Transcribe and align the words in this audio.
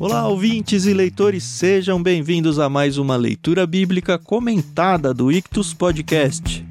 Olá, 0.00 0.28
ouvintes 0.28 0.86
e 0.86 0.94
leitores, 0.94 1.42
sejam 1.42 2.00
bem-vindos 2.00 2.60
a 2.60 2.68
mais 2.68 2.98
uma 2.98 3.16
leitura 3.16 3.66
bíblica 3.66 4.16
comentada 4.16 5.12
do 5.12 5.32
Ictus 5.32 5.74
Podcast. 5.74 6.64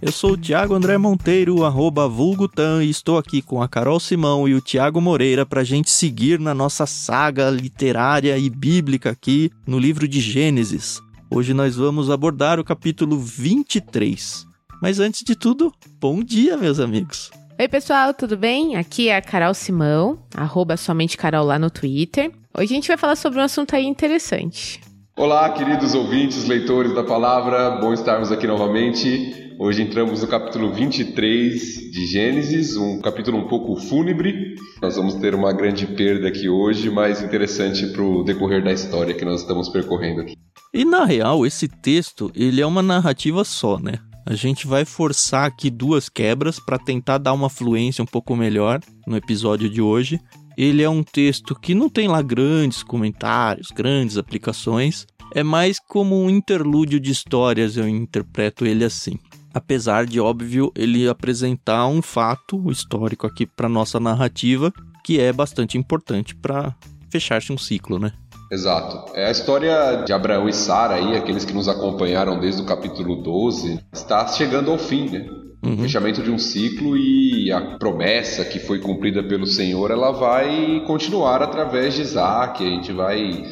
Eu 0.00 0.10
sou 0.10 0.32
o 0.32 0.36
Thiago 0.38 0.72
André 0.72 0.96
Monteiro, 0.96 1.66
arroba 1.66 2.08
vulgutan, 2.08 2.82
e 2.82 2.88
estou 2.88 3.18
aqui 3.18 3.42
com 3.42 3.60
a 3.60 3.68
Carol 3.68 4.00
Simão 4.00 4.48
e 4.48 4.54
o 4.54 4.60
Tiago 4.62 5.02
Moreira 5.02 5.44
para 5.44 5.60
a 5.60 5.64
gente 5.64 5.90
seguir 5.90 6.40
na 6.40 6.54
nossa 6.54 6.86
saga 6.86 7.50
literária 7.50 8.38
e 8.38 8.48
bíblica 8.48 9.10
aqui 9.10 9.50
no 9.66 9.78
livro 9.78 10.08
de 10.08 10.18
Gênesis. 10.18 10.98
Hoje 11.30 11.52
nós 11.52 11.76
vamos 11.76 12.08
abordar 12.08 12.58
o 12.58 12.64
capítulo 12.64 13.18
23. 13.18 14.46
Mas 14.80 14.98
antes 14.98 15.22
de 15.24 15.36
tudo, 15.36 15.70
bom 16.00 16.24
dia, 16.24 16.56
meus 16.56 16.80
amigos. 16.80 17.30
Oi, 17.62 17.68
pessoal, 17.68 18.12
tudo 18.12 18.36
bem? 18.36 18.74
Aqui 18.74 19.08
é 19.08 19.14
a 19.14 19.22
Carol 19.22 19.54
Simão, 19.54 20.18
arroba 20.34 20.76
somente 20.76 21.16
Carol 21.16 21.46
lá 21.46 21.60
no 21.60 21.70
Twitter. 21.70 22.32
Hoje 22.58 22.72
a 22.72 22.74
gente 22.74 22.88
vai 22.88 22.96
falar 22.96 23.14
sobre 23.14 23.38
um 23.38 23.42
assunto 23.44 23.76
aí 23.76 23.84
interessante. 23.84 24.80
Olá, 25.16 25.48
queridos 25.50 25.94
ouvintes, 25.94 26.48
leitores 26.48 26.92
da 26.92 27.04
palavra, 27.04 27.70
bom 27.80 27.94
estarmos 27.94 28.32
aqui 28.32 28.48
novamente. 28.48 29.54
Hoje 29.60 29.80
entramos 29.80 30.22
no 30.22 30.26
capítulo 30.26 30.72
23 30.72 31.92
de 31.92 32.04
Gênesis, 32.04 32.76
um 32.76 33.00
capítulo 33.00 33.38
um 33.38 33.46
pouco 33.46 33.76
fúnebre. 33.76 34.56
Nós 34.82 34.96
vamos 34.96 35.14
ter 35.14 35.32
uma 35.32 35.52
grande 35.52 35.86
perda 35.86 36.26
aqui 36.26 36.48
hoje, 36.48 36.90
mas 36.90 37.22
interessante 37.22 37.86
para 37.92 38.02
o 38.02 38.24
decorrer 38.24 38.64
da 38.64 38.72
história 38.72 39.14
que 39.14 39.24
nós 39.24 39.42
estamos 39.42 39.68
percorrendo 39.68 40.22
aqui. 40.22 40.34
E 40.74 40.84
na 40.84 41.04
real, 41.04 41.46
esse 41.46 41.68
texto, 41.68 42.28
ele 42.34 42.60
é 42.60 42.66
uma 42.66 42.82
narrativa 42.82 43.44
só, 43.44 43.78
né? 43.78 44.00
A 44.24 44.34
gente 44.34 44.66
vai 44.66 44.84
forçar 44.84 45.46
aqui 45.46 45.68
duas 45.68 46.08
quebras 46.08 46.60
para 46.60 46.78
tentar 46.78 47.18
dar 47.18 47.32
uma 47.32 47.50
fluência 47.50 48.02
um 48.02 48.06
pouco 48.06 48.36
melhor 48.36 48.80
no 49.06 49.16
episódio 49.16 49.68
de 49.68 49.82
hoje. 49.82 50.20
Ele 50.56 50.82
é 50.82 50.88
um 50.88 51.02
texto 51.02 51.58
que 51.58 51.74
não 51.74 51.88
tem 51.88 52.06
lá 52.06 52.22
grandes 52.22 52.82
comentários, 52.82 53.68
grandes 53.74 54.16
aplicações. 54.16 55.06
É 55.34 55.42
mais 55.42 55.78
como 55.80 56.22
um 56.22 56.30
interlúdio 56.30 57.00
de 57.00 57.10
histórias, 57.10 57.76
eu 57.76 57.88
interpreto 57.88 58.64
ele 58.64 58.84
assim. 58.84 59.18
Apesar 59.52 60.06
de, 60.06 60.20
óbvio, 60.20 60.72
ele 60.76 61.08
apresentar 61.08 61.86
um 61.86 62.00
fato 62.00 62.70
histórico 62.70 63.26
aqui 63.26 63.44
para 63.44 63.68
nossa 63.68 63.98
narrativa, 63.98 64.72
que 65.04 65.18
é 65.18 65.32
bastante 65.32 65.76
importante 65.76 66.34
para 66.34 66.74
fechar-se 67.10 67.52
um 67.52 67.58
ciclo, 67.58 67.98
né? 67.98 68.12
Exato. 68.52 69.10
É 69.14 69.28
a 69.28 69.30
história 69.30 70.02
de 70.04 70.12
Abraão 70.12 70.46
e 70.46 70.52
Sara 70.52 70.96
aí, 70.96 71.16
aqueles 71.16 71.42
que 71.42 71.54
nos 71.54 71.68
acompanharam 71.68 72.38
desde 72.38 72.60
o 72.60 72.66
capítulo 72.66 73.16
12, 73.16 73.80
está 73.90 74.26
chegando 74.26 74.70
ao 74.70 74.76
fim, 74.76 75.08
né? 75.08 75.26
Uhum. 75.64 75.78
Fechamento 75.78 76.22
de 76.22 76.30
um 76.30 76.38
ciclo 76.38 76.94
e 76.98 77.50
a 77.50 77.78
promessa 77.78 78.44
que 78.44 78.58
foi 78.58 78.78
cumprida 78.78 79.22
pelo 79.22 79.46
Senhor, 79.46 79.90
ela 79.90 80.10
vai 80.10 80.82
continuar 80.86 81.40
através 81.40 81.94
de 81.94 82.02
Isaac. 82.02 82.62
A 82.62 82.68
gente 82.68 82.92
vai 82.92 83.42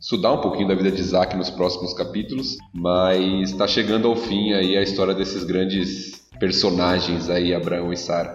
estudar 0.00 0.32
um 0.32 0.40
pouquinho 0.40 0.66
da 0.66 0.74
vida 0.74 0.90
de 0.90 1.02
Isaac 1.02 1.36
nos 1.36 1.50
próximos 1.50 1.94
capítulos, 1.94 2.56
mas 2.74 3.50
está 3.50 3.68
chegando 3.68 4.08
ao 4.08 4.16
fim 4.16 4.54
aí 4.54 4.76
a 4.76 4.82
história 4.82 5.14
desses 5.14 5.44
grandes 5.44 6.26
personagens 6.40 7.30
aí, 7.30 7.54
Abraão 7.54 7.92
e 7.92 7.96
Sara. 7.96 8.34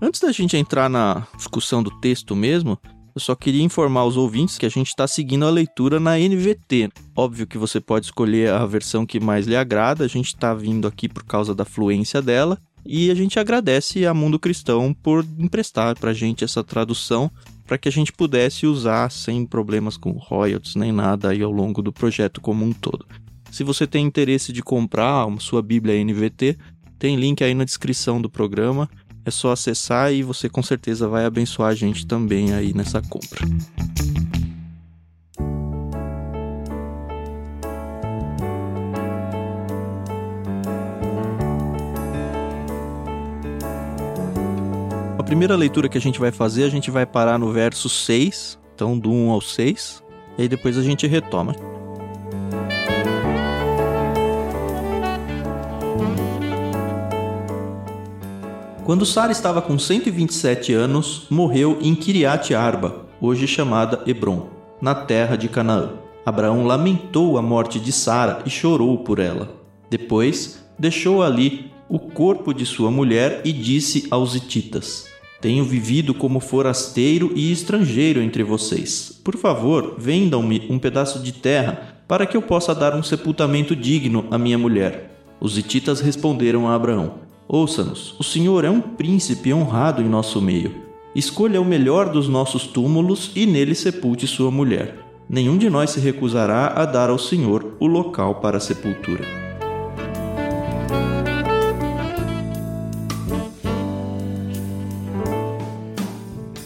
Antes 0.00 0.20
da 0.20 0.30
gente 0.30 0.56
entrar 0.56 0.88
na 0.88 1.26
discussão 1.36 1.82
do 1.82 1.90
texto 2.00 2.36
mesmo, 2.36 2.78
eu 3.16 3.20
só 3.20 3.34
queria 3.34 3.62
informar 3.62 4.04
os 4.04 4.18
ouvintes 4.18 4.58
que 4.58 4.66
a 4.66 4.68
gente 4.68 4.88
está 4.88 5.08
seguindo 5.08 5.46
a 5.46 5.50
leitura 5.50 5.98
na 5.98 6.18
NVT. 6.18 6.90
Óbvio 7.16 7.46
que 7.46 7.56
você 7.56 7.80
pode 7.80 8.04
escolher 8.04 8.52
a 8.52 8.66
versão 8.66 9.06
que 9.06 9.18
mais 9.18 9.46
lhe 9.46 9.56
agrada, 9.56 10.04
a 10.04 10.06
gente 10.06 10.26
está 10.26 10.52
vindo 10.52 10.86
aqui 10.86 11.08
por 11.08 11.24
causa 11.24 11.54
da 11.54 11.64
fluência 11.64 12.20
dela. 12.20 12.58
E 12.84 13.10
a 13.10 13.14
gente 13.14 13.38
agradece 13.38 14.04
a 14.04 14.12
Mundo 14.12 14.38
Cristão 14.38 14.92
por 14.92 15.26
emprestar 15.38 15.98
para 15.98 16.10
a 16.10 16.14
gente 16.14 16.44
essa 16.44 16.62
tradução 16.62 17.30
para 17.66 17.78
que 17.78 17.88
a 17.88 17.92
gente 17.92 18.12
pudesse 18.12 18.66
usar 18.66 19.10
sem 19.10 19.46
problemas 19.46 19.96
com 19.96 20.10
royalties 20.10 20.76
nem 20.76 20.92
nada 20.92 21.30
aí 21.30 21.42
ao 21.42 21.50
longo 21.50 21.80
do 21.80 21.90
projeto 21.90 22.42
como 22.42 22.66
um 22.66 22.72
todo. 22.72 23.06
Se 23.50 23.64
você 23.64 23.86
tem 23.86 24.04
interesse 24.04 24.52
de 24.52 24.62
comprar 24.62 25.26
sua 25.40 25.62
Bíblia 25.62 26.04
NVT, 26.04 26.58
tem 26.98 27.16
link 27.16 27.42
aí 27.42 27.54
na 27.54 27.64
descrição 27.64 28.20
do 28.20 28.28
programa 28.28 28.90
é 29.26 29.30
só 29.30 29.50
acessar 29.50 30.12
e 30.12 30.22
você 30.22 30.48
com 30.48 30.62
certeza 30.62 31.08
vai 31.08 31.24
abençoar 31.24 31.70
a 31.70 31.74
gente 31.74 32.06
também 32.06 32.54
aí 32.54 32.72
nessa 32.72 33.02
compra. 33.02 33.44
A 45.18 45.22
primeira 45.24 45.56
leitura 45.56 45.88
que 45.88 45.98
a 45.98 46.00
gente 46.00 46.20
vai 46.20 46.30
fazer, 46.30 46.62
a 46.62 46.70
gente 46.70 46.88
vai 46.88 47.04
parar 47.04 47.36
no 47.36 47.52
verso 47.52 47.88
6, 47.88 48.56
então 48.76 48.96
do 48.96 49.10
1 49.10 49.30
ao 49.30 49.40
6, 49.40 50.04
e 50.38 50.42
aí 50.42 50.48
depois 50.48 50.78
a 50.78 50.82
gente 50.82 51.04
retoma. 51.08 51.75
Quando 58.86 59.04
Sara 59.04 59.32
estava 59.32 59.60
com 59.60 59.76
127 59.76 60.72
anos, 60.72 61.26
morreu 61.28 61.76
em 61.82 61.92
Kiriat 61.92 62.54
Arba, 62.54 63.04
hoje 63.20 63.44
chamada 63.44 64.00
Hebron, 64.06 64.46
na 64.80 64.94
terra 64.94 65.34
de 65.34 65.48
Canaã. 65.48 65.94
Abraão 66.24 66.64
lamentou 66.64 67.36
a 67.36 67.42
morte 67.42 67.80
de 67.80 67.90
Sara 67.90 68.42
e 68.46 68.48
chorou 68.48 68.98
por 68.98 69.18
ela. 69.18 69.50
Depois, 69.90 70.64
deixou 70.78 71.20
ali 71.20 71.72
o 71.88 71.98
corpo 71.98 72.54
de 72.54 72.64
sua 72.64 72.88
mulher 72.88 73.40
e 73.44 73.52
disse 73.52 74.06
aos 74.08 74.36
hititas: 74.36 75.08
Tenho 75.40 75.64
vivido 75.64 76.14
como 76.14 76.38
forasteiro 76.38 77.32
e 77.34 77.50
estrangeiro 77.50 78.22
entre 78.22 78.44
vocês. 78.44 79.20
Por 79.24 79.36
favor, 79.36 79.96
vendam-me 79.98 80.64
um 80.70 80.78
pedaço 80.78 81.18
de 81.18 81.32
terra 81.32 82.04
para 82.06 82.24
que 82.24 82.36
eu 82.36 82.42
possa 82.42 82.72
dar 82.72 82.94
um 82.94 83.02
sepultamento 83.02 83.74
digno 83.74 84.26
à 84.30 84.38
minha 84.38 84.56
mulher. 84.56 85.10
Os 85.40 85.58
hititas 85.58 86.00
responderam 86.00 86.68
a 86.68 86.74
Abraão: 86.76 87.25
Ouça-nos, 87.48 88.18
o 88.18 88.24
Senhor 88.24 88.64
é 88.64 88.70
um 88.70 88.80
príncipe 88.80 89.54
honrado 89.54 90.02
em 90.02 90.08
nosso 90.08 90.42
meio. 90.42 90.74
Escolha 91.14 91.60
o 91.60 91.64
melhor 91.64 92.08
dos 92.08 92.28
nossos 92.28 92.66
túmulos 92.66 93.30
e 93.36 93.46
nele 93.46 93.72
sepulte 93.72 94.26
sua 94.26 94.50
mulher. 94.50 94.98
Nenhum 95.28 95.56
de 95.56 95.70
nós 95.70 95.90
se 95.90 96.00
recusará 96.00 96.72
a 96.74 96.84
dar 96.84 97.08
ao 97.08 97.18
Senhor 97.18 97.76
o 97.78 97.86
local 97.86 98.36
para 98.36 98.56
a 98.56 98.60
sepultura. 98.60 99.24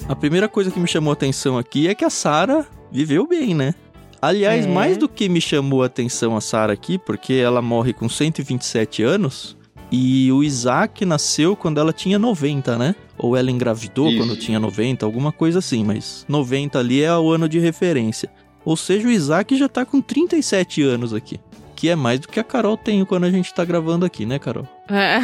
A 0.08 0.16
primeira 0.16 0.48
coisa 0.48 0.70
que 0.70 0.80
me 0.80 0.88
chamou 0.88 1.10
a 1.10 1.12
atenção 1.12 1.58
aqui 1.58 1.88
é 1.88 1.94
que 1.94 2.06
a 2.06 2.10
Sara 2.10 2.66
viveu 2.90 3.26
bem, 3.26 3.54
né? 3.54 3.74
Aliás, 4.20 4.64
é. 4.64 4.68
mais 4.68 4.96
do 4.96 5.08
que 5.08 5.28
me 5.28 5.42
chamou 5.42 5.82
a 5.82 5.86
atenção 5.86 6.36
a 6.36 6.40
Sara 6.40 6.72
aqui, 6.72 6.98
porque 6.98 7.34
ela 7.34 7.60
morre 7.60 7.92
com 7.92 8.08
127 8.08 9.02
anos, 9.02 9.56
e 9.90 10.30
o 10.30 10.42
Isaac 10.44 11.04
nasceu 11.04 11.56
quando 11.56 11.80
ela 11.80 11.92
tinha 11.92 12.18
90, 12.18 12.78
né? 12.78 12.94
Ou 13.18 13.36
ela 13.36 13.50
engravidou 13.50 14.08
Isso. 14.08 14.18
quando 14.18 14.36
tinha 14.36 14.58
90, 14.58 15.04
alguma 15.04 15.32
coisa 15.32 15.58
assim, 15.58 15.84
mas 15.84 16.24
90 16.28 16.78
ali 16.78 17.02
é 17.02 17.14
o 17.16 17.30
ano 17.30 17.48
de 17.48 17.58
referência. 17.58 18.30
Ou 18.64 18.76
seja, 18.76 19.08
o 19.08 19.10
Isaac 19.10 19.56
já 19.56 19.68
tá 19.68 19.84
com 19.84 20.00
37 20.00 20.82
anos 20.82 21.12
aqui. 21.12 21.40
Que 21.74 21.88
é 21.88 21.96
mais 21.96 22.20
do 22.20 22.28
que 22.28 22.38
a 22.38 22.44
Carol 22.44 22.76
tem 22.76 23.02
quando 23.06 23.24
a 23.24 23.30
gente 23.30 23.52
tá 23.54 23.64
gravando 23.64 24.04
aqui, 24.04 24.26
né, 24.26 24.38
Carol? 24.38 24.68
É. 24.88 25.18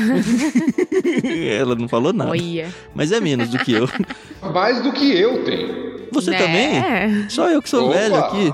ela 1.60 1.74
não 1.74 1.86
falou 1.86 2.12
nada. 2.14 2.30
Olha. 2.30 2.72
Mas 2.94 3.12
é 3.12 3.20
menos 3.20 3.50
do 3.50 3.58
que 3.58 3.72
eu. 3.72 3.86
Mais 4.54 4.82
do 4.82 4.90
que 4.90 5.12
eu 5.18 5.44
tenho. 5.44 6.08
Você 6.12 6.30
né? 6.30 6.38
também? 6.38 7.28
Só 7.28 7.50
eu 7.50 7.60
que 7.60 7.68
sou 7.68 7.90
Opa. 7.90 7.98
velho 7.98 8.16
aqui. 8.16 8.52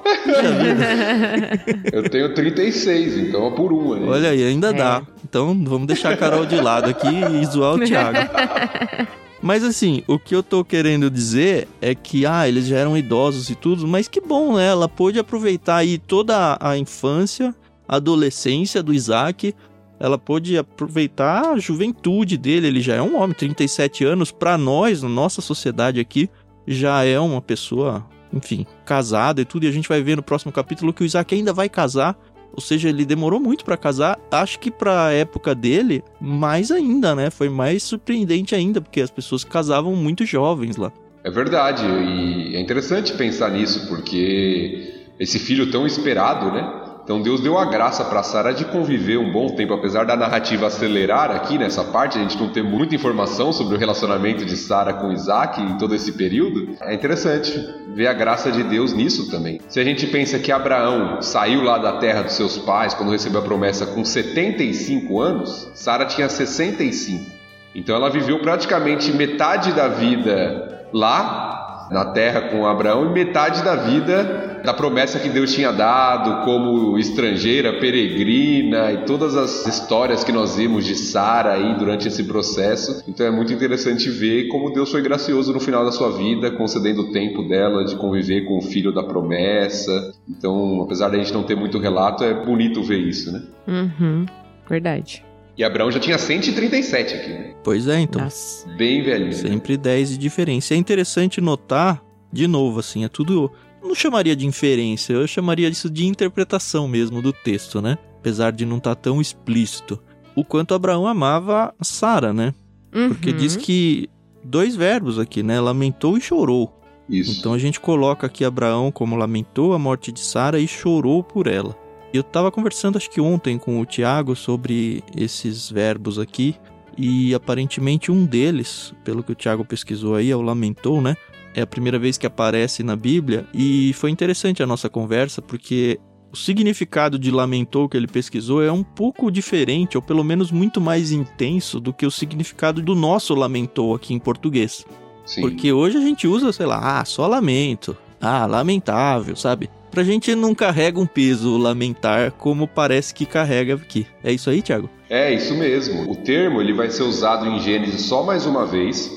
eu 1.92 2.08
tenho 2.08 2.32
36, 2.34 3.18
então 3.18 3.48
é 3.48 3.50
por 3.50 3.72
uma. 3.72 3.96
Né? 3.98 4.06
Olha 4.06 4.30
aí, 4.30 4.44
ainda 4.44 4.68
é. 4.68 4.72
dá. 4.72 5.02
Então 5.30 5.56
vamos 5.64 5.86
deixar 5.86 6.12
a 6.12 6.16
Carol 6.16 6.44
de 6.44 6.56
lado 6.56 6.90
aqui 6.90 7.06
e 7.06 7.46
zoar 7.46 7.76
o 7.76 7.78
Thiago. 7.78 8.18
Mas 9.40 9.62
assim, 9.62 10.02
o 10.08 10.18
que 10.18 10.34
eu 10.34 10.42
tô 10.42 10.64
querendo 10.64 11.08
dizer 11.08 11.68
é 11.80 11.94
que, 11.94 12.26
ah, 12.26 12.48
eles 12.48 12.66
já 12.66 12.78
eram 12.78 12.98
idosos 12.98 13.48
e 13.48 13.54
tudo, 13.54 13.88
mas 13.88 14.06
que 14.06 14.20
bom, 14.20 14.56
né? 14.56 14.66
Ela 14.66 14.86
pôde 14.86 15.18
aproveitar 15.18 15.76
aí 15.76 15.96
toda 15.96 16.58
a 16.60 16.76
infância, 16.76 17.54
a 17.88 17.96
adolescência 17.96 18.82
do 18.82 18.92
Isaac, 18.92 19.54
ela 19.98 20.18
pôde 20.18 20.58
aproveitar 20.58 21.52
a 21.52 21.58
juventude 21.58 22.36
dele, 22.36 22.66
ele 22.66 22.82
já 22.82 22.96
é 22.96 23.00
um 23.00 23.16
homem, 23.16 23.34
37 23.34 24.04
anos, 24.04 24.30
para 24.30 24.58
nós, 24.58 25.02
na 25.02 25.08
nossa 25.08 25.40
sociedade 25.40 26.00
aqui, 26.00 26.28
já 26.66 27.02
é 27.02 27.18
uma 27.18 27.40
pessoa 27.40 28.06
enfim, 28.32 28.66
casado 28.84 29.40
e 29.40 29.44
tudo, 29.44 29.64
e 29.64 29.68
a 29.68 29.72
gente 29.72 29.88
vai 29.88 30.02
ver 30.02 30.16
no 30.16 30.22
próximo 30.22 30.52
capítulo 30.52 30.92
que 30.92 31.02
o 31.02 31.06
Isaac 31.06 31.34
ainda 31.34 31.52
vai 31.52 31.68
casar. 31.68 32.16
Ou 32.60 32.62
seja, 32.62 32.90
ele 32.90 33.06
demorou 33.06 33.40
muito 33.40 33.64
para 33.64 33.74
casar. 33.74 34.20
Acho 34.30 34.58
que 34.58 34.70
pra 34.70 35.12
época 35.12 35.54
dele, 35.54 36.04
mais 36.20 36.70
ainda, 36.70 37.14
né? 37.14 37.30
Foi 37.30 37.48
mais 37.48 37.82
surpreendente 37.82 38.54
ainda, 38.54 38.82
porque 38.82 39.00
as 39.00 39.10
pessoas 39.10 39.42
casavam 39.42 39.96
muito 39.96 40.26
jovens 40.26 40.76
lá. 40.76 40.92
É 41.24 41.30
verdade, 41.30 41.82
e 41.86 42.54
é 42.54 42.60
interessante 42.60 43.14
pensar 43.14 43.50
nisso, 43.50 43.88
porque 43.88 45.06
esse 45.18 45.38
filho 45.38 45.70
tão 45.70 45.86
esperado, 45.86 46.52
né? 46.52 46.79
Então 47.10 47.20
Deus 47.20 47.40
deu 47.40 47.58
a 47.58 47.64
graça 47.64 48.04
para 48.04 48.22
Sara 48.22 48.54
de 48.54 48.64
conviver 48.64 49.18
um 49.18 49.32
bom 49.32 49.48
tempo, 49.48 49.74
apesar 49.74 50.06
da 50.06 50.14
narrativa 50.14 50.68
acelerar 50.68 51.32
aqui 51.32 51.58
nessa 51.58 51.82
parte, 51.82 52.16
a 52.16 52.22
gente 52.22 52.38
não 52.38 52.50
ter 52.50 52.62
muita 52.62 52.94
informação 52.94 53.52
sobre 53.52 53.74
o 53.74 53.78
relacionamento 53.80 54.44
de 54.44 54.56
Sara 54.56 54.94
com 54.94 55.10
Isaac 55.10 55.60
em 55.60 55.76
todo 55.76 55.92
esse 55.92 56.12
período. 56.12 56.76
É 56.80 56.94
interessante 56.94 57.68
ver 57.88 58.06
a 58.06 58.12
graça 58.12 58.52
de 58.52 58.62
Deus 58.62 58.92
nisso 58.92 59.28
também. 59.28 59.60
Se 59.68 59.80
a 59.80 59.84
gente 59.84 60.06
pensa 60.06 60.38
que 60.38 60.52
Abraão 60.52 61.20
saiu 61.20 61.64
lá 61.64 61.78
da 61.78 61.94
terra 61.94 62.22
dos 62.22 62.34
seus 62.34 62.56
pais 62.58 62.94
quando 62.94 63.10
recebeu 63.10 63.40
a 63.40 63.44
promessa 63.44 63.86
com 63.86 64.04
75 64.04 65.20
anos, 65.20 65.68
Sara 65.74 66.04
tinha 66.04 66.28
65. 66.28 67.28
Então 67.74 67.96
ela 67.96 68.08
viveu 68.08 68.38
praticamente 68.38 69.10
metade 69.10 69.72
da 69.72 69.88
vida 69.88 70.86
lá 70.92 71.49
na 71.90 72.04
terra 72.04 72.42
com 72.42 72.66
Abraão 72.66 73.06
e 73.06 73.12
metade 73.12 73.62
da 73.62 73.76
vida 73.76 74.50
da 74.64 74.74
promessa 74.74 75.18
que 75.18 75.28
Deus 75.28 75.52
tinha 75.52 75.72
dado 75.72 76.44
como 76.44 76.98
estrangeira, 76.98 77.78
peregrina 77.80 78.92
e 78.92 79.04
todas 79.04 79.34
as 79.36 79.66
histórias 79.66 80.22
que 80.22 80.32
nós 80.32 80.56
vimos 80.56 80.84
de 80.84 80.94
Sara 80.94 81.52
aí 81.52 81.74
durante 81.78 82.08
esse 82.08 82.24
processo. 82.24 83.02
Então 83.08 83.26
é 83.26 83.30
muito 83.30 83.52
interessante 83.52 84.08
ver 84.10 84.48
como 84.48 84.72
Deus 84.72 84.90
foi 84.90 85.02
gracioso 85.02 85.52
no 85.52 85.60
final 85.60 85.84
da 85.84 85.92
sua 85.92 86.10
vida, 86.10 86.50
concedendo 86.50 87.02
o 87.02 87.12
tempo 87.12 87.42
dela 87.42 87.84
de 87.84 87.96
conviver 87.96 88.44
com 88.44 88.58
o 88.58 88.62
filho 88.62 88.92
da 88.92 89.02
promessa. 89.02 90.12
Então, 90.28 90.82
apesar 90.82 91.08
da 91.08 91.18
gente 91.18 91.32
não 91.32 91.42
ter 91.42 91.56
muito 91.56 91.78
relato, 91.78 92.24
é 92.24 92.34
bonito 92.34 92.82
ver 92.82 92.98
isso, 92.98 93.32
né? 93.32 93.42
Uhum, 93.66 94.26
verdade. 94.68 95.24
E 95.60 95.64
Abraão 95.64 95.90
já 95.90 96.00
tinha 96.00 96.16
137 96.16 97.14
aqui, 97.14 97.28
né? 97.28 97.54
Pois 97.62 97.86
é, 97.86 98.00
então. 98.00 98.22
Nossa. 98.22 98.66
Bem 98.78 99.02
velhinho. 99.02 99.26
né? 99.26 99.32
Sempre 99.34 99.76
10 99.76 100.08
de 100.12 100.16
diferença. 100.16 100.72
É 100.72 100.76
interessante 100.78 101.38
notar, 101.38 102.02
de 102.32 102.46
novo, 102.46 102.80
assim, 102.80 103.04
é 103.04 103.08
tudo. 103.08 103.52
eu 103.82 103.88
Não 103.88 103.94
chamaria 103.94 104.34
de 104.34 104.46
inferência, 104.46 105.12
eu 105.12 105.26
chamaria 105.26 105.68
isso 105.68 105.90
de 105.90 106.06
interpretação 106.06 106.88
mesmo 106.88 107.20
do 107.20 107.30
texto, 107.30 107.82
né? 107.82 107.98
Apesar 108.18 108.52
de 108.52 108.64
não 108.64 108.78
estar 108.78 108.94
tão 108.94 109.20
explícito. 109.20 110.02
O 110.34 110.42
quanto 110.42 110.72
Abraão 110.72 111.06
amava 111.06 111.74
a 111.78 111.84
Sara, 111.84 112.32
né? 112.32 112.54
Porque 112.90 113.30
Uhum. 113.30 113.36
diz 113.36 113.54
que 113.54 114.08
dois 114.42 114.74
verbos 114.74 115.18
aqui, 115.18 115.42
né? 115.42 115.60
Lamentou 115.60 116.16
e 116.16 116.22
chorou. 116.22 116.74
Isso. 117.06 117.38
Então 117.38 117.52
a 117.52 117.58
gente 117.58 117.78
coloca 117.80 118.26
aqui 118.26 118.46
Abraão 118.46 118.90
como 118.90 119.14
lamentou 119.14 119.74
a 119.74 119.78
morte 119.78 120.10
de 120.10 120.20
Sara 120.20 120.58
e 120.58 120.66
chorou 120.66 121.22
por 121.22 121.46
ela. 121.46 121.76
Eu 122.12 122.22
estava 122.22 122.50
conversando 122.50 122.96
acho 122.96 123.10
que 123.10 123.20
ontem 123.20 123.56
com 123.56 123.80
o 123.80 123.86
Tiago 123.86 124.34
sobre 124.34 125.02
esses 125.16 125.70
verbos 125.70 126.18
aqui 126.18 126.56
e 126.98 127.32
aparentemente 127.34 128.10
um 128.10 128.26
deles, 128.26 128.92
pelo 129.04 129.22
que 129.22 129.32
o 129.32 129.34
Tiago 129.34 129.64
pesquisou 129.64 130.16
aí, 130.16 130.30
é 130.30 130.36
o 130.36 130.42
lamentou, 130.42 131.00
né? 131.00 131.16
É 131.54 131.62
a 131.62 131.66
primeira 131.66 131.98
vez 131.98 132.18
que 132.18 132.26
aparece 132.26 132.82
na 132.82 132.96
Bíblia 132.96 133.46
e 133.54 133.92
foi 133.94 134.10
interessante 134.10 134.62
a 134.62 134.66
nossa 134.66 134.88
conversa 134.88 135.40
porque 135.40 136.00
o 136.32 136.36
significado 136.36 137.18
de 137.18 137.30
lamentou 137.30 137.88
que 137.88 137.96
ele 137.96 138.06
pesquisou 138.06 138.62
é 138.62 138.70
um 138.70 138.84
pouco 138.84 139.30
diferente, 139.30 139.96
ou 139.96 140.02
pelo 140.02 140.22
menos 140.22 140.52
muito 140.52 140.80
mais 140.80 141.10
intenso 141.10 141.80
do 141.80 141.92
que 141.92 142.06
o 142.06 142.10
significado 142.10 142.80
do 142.80 142.94
nosso 142.94 143.34
lamentou 143.34 143.94
aqui 143.94 144.14
em 144.14 144.18
português. 144.18 144.84
Sim. 145.26 145.40
Porque 145.40 145.72
hoje 145.72 145.98
a 145.98 146.00
gente 146.00 146.28
usa, 146.28 146.52
sei 146.52 146.66
lá, 146.66 147.00
ah, 147.00 147.04
só 147.04 147.26
lamento. 147.26 147.96
Ah, 148.20 148.46
lamentável, 148.46 149.34
sabe? 149.34 149.68
Pra 149.90 150.04
gente 150.04 150.36
não 150.36 150.54
carrega 150.54 151.00
um 151.00 151.06
peso 151.06 151.56
lamentar 151.56 152.30
como 152.32 152.68
parece 152.68 153.12
que 153.12 153.26
carrega 153.26 153.74
aqui. 153.74 154.06
É 154.22 154.32
isso 154.32 154.48
aí, 154.48 154.62
Thiago? 154.62 154.88
É 155.08 155.34
isso 155.34 155.52
mesmo. 155.54 156.08
O 156.08 156.14
termo 156.14 156.60
ele 156.60 156.72
vai 156.72 156.88
ser 156.90 157.02
usado 157.02 157.44
em 157.46 157.58
Gênesis 157.58 158.02
só 158.02 158.22
mais 158.22 158.46
uma 158.46 158.64
vez, 158.64 159.10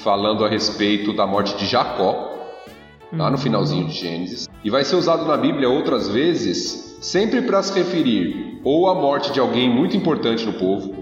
falando 0.00 0.44
a 0.44 0.48
respeito 0.48 1.12
da 1.12 1.24
morte 1.24 1.56
de 1.56 1.66
Jacó, 1.66 2.36
lá 3.12 3.30
no 3.30 3.38
finalzinho 3.38 3.86
de 3.86 3.94
Gênesis, 3.94 4.48
e 4.64 4.70
vai 4.70 4.84
ser 4.84 4.96
usado 4.96 5.24
na 5.24 5.36
Bíblia 5.36 5.68
outras 5.68 6.08
vezes, 6.08 6.98
sempre 7.00 7.40
para 7.42 7.62
se 7.62 7.72
referir 7.72 8.60
ou 8.64 8.90
à 8.90 8.94
morte 8.96 9.32
de 9.32 9.38
alguém 9.38 9.70
muito 9.70 9.96
importante 9.96 10.44
no 10.44 10.54
povo, 10.54 10.94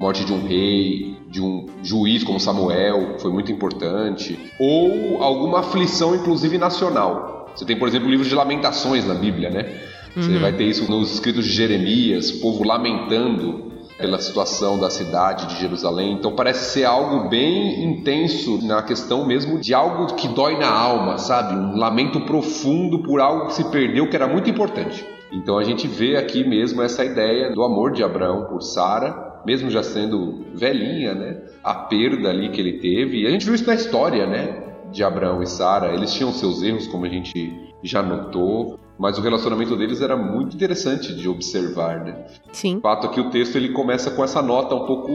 morte 0.00 0.24
de 0.24 0.32
um 0.32 0.44
rei, 0.44 1.16
de 1.30 1.40
um 1.40 1.66
juiz 1.80 2.24
como 2.24 2.40
Samuel, 2.40 3.14
que 3.14 3.22
foi 3.22 3.30
muito 3.30 3.52
importante, 3.52 4.36
ou 4.58 5.22
alguma 5.22 5.60
aflição 5.60 6.16
inclusive 6.16 6.58
nacional. 6.58 7.37
Você 7.58 7.64
tem, 7.64 7.76
por 7.76 7.88
exemplo, 7.88 8.06
o 8.06 8.10
livro 8.10 8.24
de 8.24 8.32
Lamentações 8.36 9.04
na 9.04 9.14
Bíblia, 9.14 9.50
né? 9.50 9.80
Você 10.14 10.38
vai 10.38 10.52
ter 10.52 10.62
isso 10.62 10.88
nos 10.88 11.12
escritos 11.12 11.44
de 11.44 11.50
Jeremias, 11.50 12.30
o 12.30 12.40
povo 12.40 12.62
lamentando 12.62 13.72
pela 13.98 14.20
situação 14.20 14.78
da 14.78 14.88
cidade 14.88 15.46
de 15.46 15.60
Jerusalém. 15.60 16.12
Então 16.12 16.36
parece 16.36 16.72
ser 16.72 16.84
algo 16.84 17.28
bem 17.28 17.84
intenso 17.84 18.64
na 18.64 18.80
questão 18.80 19.26
mesmo 19.26 19.60
de 19.60 19.74
algo 19.74 20.14
que 20.14 20.28
dói 20.28 20.56
na 20.56 20.70
alma, 20.70 21.18
sabe? 21.18 21.54
Um 21.54 21.76
lamento 21.76 22.20
profundo 22.20 23.02
por 23.02 23.20
algo 23.20 23.46
que 23.46 23.54
se 23.54 23.64
perdeu 23.70 24.08
que 24.08 24.14
era 24.14 24.28
muito 24.28 24.48
importante. 24.48 25.04
Então 25.32 25.58
a 25.58 25.64
gente 25.64 25.88
vê 25.88 26.16
aqui 26.16 26.44
mesmo 26.44 26.80
essa 26.80 27.04
ideia 27.04 27.52
do 27.52 27.64
amor 27.64 27.90
de 27.90 28.04
Abraão 28.04 28.44
por 28.44 28.62
Sara, 28.62 29.42
mesmo 29.44 29.68
já 29.68 29.82
sendo 29.82 30.46
velhinha, 30.54 31.12
né? 31.12 31.38
A 31.64 31.74
perda 31.74 32.28
ali 32.28 32.50
que 32.50 32.60
ele 32.60 32.74
teve. 32.74 33.22
E 33.22 33.26
a 33.26 33.30
gente 33.30 33.44
viu 33.44 33.56
isso 33.56 33.66
na 33.66 33.74
história, 33.74 34.28
né? 34.28 34.67
De 34.92 35.04
Abraão 35.04 35.42
e 35.42 35.46
Sara. 35.46 35.94
Eles 35.94 36.12
tinham 36.12 36.32
seus 36.32 36.62
erros, 36.62 36.86
como 36.86 37.04
a 37.04 37.08
gente 37.08 37.68
já 37.82 38.02
notou, 38.02 38.78
mas 38.98 39.16
o 39.16 39.22
relacionamento 39.22 39.76
deles 39.76 40.00
era 40.00 40.16
muito 40.16 40.56
interessante 40.56 41.14
de 41.14 41.28
observar, 41.28 42.04
né? 42.04 42.26
Sim. 42.52 42.78
O 42.78 42.80
fato 42.80 43.06
é 43.06 43.10
que 43.10 43.20
o 43.20 43.30
texto 43.30 43.56
ele 43.56 43.68
começa 43.68 44.10
com 44.10 44.24
essa 44.24 44.42
nota 44.42 44.74
um 44.74 44.86
pouco 44.86 45.12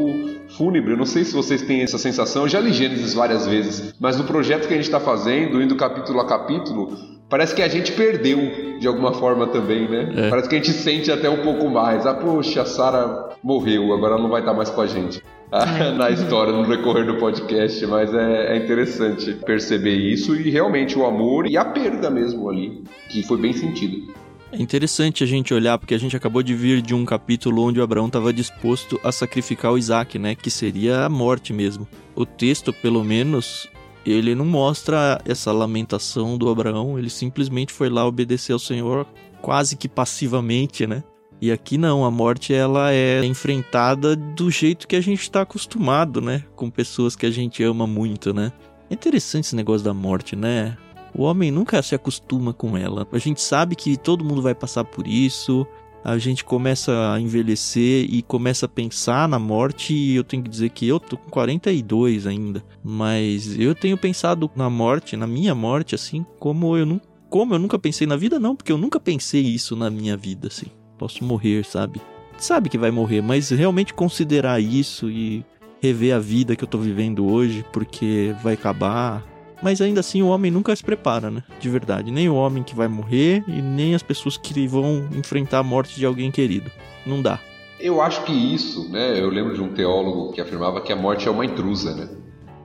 fúnebre. 0.49 0.93
Eu 0.93 0.97
não 0.97 1.05
sei 1.05 1.25
se 1.25 1.33
vocês 1.33 1.61
têm 1.61 1.81
essa 1.81 1.97
sensação. 1.97 2.43
Eu 2.43 2.49
já 2.49 2.59
li 2.61 2.71
Gênesis 2.71 3.13
várias 3.13 3.45
vezes, 3.45 3.93
mas 3.99 4.17
no 4.17 4.23
projeto 4.23 4.67
que 4.67 4.73
a 4.73 4.77
gente 4.77 4.85
está 4.85 4.99
fazendo, 4.99 5.61
indo 5.61 5.75
capítulo 5.75 6.21
a 6.21 6.25
capítulo, 6.25 6.97
parece 7.27 7.53
que 7.53 7.61
a 7.61 7.67
gente 7.67 7.91
perdeu 7.91 8.79
de 8.79 8.87
alguma 8.87 9.13
forma 9.13 9.47
também, 9.47 9.89
né? 9.89 10.13
É. 10.15 10.29
Parece 10.29 10.47
que 10.47 10.55
a 10.55 10.57
gente 10.59 10.71
sente 10.71 11.11
até 11.11 11.29
um 11.29 11.41
pouco 11.43 11.69
mais. 11.69 12.05
Ah, 12.05 12.13
poxa, 12.13 12.61
a 12.61 12.65
Sara 12.65 13.29
morreu, 13.43 13.93
agora 13.93 14.13
ela 14.13 14.23
não 14.23 14.29
vai 14.29 14.41
estar 14.41 14.53
mais 14.53 14.69
com 14.69 14.79
a 14.79 14.87
gente. 14.87 15.21
Na 15.97 16.09
história, 16.09 16.51
no 16.51 16.67
decorrer 16.67 17.05
do 17.05 17.17
podcast, 17.17 17.85
mas 17.85 18.11
é, 18.11 18.55
é 18.55 18.57
interessante 18.57 19.33
perceber 19.45 19.95
isso 19.95 20.35
e 20.35 20.49
realmente 20.49 20.97
o 20.97 21.05
amor 21.05 21.45
e 21.45 21.55
a 21.57 21.63
perda 21.63 22.09
mesmo 22.09 22.49
ali, 22.49 22.83
que 23.07 23.21
foi 23.21 23.37
bem 23.37 23.53
sentido. 23.53 24.11
É 24.51 24.59
interessante 24.59 25.23
a 25.23 25.27
gente 25.27 25.53
olhar, 25.53 25.77
porque 25.77 25.93
a 25.93 25.97
gente 25.97 26.15
acabou 26.17 26.41
de 26.41 26.55
vir 26.55 26.81
de 26.81 26.95
um 26.95 27.05
capítulo 27.05 27.63
onde 27.63 27.79
o 27.79 27.83
Abraão 27.83 28.07
estava 28.07 28.33
disposto 28.33 28.99
a 29.03 29.11
sacrificar 29.11 29.71
o 29.71 29.77
Isaac, 29.77 30.17
né? 30.17 30.33
Que 30.35 30.49
seria 30.49 31.05
a 31.05 31.09
morte 31.09 31.53
mesmo. 31.53 31.87
O 32.15 32.25
texto, 32.25 32.73
pelo 32.73 33.03
menos, 33.03 33.67
ele 34.05 34.33
não 34.33 34.45
mostra 34.45 35.21
essa 35.25 35.51
lamentação 35.51 36.37
do 36.37 36.49
Abraão, 36.49 36.97
ele 36.97 37.09
simplesmente 37.09 37.71
foi 37.71 37.89
lá 37.89 38.05
obedecer 38.05 38.53
ao 38.53 38.59
Senhor 38.59 39.07
quase 39.41 39.75
que 39.75 39.89
passivamente, 39.89 40.87
né? 40.87 41.03
E 41.43 41.51
aqui 41.51 41.77
não, 41.77 42.05
a 42.05 42.09
morte 42.09 42.53
ela 42.53 42.93
é 42.93 43.25
enfrentada 43.25 44.15
do 44.15 44.49
jeito 44.49 44.87
que 44.87 44.95
a 44.95 45.01
gente 45.01 45.23
está 45.23 45.41
acostumado, 45.41 46.21
né? 46.21 46.45
Com 46.55 46.69
pessoas 46.69 47.17
que 47.17 47.25
a 47.25 47.31
gente 47.31 47.61
ama 47.61 47.85
muito, 47.85 48.33
né? 48.33 48.53
É 48.89 48.93
interessante 48.93 49.47
esse 49.47 49.55
negócio 49.57 49.83
da 49.83 49.93
morte, 49.93 50.37
né? 50.37 50.77
O 51.13 51.23
homem 51.23 51.51
nunca 51.51 51.83
se 51.83 51.93
acostuma 51.93 52.53
com 52.53 52.77
ela. 52.77 53.05
A 53.11 53.17
gente 53.17 53.41
sabe 53.41 53.75
que 53.75 53.97
todo 53.97 54.23
mundo 54.23 54.41
vai 54.41 54.55
passar 54.55 54.85
por 54.85 55.05
isso. 55.05 55.67
A 56.01 56.17
gente 56.17 56.45
começa 56.45 57.11
a 57.11 57.19
envelhecer 57.19 58.07
e 58.09 58.21
começa 58.21 58.65
a 58.65 58.69
pensar 58.69 59.27
na 59.27 59.37
morte. 59.37 59.93
E 59.93 60.15
eu 60.15 60.23
tenho 60.23 60.43
que 60.43 60.49
dizer 60.49 60.69
que 60.69 60.87
eu 60.87 60.97
tô 60.97 61.17
com 61.17 61.29
42 61.29 62.25
ainda. 62.25 62.63
Mas 62.81 63.59
eu 63.59 63.75
tenho 63.75 63.97
pensado 63.97 64.49
na 64.55 64.69
morte, 64.69 65.17
na 65.17 65.27
minha 65.27 65.53
morte, 65.53 65.93
assim, 65.93 66.25
como 66.39 66.77
eu, 66.77 66.85
nu 66.85 67.01
como 67.29 67.53
eu 67.53 67.59
nunca 67.59 67.77
pensei 67.77 68.07
na 68.07 68.15
vida, 68.15 68.39
não, 68.39 68.55
porque 68.55 68.71
eu 68.71 68.77
nunca 68.77 68.97
pensei 68.97 69.41
isso 69.41 69.75
na 69.75 69.89
minha 69.89 70.15
vida, 70.15 70.47
assim. 70.47 70.67
Posso 71.03 71.21
morrer, 71.21 71.65
sabe? 71.65 72.01
Sabe 72.37 72.69
que 72.69 72.77
vai 72.77 72.89
morrer, 72.89 73.21
mas 73.21 73.49
realmente 73.49 73.93
considerar 73.93 74.61
isso 74.61 75.09
e 75.09 75.45
rever 75.81 76.15
a 76.15 76.19
vida 76.19 76.55
que 76.55 76.63
eu 76.63 76.67
tô 76.67 76.77
vivendo 76.77 77.29
hoje, 77.29 77.65
porque 77.73 78.33
vai 78.41 78.53
acabar. 78.53 79.21
Mas 79.61 79.81
ainda 79.81 79.99
assim 79.99 80.21
o 80.21 80.29
homem 80.29 80.49
nunca 80.49 80.73
se 80.73 80.81
prepara, 80.81 81.29
né? 81.29 81.43
De 81.59 81.67
verdade. 81.67 82.09
Nem 82.09 82.29
o 82.29 82.35
homem 82.35 82.63
que 82.63 82.73
vai 82.73 82.87
morrer 82.87 83.43
e 83.49 83.61
nem 83.61 83.93
as 83.93 84.01
pessoas 84.01 84.37
que 84.37 84.65
vão 84.65 85.09
enfrentar 85.13 85.59
a 85.59 85.63
morte 85.63 85.99
de 85.99 86.05
alguém 86.05 86.31
querido. 86.31 86.71
Não 87.05 87.21
dá. 87.21 87.37
Eu 87.81 88.01
acho 88.01 88.23
que 88.23 88.31
isso, 88.31 88.89
né? 88.89 89.19
Eu 89.19 89.27
lembro 89.29 89.53
de 89.53 89.61
um 89.61 89.73
teólogo 89.73 90.31
que 90.31 90.39
afirmava 90.39 90.79
que 90.79 90.93
a 90.93 90.95
morte 90.95 91.27
é 91.27 91.31
uma 91.31 91.43
intrusa, 91.43 91.93
né? 91.93 92.07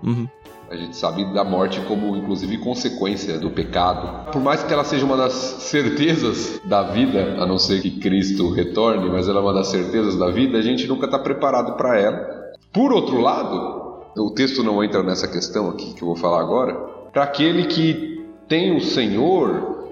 Uhum. 0.00 0.28
A 0.70 0.76
gente 0.76 0.96
sabe 0.96 1.24
da 1.32 1.42
morte 1.42 1.80
como, 1.88 2.14
inclusive, 2.14 2.58
consequência 2.58 3.38
do 3.38 3.50
pecado. 3.50 4.30
Por 4.30 4.42
mais 4.42 4.62
que 4.62 4.70
ela 4.70 4.84
seja 4.84 5.06
uma 5.06 5.16
das 5.16 5.32
certezas 5.32 6.60
da 6.64 6.82
vida, 6.82 7.36
a 7.42 7.46
não 7.46 7.58
ser 7.58 7.80
que 7.80 7.90
Cristo 7.90 8.50
retorne, 8.50 9.08
mas 9.08 9.26
ela 9.26 9.40
é 9.40 9.42
uma 9.42 9.54
das 9.54 9.68
certezas 9.68 10.16
da 10.16 10.28
vida, 10.30 10.58
a 10.58 10.62
gente 10.62 10.86
nunca 10.86 11.06
está 11.06 11.18
preparado 11.18 11.72
para 11.76 11.98
ela. 11.98 12.52
Por 12.70 12.92
outro 12.92 13.18
lado, 13.18 14.02
o 14.14 14.30
texto 14.30 14.62
não 14.62 14.84
entra 14.84 15.02
nessa 15.02 15.26
questão 15.26 15.70
aqui 15.70 15.94
que 15.94 16.02
eu 16.02 16.08
vou 16.08 16.16
falar 16.16 16.40
agora. 16.40 16.74
Para 17.12 17.22
aquele 17.22 17.64
que 17.64 18.26
tem 18.46 18.76
o 18.76 18.80
Senhor, 18.82 19.86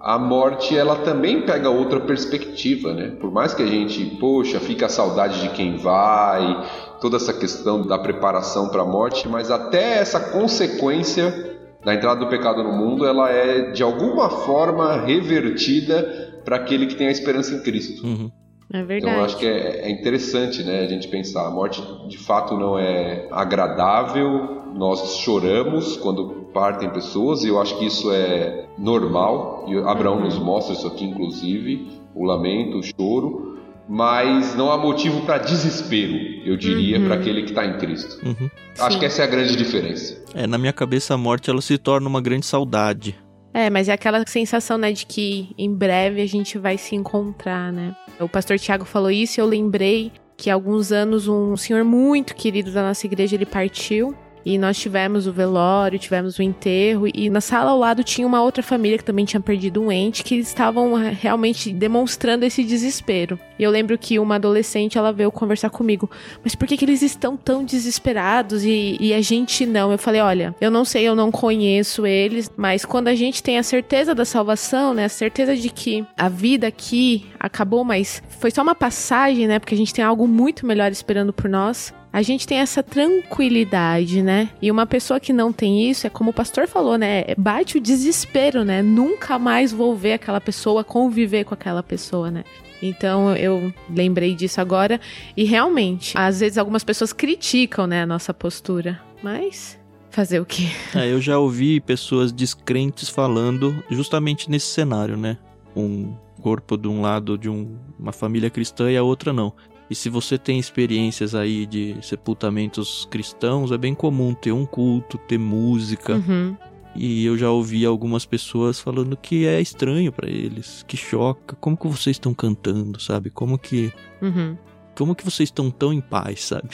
a 0.00 0.18
morte 0.18 0.76
ela 0.76 0.96
também 0.96 1.42
pega 1.42 1.70
outra 1.70 2.00
perspectiva, 2.00 2.92
né? 2.92 3.12
Por 3.20 3.30
mais 3.32 3.54
que 3.54 3.62
a 3.62 3.66
gente, 3.66 4.04
poxa, 4.20 4.60
fica 4.60 4.86
a 4.86 4.90
saudade 4.90 5.40
de 5.40 5.48
quem 5.50 5.76
vai, 5.78 6.64
toda 7.00 7.16
essa 7.16 7.32
questão 7.32 7.86
da 7.86 7.98
preparação 7.98 8.68
para 8.68 8.82
a 8.82 8.86
morte, 8.86 9.28
mas 9.28 9.50
até 9.50 9.98
essa 9.98 10.18
consequência 10.18 11.56
da 11.84 11.94
entrada 11.94 12.20
do 12.20 12.26
pecado 12.26 12.62
no 12.62 12.72
mundo, 12.72 13.06
ela 13.06 13.30
é 13.30 13.70
de 13.70 13.82
alguma 13.82 14.28
forma 14.28 14.96
revertida 14.96 16.40
para 16.44 16.56
aquele 16.56 16.86
que 16.86 16.96
tem 16.96 17.08
a 17.08 17.10
esperança 17.10 17.54
em 17.54 17.62
Cristo. 17.62 18.04
Uhum. 18.06 18.30
É 18.72 18.82
verdade. 18.82 18.98
Então 18.98 19.12
eu 19.12 19.24
acho 19.24 19.36
que 19.38 19.46
é, 19.46 19.86
é, 19.86 19.90
interessante, 19.90 20.62
né, 20.62 20.80
a 20.80 20.88
gente 20.88 21.08
pensar. 21.08 21.46
A 21.46 21.50
morte 21.50 21.82
de 22.08 22.18
fato 22.18 22.56
não 22.56 22.78
é 22.78 23.26
agradável. 23.30 24.62
Nós 24.74 25.16
choramos 25.16 25.96
quando 25.96 26.48
partem 26.52 26.90
pessoas 26.90 27.44
e 27.44 27.48
eu 27.48 27.60
acho 27.60 27.78
que 27.78 27.86
isso 27.86 28.12
é 28.12 28.66
normal. 28.76 29.64
E 29.68 29.78
Abraão 29.78 30.16
uhum. 30.16 30.24
nos 30.24 30.38
mostra 30.38 30.74
isso 30.74 30.86
aqui, 30.86 31.04
inclusive, 31.04 31.88
o 32.14 32.24
lamento, 32.24 32.78
o 32.78 32.82
choro. 32.82 33.57
Mas 33.88 34.54
não 34.54 34.70
há 34.70 34.76
motivo 34.76 35.22
para 35.22 35.38
desespero, 35.38 36.42
eu 36.44 36.56
diria, 36.56 36.98
uhum. 36.98 37.06
para 37.06 37.14
aquele 37.14 37.42
que 37.42 37.48
está 37.48 37.64
em 37.64 37.78
Cristo. 37.78 38.18
Uhum. 38.24 38.50
Acho 38.78 38.92
Sim. 38.92 38.98
que 38.98 39.06
essa 39.06 39.22
é 39.22 39.24
a 39.24 39.28
grande 39.28 39.56
diferença. 39.56 40.22
É, 40.34 40.46
na 40.46 40.58
minha 40.58 40.72
cabeça 40.72 41.14
a 41.14 41.16
morte 41.16 41.48
ela 41.48 41.62
se 41.62 41.78
torna 41.78 42.06
uma 42.06 42.20
grande 42.20 42.44
saudade. 42.44 43.18
É, 43.54 43.70
mas 43.70 43.88
é 43.88 43.92
aquela 43.92 44.22
sensação, 44.26 44.76
né, 44.76 44.92
de 44.92 45.06
que 45.06 45.54
em 45.56 45.74
breve 45.74 46.20
a 46.20 46.26
gente 46.26 46.58
vai 46.58 46.76
se 46.76 46.94
encontrar, 46.94 47.72
né? 47.72 47.96
O 48.20 48.28
pastor 48.28 48.58
Tiago 48.58 48.84
falou 48.84 49.10
isso 49.10 49.40
e 49.40 49.42
eu 49.42 49.46
lembrei 49.46 50.12
que 50.36 50.50
há 50.50 50.54
alguns 50.54 50.92
anos 50.92 51.26
um 51.26 51.56
senhor 51.56 51.82
muito 51.82 52.34
querido 52.34 52.70
da 52.70 52.82
nossa 52.82 53.06
igreja 53.06 53.34
ele 53.34 53.46
partiu 53.46 54.14
e 54.44 54.58
nós 54.58 54.78
tivemos 54.78 55.26
o 55.26 55.32
velório, 55.32 55.98
tivemos 55.98 56.38
o 56.38 56.42
enterro, 56.42 57.06
e 57.12 57.30
na 57.30 57.40
sala 57.40 57.70
ao 57.70 57.78
lado 57.78 58.04
tinha 58.04 58.26
uma 58.26 58.42
outra 58.42 58.62
família 58.62 58.98
que 58.98 59.04
também 59.04 59.24
tinha 59.24 59.40
perdido 59.40 59.82
um 59.82 59.90
ente, 59.90 60.24
que 60.24 60.36
estavam 60.36 60.98
eh, 60.98 61.16
realmente 61.18 61.72
demonstrando 61.72 62.44
esse 62.44 62.64
desespero. 62.64 63.38
E 63.58 63.62
eu 63.62 63.70
lembro 63.70 63.98
que 63.98 64.18
uma 64.18 64.36
adolescente, 64.36 64.96
ela 64.96 65.12
veio 65.12 65.32
conversar 65.32 65.70
comigo, 65.70 66.10
mas 66.42 66.54
por 66.54 66.66
que, 66.68 66.76
que 66.76 66.84
eles 66.84 67.02
estão 67.02 67.36
tão 67.36 67.64
desesperados 67.64 68.64
e, 68.64 68.96
e 69.00 69.12
a 69.12 69.20
gente 69.20 69.66
não? 69.66 69.90
Eu 69.90 69.98
falei, 69.98 70.20
olha, 70.20 70.54
eu 70.60 70.70
não 70.70 70.84
sei, 70.84 71.04
eu 71.04 71.14
não 71.14 71.30
conheço 71.30 72.06
eles, 72.06 72.50
mas 72.56 72.84
quando 72.84 73.08
a 73.08 73.14
gente 73.14 73.42
tem 73.42 73.58
a 73.58 73.62
certeza 73.62 74.14
da 74.14 74.24
salvação, 74.24 74.94
né, 74.94 75.04
a 75.04 75.08
certeza 75.08 75.56
de 75.56 75.70
que 75.70 76.04
a 76.16 76.28
vida 76.28 76.66
aqui 76.66 77.26
acabou, 77.38 77.84
mas 77.84 78.22
foi 78.40 78.50
só 78.50 78.62
uma 78.62 78.74
passagem, 78.74 79.46
né, 79.46 79.58
porque 79.58 79.74
a 79.74 79.78
gente 79.78 79.92
tem 79.92 80.04
algo 80.04 80.26
muito 80.26 80.66
melhor 80.66 80.90
esperando 80.90 81.32
por 81.32 81.48
nós, 81.48 81.92
a 82.12 82.22
gente 82.22 82.46
tem 82.46 82.58
essa 82.58 82.82
tranquilidade, 82.82 84.22
né? 84.22 84.50
E 84.60 84.70
uma 84.70 84.86
pessoa 84.86 85.20
que 85.20 85.32
não 85.32 85.52
tem 85.52 85.90
isso, 85.90 86.06
é 86.06 86.10
como 86.10 86.30
o 86.30 86.32
pastor 86.32 86.66
falou, 86.66 86.96
né? 86.96 87.24
Bate 87.36 87.78
o 87.78 87.80
desespero, 87.80 88.64
né? 88.64 88.82
Nunca 88.82 89.38
mais 89.38 89.72
vou 89.72 89.94
ver 89.94 90.14
aquela 90.14 90.40
pessoa, 90.40 90.82
conviver 90.82 91.44
com 91.44 91.54
aquela 91.54 91.82
pessoa, 91.82 92.30
né? 92.30 92.44
Então 92.82 93.34
eu 93.36 93.72
lembrei 93.90 94.34
disso 94.34 94.60
agora 94.60 95.00
e 95.36 95.44
realmente, 95.44 96.16
às 96.16 96.40
vezes 96.40 96.58
algumas 96.58 96.84
pessoas 96.84 97.12
criticam, 97.12 97.86
né, 97.86 98.02
a 98.02 98.06
nossa 98.06 98.32
postura, 98.32 99.00
mas 99.22 99.78
fazer 100.10 100.40
o 100.40 100.46
quê? 100.46 100.68
É, 100.94 101.12
eu 101.12 101.20
já 101.20 101.38
ouvi 101.38 101.80
pessoas 101.80 102.32
descrentes 102.32 103.08
falando 103.08 103.82
justamente 103.90 104.50
nesse 104.50 104.66
cenário, 104.66 105.16
né? 105.16 105.38
Um 105.76 106.14
corpo 106.40 106.76
de 106.76 106.88
um 106.88 107.00
lado 107.00 107.36
de 107.36 107.48
um, 107.48 107.76
uma 107.98 108.12
família 108.12 108.48
cristã 108.48 108.90
e 108.90 108.96
a 108.96 109.02
outra 109.02 109.32
não. 109.32 109.52
E 109.90 109.94
se 109.94 110.08
você 110.08 110.36
tem 110.36 110.58
experiências 110.58 111.34
aí 111.34 111.64
de 111.66 111.96
sepultamentos 112.02 113.06
cristãos, 113.10 113.72
é 113.72 113.78
bem 113.78 113.94
comum 113.94 114.34
ter 114.34 114.52
um 114.52 114.66
culto, 114.66 115.16
ter 115.16 115.38
música. 115.38 116.16
Uhum. 116.16 116.56
E 116.94 117.24
eu 117.24 117.38
já 117.38 117.50
ouvi 117.50 117.86
algumas 117.86 118.26
pessoas 118.26 118.80
falando 118.80 119.16
que 119.16 119.46
é 119.46 119.60
estranho 119.60 120.12
para 120.12 120.28
eles, 120.28 120.84
que 120.86 120.96
choca. 120.96 121.56
Como 121.56 121.76
que 121.76 121.86
vocês 121.86 122.16
estão 122.16 122.34
cantando, 122.34 123.00
sabe? 123.00 123.30
Como 123.30 123.58
que. 123.58 123.92
Uhum. 124.20 124.56
Como 124.96 125.14
que 125.14 125.24
vocês 125.24 125.46
estão 125.46 125.70
tão 125.70 125.92
em 125.92 126.00
paz, 126.00 126.44
sabe? 126.44 126.70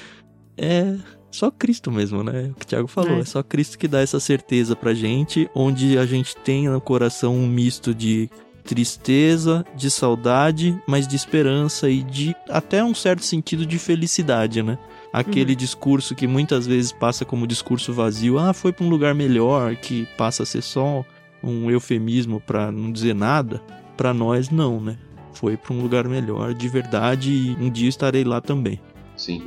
é 0.56 0.96
só 1.30 1.50
Cristo 1.50 1.90
mesmo, 1.90 2.22
né? 2.22 2.50
O 2.50 2.54
que 2.54 2.64
o 2.64 2.68
Thiago 2.68 2.88
falou. 2.88 3.16
É. 3.16 3.20
é 3.20 3.24
só 3.24 3.42
Cristo 3.42 3.76
que 3.76 3.88
dá 3.88 4.00
essa 4.00 4.18
certeza 4.18 4.74
pra 4.74 4.94
gente, 4.94 5.50
onde 5.54 5.98
a 5.98 6.06
gente 6.06 6.36
tem 6.36 6.68
no 6.68 6.80
coração 6.80 7.34
um 7.34 7.46
misto 7.46 7.94
de 7.94 8.30
tristeza, 8.66 9.64
de 9.74 9.90
saudade, 9.90 10.78
mas 10.86 11.06
de 11.06 11.14
esperança 11.14 11.88
e 11.88 12.02
de 12.02 12.34
até 12.48 12.82
um 12.82 12.94
certo 12.94 13.24
sentido 13.24 13.64
de 13.64 13.78
felicidade, 13.78 14.62
né? 14.62 14.78
Aquele 15.12 15.52
uhum. 15.52 15.56
discurso 15.56 16.14
que 16.14 16.26
muitas 16.26 16.66
vezes 16.66 16.92
passa 16.92 17.24
como 17.24 17.46
discurso 17.46 17.92
vazio, 17.92 18.38
ah, 18.38 18.52
foi 18.52 18.72
para 18.72 18.84
um 18.84 18.88
lugar 18.88 19.14
melhor, 19.14 19.76
que 19.76 20.06
passa 20.16 20.42
a 20.42 20.46
ser 20.46 20.62
só 20.62 21.04
um 21.42 21.70
eufemismo 21.70 22.40
para 22.40 22.72
não 22.72 22.90
dizer 22.90 23.14
nada. 23.14 23.62
Para 23.96 24.12
nós 24.12 24.50
não, 24.50 24.80
né? 24.80 24.98
Foi 25.32 25.56
para 25.56 25.72
um 25.72 25.80
lugar 25.80 26.06
melhor 26.08 26.52
de 26.52 26.68
verdade 26.68 27.30
e 27.30 27.56
um 27.60 27.70
dia 27.70 27.88
estarei 27.88 28.24
lá 28.24 28.40
também. 28.40 28.80
Sim. 29.16 29.42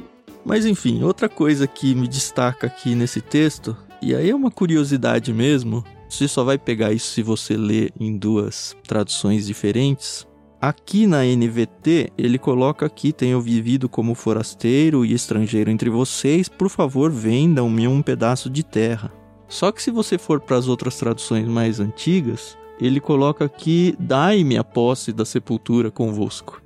Mas 0.45 0.65
enfim, 0.65 1.03
outra 1.03 1.27
coisa 1.27 1.67
que 1.67 1.93
me 1.93 2.07
destaca 2.07 2.67
aqui 2.67 2.95
nesse 2.95 3.21
texto, 3.21 3.75
e 4.01 4.15
aí 4.15 4.29
é 4.29 4.35
uma 4.35 4.49
curiosidade 4.49 5.33
mesmo, 5.33 5.83
você 6.09 6.27
só 6.27 6.43
vai 6.43 6.57
pegar 6.57 6.91
isso 6.91 7.13
se 7.13 7.21
você 7.21 7.55
ler 7.55 7.93
em 7.99 8.17
duas 8.17 8.75
traduções 8.87 9.45
diferentes. 9.45 10.27
Aqui 10.59 11.07
na 11.07 11.23
NVT, 11.23 12.09
ele 12.17 12.37
coloca 12.37 12.85
aqui: 12.85 13.13
Tenho 13.13 13.39
vivido 13.39 13.87
como 13.87 14.15
forasteiro 14.15 15.05
e 15.05 15.13
estrangeiro 15.13 15.69
entre 15.69 15.89
vocês, 15.89 16.49
por 16.49 16.69
favor, 16.69 17.11
vendam-me 17.11 17.87
um 17.87 18.01
pedaço 18.01 18.49
de 18.49 18.63
terra. 18.63 19.13
Só 19.47 19.71
que 19.71 19.81
se 19.81 19.91
você 19.91 20.17
for 20.17 20.41
para 20.41 20.57
as 20.57 20.67
outras 20.67 20.97
traduções 20.97 21.47
mais 21.47 21.79
antigas, 21.79 22.57
ele 22.81 22.99
coloca 22.99 23.45
aqui: 23.45 23.95
Dai-me 23.99 24.57
a 24.57 24.63
posse 24.63 25.13
da 25.13 25.23
sepultura 25.23 25.89
convosco. 25.89 26.61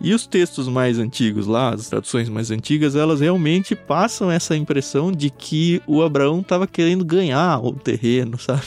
E 0.00 0.12
os 0.12 0.26
textos 0.26 0.68
mais 0.68 0.98
antigos 0.98 1.46
lá, 1.46 1.74
as 1.74 1.88
traduções 1.88 2.28
mais 2.28 2.50
antigas, 2.50 2.94
elas 2.94 3.20
realmente 3.20 3.74
passam 3.74 4.30
essa 4.30 4.56
impressão 4.56 5.10
de 5.10 5.30
que 5.30 5.80
o 5.86 6.02
Abraão 6.02 6.40
estava 6.40 6.66
querendo 6.66 7.04
ganhar 7.04 7.58
o 7.64 7.72
terreno, 7.72 8.38
sabe? 8.40 8.62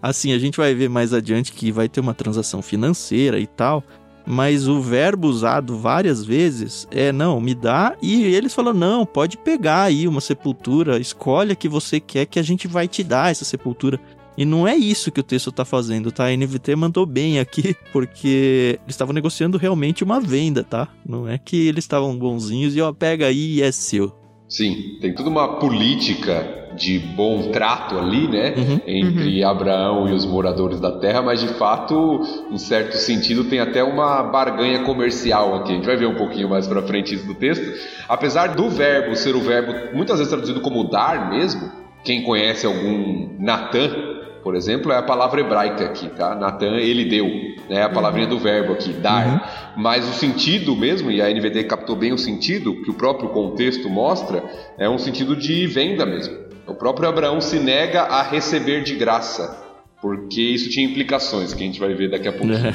assim, 0.00 0.32
a 0.32 0.38
gente 0.38 0.56
vai 0.56 0.74
ver 0.74 0.88
mais 0.88 1.12
adiante 1.12 1.52
que 1.52 1.72
vai 1.72 1.88
ter 1.88 2.00
uma 2.00 2.14
transação 2.14 2.62
financeira 2.62 3.38
e 3.38 3.46
tal, 3.46 3.84
mas 4.26 4.68
o 4.68 4.80
verbo 4.80 5.28
usado 5.28 5.76
várias 5.76 6.24
vezes 6.24 6.86
é 6.90 7.10
não, 7.10 7.40
me 7.40 7.54
dá, 7.54 7.96
e 8.00 8.22
eles 8.24 8.54
falam: 8.54 8.72
não, 8.72 9.04
pode 9.04 9.36
pegar 9.36 9.82
aí 9.82 10.06
uma 10.06 10.20
sepultura, 10.20 10.98
escolhe 10.98 11.52
a 11.52 11.56
que 11.56 11.68
você 11.68 11.98
quer 11.98 12.26
que 12.26 12.38
a 12.38 12.42
gente 12.42 12.68
vai 12.68 12.86
te 12.86 13.02
dar 13.02 13.30
essa 13.30 13.44
sepultura. 13.44 13.98
E 14.36 14.44
não 14.44 14.66
é 14.66 14.76
isso 14.76 15.10
que 15.10 15.20
o 15.20 15.24
texto 15.24 15.50
está 15.50 15.64
fazendo, 15.64 16.10
tá? 16.10 16.26
A 16.26 16.36
NVT 16.36 16.76
mandou 16.76 17.04
bem 17.04 17.38
aqui, 17.38 17.74
porque 17.92 18.78
eles 18.82 18.94
estavam 18.94 19.12
negociando 19.12 19.58
realmente 19.58 20.04
uma 20.04 20.20
venda, 20.20 20.64
tá? 20.64 20.88
Não 21.06 21.28
é 21.28 21.38
que 21.38 21.68
eles 21.68 21.84
estavam 21.84 22.16
bonzinhos 22.16 22.74
e 22.76 22.80
ó, 22.80 22.92
pega 22.92 23.26
aí 23.26 23.56
e 23.56 23.62
é 23.62 23.72
seu. 23.72 24.12
Sim, 24.48 24.98
tem 25.00 25.14
toda 25.14 25.28
uma 25.28 25.60
política 25.60 26.60
de 26.76 26.98
bom 26.98 27.50
trato 27.50 27.98
ali, 27.98 28.26
né? 28.26 28.54
Uhum, 28.56 28.80
entre 28.86 29.44
uhum. 29.44 29.48
Abraão 29.48 30.08
e 30.08 30.12
os 30.12 30.24
moradores 30.24 30.80
da 30.80 30.98
terra, 30.98 31.22
mas 31.22 31.40
de 31.40 31.48
fato, 31.54 32.20
em 32.50 32.58
certo 32.58 32.96
sentido, 32.96 33.44
tem 33.44 33.60
até 33.60 33.82
uma 33.84 34.22
barganha 34.24 34.82
comercial 34.82 35.54
aqui. 35.54 35.72
A 35.72 35.74
gente 35.76 35.86
vai 35.86 35.96
ver 35.96 36.06
um 36.06 36.16
pouquinho 36.16 36.48
mais 36.48 36.66
para 36.66 36.82
frente 36.82 37.14
isso 37.14 37.26
do 37.26 37.34
texto. 37.34 37.64
Apesar 38.08 38.54
do 38.54 38.68
verbo 38.68 39.14
ser 39.14 39.36
o 39.36 39.40
verbo 39.40 39.96
muitas 39.96 40.18
vezes 40.18 40.32
traduzido 40.32 40.60
como 40.60 40.90
dar 40.90 41.30
mesmo, 41.30 41.70
quem 42.02 42.22
conhece 42.22 42.66
algum 42.66 43.28
Natan 43.38 44.09
por 44.42 44.54
exemplo, 44.54 44.90
é 44.92 44.96
a 44.96 45.02
palavra 45.02 45.40
hebraica 45.40 45.84
aqui, 45.84 46.08
tá? 46.08 46.34
Natan, 46.34 46.76
ele 46.76 47.04
deu, 47.04 47.26
né? 47.68 47.82
A 47.82 47.88
palavrinha 47.88 48.28
uhum. 48.28 48.36
do 48.36 48.38
verbo 48.38 48.72
aqui, 48.72 48.92
dar. 48.92 49.26
Uhum. 49.26 49.40
Mas 49.76 50.08
o 50.08 50.12
sentido 50.12 50.74
mesmo, 50.74 51.10
e 51.10 51.20
a 51.20 51.30
NVD 51.30 51.64
captou 51.64 51.96
bem 51.96 52.12
o 52.12 52.18
sentido, 52.18 52.74
que 52.82 52.90
o 52.90 52.94
próprio 52.94 53.28
contexto 53.30 53.88
mostra, 53.88 54.42
é 54.78 54.88
um 54.88 54.98
sentido 54.98 55.36
de 55.36 55.66
venda 55.66 56.06
mesmo. 56.06 56.36
O 56.66 56.74
próprio 56.74 57.08
Abraão 57.08 57.40
se 57.40 57.58
nega 57.58 58.02
a 58.02 58.22
receber 58.22 58.82
de 58.82 58.94
graça, 58.94 59.58
porque 60.00 60.40
isso 60.40 60.70
tinha 60.70 60.86
implicações, 60.86 61.52
que 61.52 61.62
a 61.62 61.66
gente 61.66 61.80
vai 61.80 61.92
ver 61.94 62.10
daqui 62.10 62.28
a 62.28 62.32
pouquinho, 62.32 62.58
né? 62.58 62.74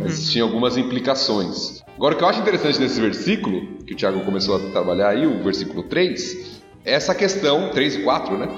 Mas 0.00 0.30
tinha 0.30 0.44
algumas 0.44 0.76
implicações. 0.76 1.82
Agora, 1.96 2.14
o 2.14 2.18
que 2.18 2.24
eu 2.24 2.28
acho 2.28 2.40
interessante 2.40 2.80
nesse 2.80 3.00
versículo, 3.00 3.78
que 3.86 3.92
o 3.92 3.96
Tiago 3.96 4.20
começou 4.20 4.56
a 4.56 4.58
trabalhar 4.70 5.08
aí, 5.08 5.26
o 5.26 5.42
versículo 5.42 5.82
3, 5.82 6.62
é 6.84 6.92
essa 6.94 7.14
questão, 7.14 7.70
3 7.70 7.96
e 7.96 8.02
4, 8.02 8.38
né? 8.38 8.48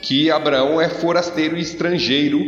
Que 0.00 0.30
Abraão 0.30 0.80
é 0.80 0.88
forasteiro 0.88 1.56
e 1.56 1.60
estrangeiro, 1.60 2.38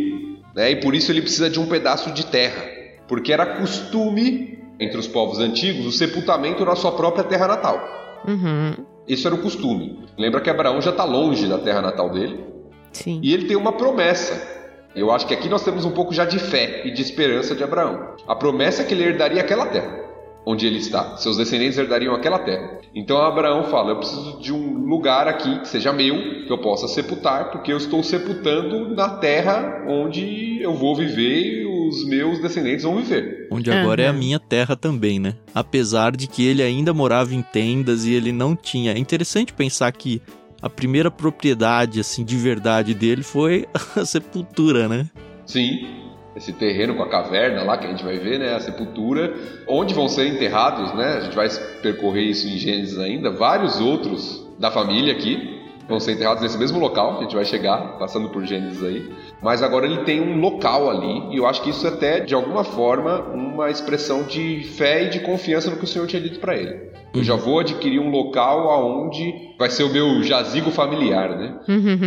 né? 0.54 0.71
e 0.71 0.76
por 0.76 0.94
isso 0.94 1.11
ele 1.11 1.23
precisa 1.23 1.50
de 1.50 1.61
um 1.61 1.66
pedaço 1.66 2.11
de 2.12 2.26
terra, 2.26 2.62
porque 3.06 3.32
era 3.32 3.59
costume 3.59 4.59
entre 4.80 4.99
os 4.99 5.06
povos 5.06 5.38
antigos 5.38 5.87
o 5.87 5.92
sepultamento 5.92 6.64
na 6.64 6.75
sua 6.75 6.92
própria 6.92 7.25
terra 7.25 7.49
natal. 7.49 7.80
Uhum. 8.26 8.85
Isso 9.06 9.26
era 9.26 9.35
o 9.35 9.42
costume. 9.42 10.00
Lembra 10.16 10.40
que 10.40 10.50
Abraão 10.50 10.80
já 10.80 10.90
está 10.90 11.04
longe 11.04 11.47
da 11.47 11.59
terra 11.59 11.82
natal 11.82 12.11
dele? 12.11 12.44
Sim. 12.92 13.21
E 13.23 13.32
ele 13.32 13.47
tem 13.47 13.56
uma 13.56 13.73
promessa. 13.73 14.50
Eu 14.94 15.11
acho 15.11 15.26
que 15.26 15.35
aqui 15.35 15.49
nós 15.49 15.64
temos 15.64 15.85
um 15.85 15.90
pouco 15.90 16.12
já 16.12 16.25
de 16.25 16.38
fé 16.38 16.82
e 16.85 16.90
de 16.90 17.00
esperança 17.00 17.54
de 17.54 17.64
Abraão. 17.64 18.14
A 18.26 18.35
promessa 18.37 18.82
é 18.82 18.85
que 18.85 18.94
ele 18.94 19.04
herdaria 19.04 19.40
aquela 19.40 19.66
terra 19.66 20.12
onde 20.44 20.66
ele 20.66 20.78
está. 20.78 21.16
Seus 21.16 21.37
descendentes 21.37 21.78
herdariam 21.78 22.14
aquela 22.14 22.38
terra. 22.38 22.80
Então 22.94 23.18
Abraão 23.18 23.64
fala: 23.64 23.90
Eu 23.90 23.96
preciso 23.96 24.40
de 24.40 24.52
um 24.52 24.87
lugar 24.87 25.26
aqui 25.26 25.61
que 25.61 25.68
seja 25.68 25.92
meu, 25.92 26.44
que 26.46 26.52
eu 26.52 26.58
possa 26.58 26.88
sepultar, 26.88 27.50
porque 27.50 27.72
eu 27.72 27.76
estou 27.76 28.02
sepultando 28.02 28.94
na 28.94 29.11
terra 29.11 29.84
onde 29.88 30.61
eu 30.61 30.75
vou 30.75 30.94
viver 30.94 31.62
e 31.62 31.66
os 31.88 32.06
meus 32.06 32.40
descendentes 32.40 32.84
vão 32.84 32.96
viver. 32.96 33.49
Onde 33.50 33.70
agora 33.70 34.02
uhum. 34.02 34.06
é 34.06 34.11
a 34.11 34.12
minha 34.12 34.38
terra 34.38 34.76
também, 34.76 35.18
né? 35.18 35.34
Apesar 35.54 36.16
de 36.16 36.26
que 36.26 36.46
ele 36.46 36.62
ainda 36.62 36.94
morava 36.94 37.34
em 37.34 37.42
tendas 37.42 38.04
e 38.04 38.12
ele 38.12 38.32
não 38.32 38.56
tinha. 38.56 38.92
É 38.92 38.99
interessante 38.99 39.52
pensar 39.52 39.90
que 39.92 40.22
a 40.61 40.70
primeira 40.70 41.11
propriedade, 41.11 41.99
assim, 41.99 42.25
de 42.25 42.37
verdade 42.37 42.94
dele 42.94 43.22
foi 43.22 43.66
a 43.96 44.04
sepultura, 44.04 44.88
né? 44.88 45.08
Sim. 45.44 46.12
Esse 46.34 46.52
terreno 46.52 46.94
com 46.94 47.02
a 47.02 47.08
caverna 47.08 47.62
lá 47.62 47.76
que 47.76 47.86
a 47.86 47.90
gente 47.90 48.04
vai 48.04 48.18
ver, 48.18 48.38
né, 48.38 48.54
a 48.54 48.60
sepultura, 48.60 49.34
onde 49.68 49.94
vão 49.94 50.08
ser 50.08 50.26
enterrados, 50.26 50.92
né? 50.94 51.18
A 51.18 51.20
gente 51.20 51.36
vai 51.36 51.48
percorrer 51.82 52.22
isso 52.22 52.46
em 52.46 52.56
Gênesis 52.56 52.98
ainda, 52.98 53.30
vários 53.30 53.80
outros 53.80 54.46
da 54.58 54.70
família 54.70 55.12
aqui 55.12 55.60
vão 55.88 56.00
ser 56.00 56.12
enterrados 56.12 56.42
nesse 56.42 56.56
mesmo 56.58 56.78
local, 56.78 57.14
que 57.14 57.18
a 57.18 57.22
gente 57.24 57.34
vai 57.34 57.44
chegar 57.44 57.98
passando 57.98 58.28
por 58.30 58.44
Gênesis 58.44 58.82
aí. 58.82 59.12
Mas 59.42 59.62
agora 59.62 59.86
ele 59.86 60.04
tem 60.04 60.20
um 60.20 60.40
local 60.40 60.88
ali, 60.88 61.34
e 61.34 61.36
eu 61.36 61.46
acho 61.46 61.62
que 61.62 61.70
isso 61.70 61.86
é 61.86 61.90
até 61.90 62.20
de 62.20 62.34
alguma 62.34 62.64
forma 62.64 63.20
uma 63.34 63.70
expressão 63.70 64.22
de 64.22 64.62
fé 64.62 65.04
e 65.04 65.10
de 65.10 65.20
confiança 65.20 65.70
no 65.70 65.76
que 65.76 65.84
o 65.84 65.86
Senhor 65.86 66.06
tinha 66.06 66.22
dito 66.22 66.38
para 66.38 66.56
ele. 66.56 66.92
Eu 67.14 67.22
já 67.22 67.36
vou 67.36 67.58
adquirir 67.58 67.98
um 67.98 68.10
local 68.10 68.70
aonde 68.70 69.54
vai 69.58 69.68
ser 69.68 69.82
o 69.82 69.92
meu 69.92 70.22
jazigo 70.22 70.70
familiar, 70.70 71.36
né? 71.36 71.60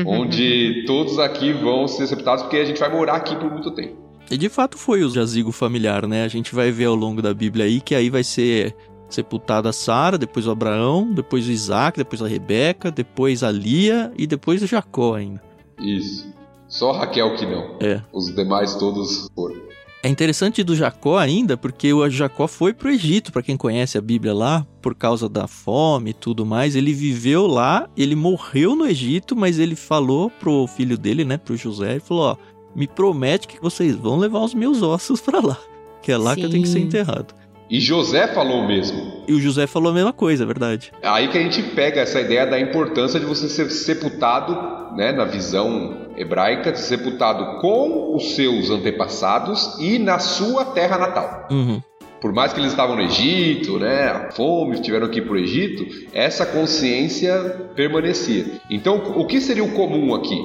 onde 0.08 0.84
todos 0.88 1.20
aqui 1.20 1.53
vão 1.53 1.88
ser 1.88 2.08
sepultados 2.08 2.44
porque 2.44 2.58
a 2.58 2.65
gente 2.65 2.79
vai 2.79 2.89
morar 2.89 3.15
aqui 3.15 3.36
por 3.36 3.51
muito 3.51 3.70
tempo. 3.72 4.05
E 4.29 4.38
de 4.38 4.50
fato 4.50 4.77
foi 4.77 5.03
o 5.03 5.10
jazigo 5.10 5.51
familiar, 5.51 6.08
né? 6.08 6.24
A 6.24 6.27
gente 6.27 6.53
vai 6.55 6.72
ver 6.72 6.86
ao 6.86 6.96
longo 6.96 7.22
da 7.22 7.34
Bíblia 7.34 7.65
aí 7.65 7.79
que 7.79 7.94
aí 7.94 8.10
vai 8.10 8.24
ser 8.24 8.75
sepultada 9.10 9.72
Sara, 9.72 10.17
depois 10.17 10.48
o 10.48 10.51
Abraão, 10.51 11.12
depois 11.13 11.48
o 11.48 11.51
Isaac, 11.51 11.98
depois 11.98 12.22
a 12.22 12.27
Rebeca, 12.27 12.91
depois 12.91 13.44
a 13.44 13.51
Lia 13.51 14.12
e 14.17 14.25
depois 14.25 14.62
o 14.62 14.67
Jacó 14.67 15.15
ainda. 15.15 15.41
Isso. 15.79 16.34
Só 16.67 16.91
Raquel 16.91 17.36
que 17.36 17.46
não. 17.46 17.77
É. 17.79 18.01
Os 18.12 18.34
demais 18.34 18.75
todos 18.75 19.29
foram. 19.36 19.55
É 20.03 20.08
interessante 20.08 20.63
do 20.63 20.75
Jacó 20.75 21.17
ainda, 21.17 21.58
porque 21.58 21.91
o 21.91 22.08
Jacó 22.08 22.48
foi 22.48 22.75
pro 22.75 22.91
Egito, 22.91 23.32
para 23.32 23.41
quem 23.41 23.58
conhece 23.58 23.98
a 23.98 24.01
Bíblia 24.01 24.36
lá, 24.36 24.65
por 24.79 24.94
causa 24.94 25.27
da 25.27 25.48
fome 25.48 26.12
e 26.12 26.13
tudo 26.13 26.46
mais. 26.46 26.75
Ele 26.75 26.94
viveu 26.94 27.48
lá, 27.48 27.89
ele 27.98 28.15
morreu 28.15 28.75
no 28.75 28.86
Egito, 28.86 29.36
mas 29.36 29.58
ele 29.58 29.75
falou 29.75 30.29
pro 30.29 30.67
filho 30.67 30.96
dele, 30.96 31.25
né, 31.25 31.38
pro 31.38 31.58
José, 31.58 31.94
ele 31.94 32.00
falou: 32.01 32.24
ó, 32.24 32.38
me 32.75 32.88
promete 32.88 33.48
que 33.48 33.62
vocês 33.62 33.96
vão 33.96 34.17
levar 34.17 34.39
os 34.39 34.53
meus 34.53 34.82
ossos 34.82 35.22
para 35.22 35.39
lá, 35.39 35.58
que 36.01 36.12
é 36.12 36.17
lá 36.17 36.34
Sim. 36.34 36.41
que 36.41 36.46
eu 36.46 36.50
tenho 36.50 36.63
que 36.63 36.70
ser 36.70 36.79
enterrado. 36.79 37.34
E 37.70 37.79
José 37.79 38.27
falou 38.27 38.60
o 38.60 38.67
mesmo. 38.67 39.24
E 39.27 39.34
o 39.34 39.41
José 39.41 39.65
falou 39.65 39.91
a 39.91 39.96
mesma 39.96 40.13
coisa, 40.13 40.44
é 40.44 40.46
verdade. 40.46 40.91
Aí 41.01 41.27
que 41.29 41.38
a 41.38 41.41
gente 41.41 41.63
pega 41.63 42.01
essa 42.01 42.22
ideia 42.22 42.46
da 42.46 42.60
importância 42.60 43.20
de 43.20 43.25
você 43.25 43.50
ser 43.50 43.72
sepultado, 43.72 44.96
né, 44.96 45.12
na 45.12 45.25
visão 45.25 46.05
hebraica, 46.15 46.72
de 46.72 46.79
ser 46.79 46.98
sepultado 46.98 47.60
com 47.62 48.15
os 48.15 48.36
seus 48.36 48.70
antepassados 48.70 49.79
e 49.79 49.98
na 49.98 50.20
sua 50.20 50.65
terra 50.65 50.98
natal. 50.98 51.48
Uhum. 51.50 51.82
Por 52.22 52.32
mais 52.32 52.53
que 52.53 52.60
eles 52.60 52.72
estavam 52.72 52.96
no 52.96 53.01
Egito, 53.01 53.79
né, 53.79 54.10
a 54.10 54.32
fome, 54.32 54.79
tiveram 54.79 55.08
que 55.10 55.20
ir 55.20 55.24
para 55.24 55.34
o 55.34 55.38
Egito, 55.38 56.08
essa 56.13 56.46
consciência 56.46 57.36
permanecia. 57.75 58.46
Então, 58.70 58.98
o 59.15 59.25
que 59.25 59.41
seria 59.41 59.63
o 59.63 59.74
comum 59.74 60.13
aqui? 60.13 60.38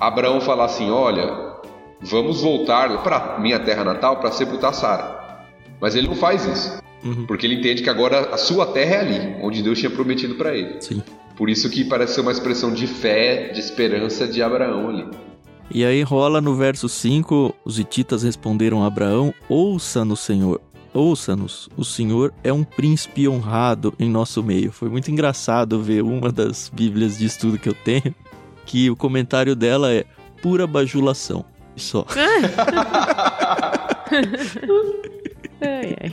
Abraão 0.00 0.40
falar 0.40 0.64
assim: 0.64 0.90
olha, 0.90 1.49
vamos 2.00 2.40
voltar 2.40 3.02
para 3.02 3.38
minha 3.38 3.58
terra 3.58 3.84
natal 3.84 4.18
para 4.18 4.32
sepultar 4.32 4.74
Sara. 4.74 5.44
Mas 5.80 5.94
ele 5.94 6.08
não 6.08 6.16
faz 6.16 6.44
isso. 6.46 6.80
Uhum. 7.04 7.26
Porque 7.26 7.46
ele 7.46 7.56
entende 7.56 7.82
que 7.82 7.90
agora 7.90 8.34
a 8.34 8.36
sua 8.36 8.66
terra 8.66 8.96
é 8.96 9.00
ali, 9.00 9.36
onde 9.42 9.62
Deus 9.62 9.78
tinha 9.78 9.90
prometido 9.90 10.34
para 10.34 10.54
ele. 10.54 10.80
Sim. 10.80 11.02
Por 11.36 11.48
isso 11.48 11.70
que 11.70 11.84
parece 11.84 12.14
ser 12.14 12.20
uma 12.20 12.32
expressão 12.32 12.72
de 12.72 12.86
fé, 12.86 13.48
de 13.48 13.60
esperança 13.60 14.28
de 14.28 14.42
Abraão 14.42 14.90
ali. 14.90 15.06
E 15.72 15.84
aí 15.84 16.02
rola 16.02 16.40
no 16.40 16.54
verso 16.54 16.88
5, 16.88 17.54
os 17.64 17.78
hititas 17.78 18.22
responderam 18.22 18.82
a 18.82 18.86
Abraão: 18.86 19.32
Ouça-nos, 19.48 20.20
Senhor. 20.20 20.60
Ouça-nos, 20.92 21.68
o 21.76 21.84
Senhor 21.84 22.34
é 22.42 22.52
um 22.52 22.64
príncipe 22.64 23.28
honrado 23.28 23.94
em 23.98 24.10
nosso 24.10 24.42
meio. 24.42 24.72
Foi 24.72 24.88
muito 24.88 25.10
engraçado 25.10 25.80
ver 25.80 26.02
uma 26.02 26.32
das 26.32 26.68
bíblias 26.68 27.16
de 27.16 27.26
estudo 27.26 27.58
que 27.58 27.68
eu 27.68 27.74
tenho, 27.74 28.12
que 28.66 28.90
o 28.90 28.96
comentário 28.96 29.54
dela 29.54 29.92
é 29.92 30.04
pura 30.42 30.66
bajulação. 30.66 31.44
Só. 31.76 32.04
Ai, 35.62 35.94
ai. 36.00 36.12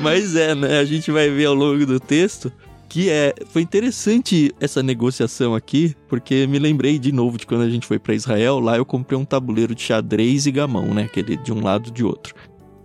Mas 0.00 0.36
é, 0.36 0.54
né? 0.54 0.78
A 0.78 0.84
gente 0.84 1.10
vai 1.10 1.30
ver 1.30 1.46
ao 1.46 1.54
longo 1.54 1.86
do 1.86 1.98
texto 1.98 2.52
que 2.92 3.08
é 3.08 3.34
foi 3.46 3.62
interessante 3.62 4.54
essa 4.60 4.82
negociação 4.82 5.54
aqui, 5.54 5.96
porque 6.08 6.46
me 6.46 6.58
lembrei 6.58 6.98
de 6.98 7.10
novo 7.10 7.38
de 7.38 7.46
quando 7.46 7.62
a 7.62 7.70
gente 7.70 7.86
foi 7.86 7.98
para 7.98 8.14
Israel, 8.14 8.60
lá 8.60 8.76
eu 8.76 8.84
comprei 8.84 9.18
um 9.18 9.24
tabuleiro 9.24 9.74
de 9.74 9.80
xadrez 9.80 10.44
e 10.44 10.50
gamão, 10.50 10.92
né, 10.92 11.04
aquele 11.04 11.38
de 11.38 11.50
um 11.50 11.62
lado 11.62 11.88
e 11.88 11.90
de 11.90 12.04
outro. 12.04 12.34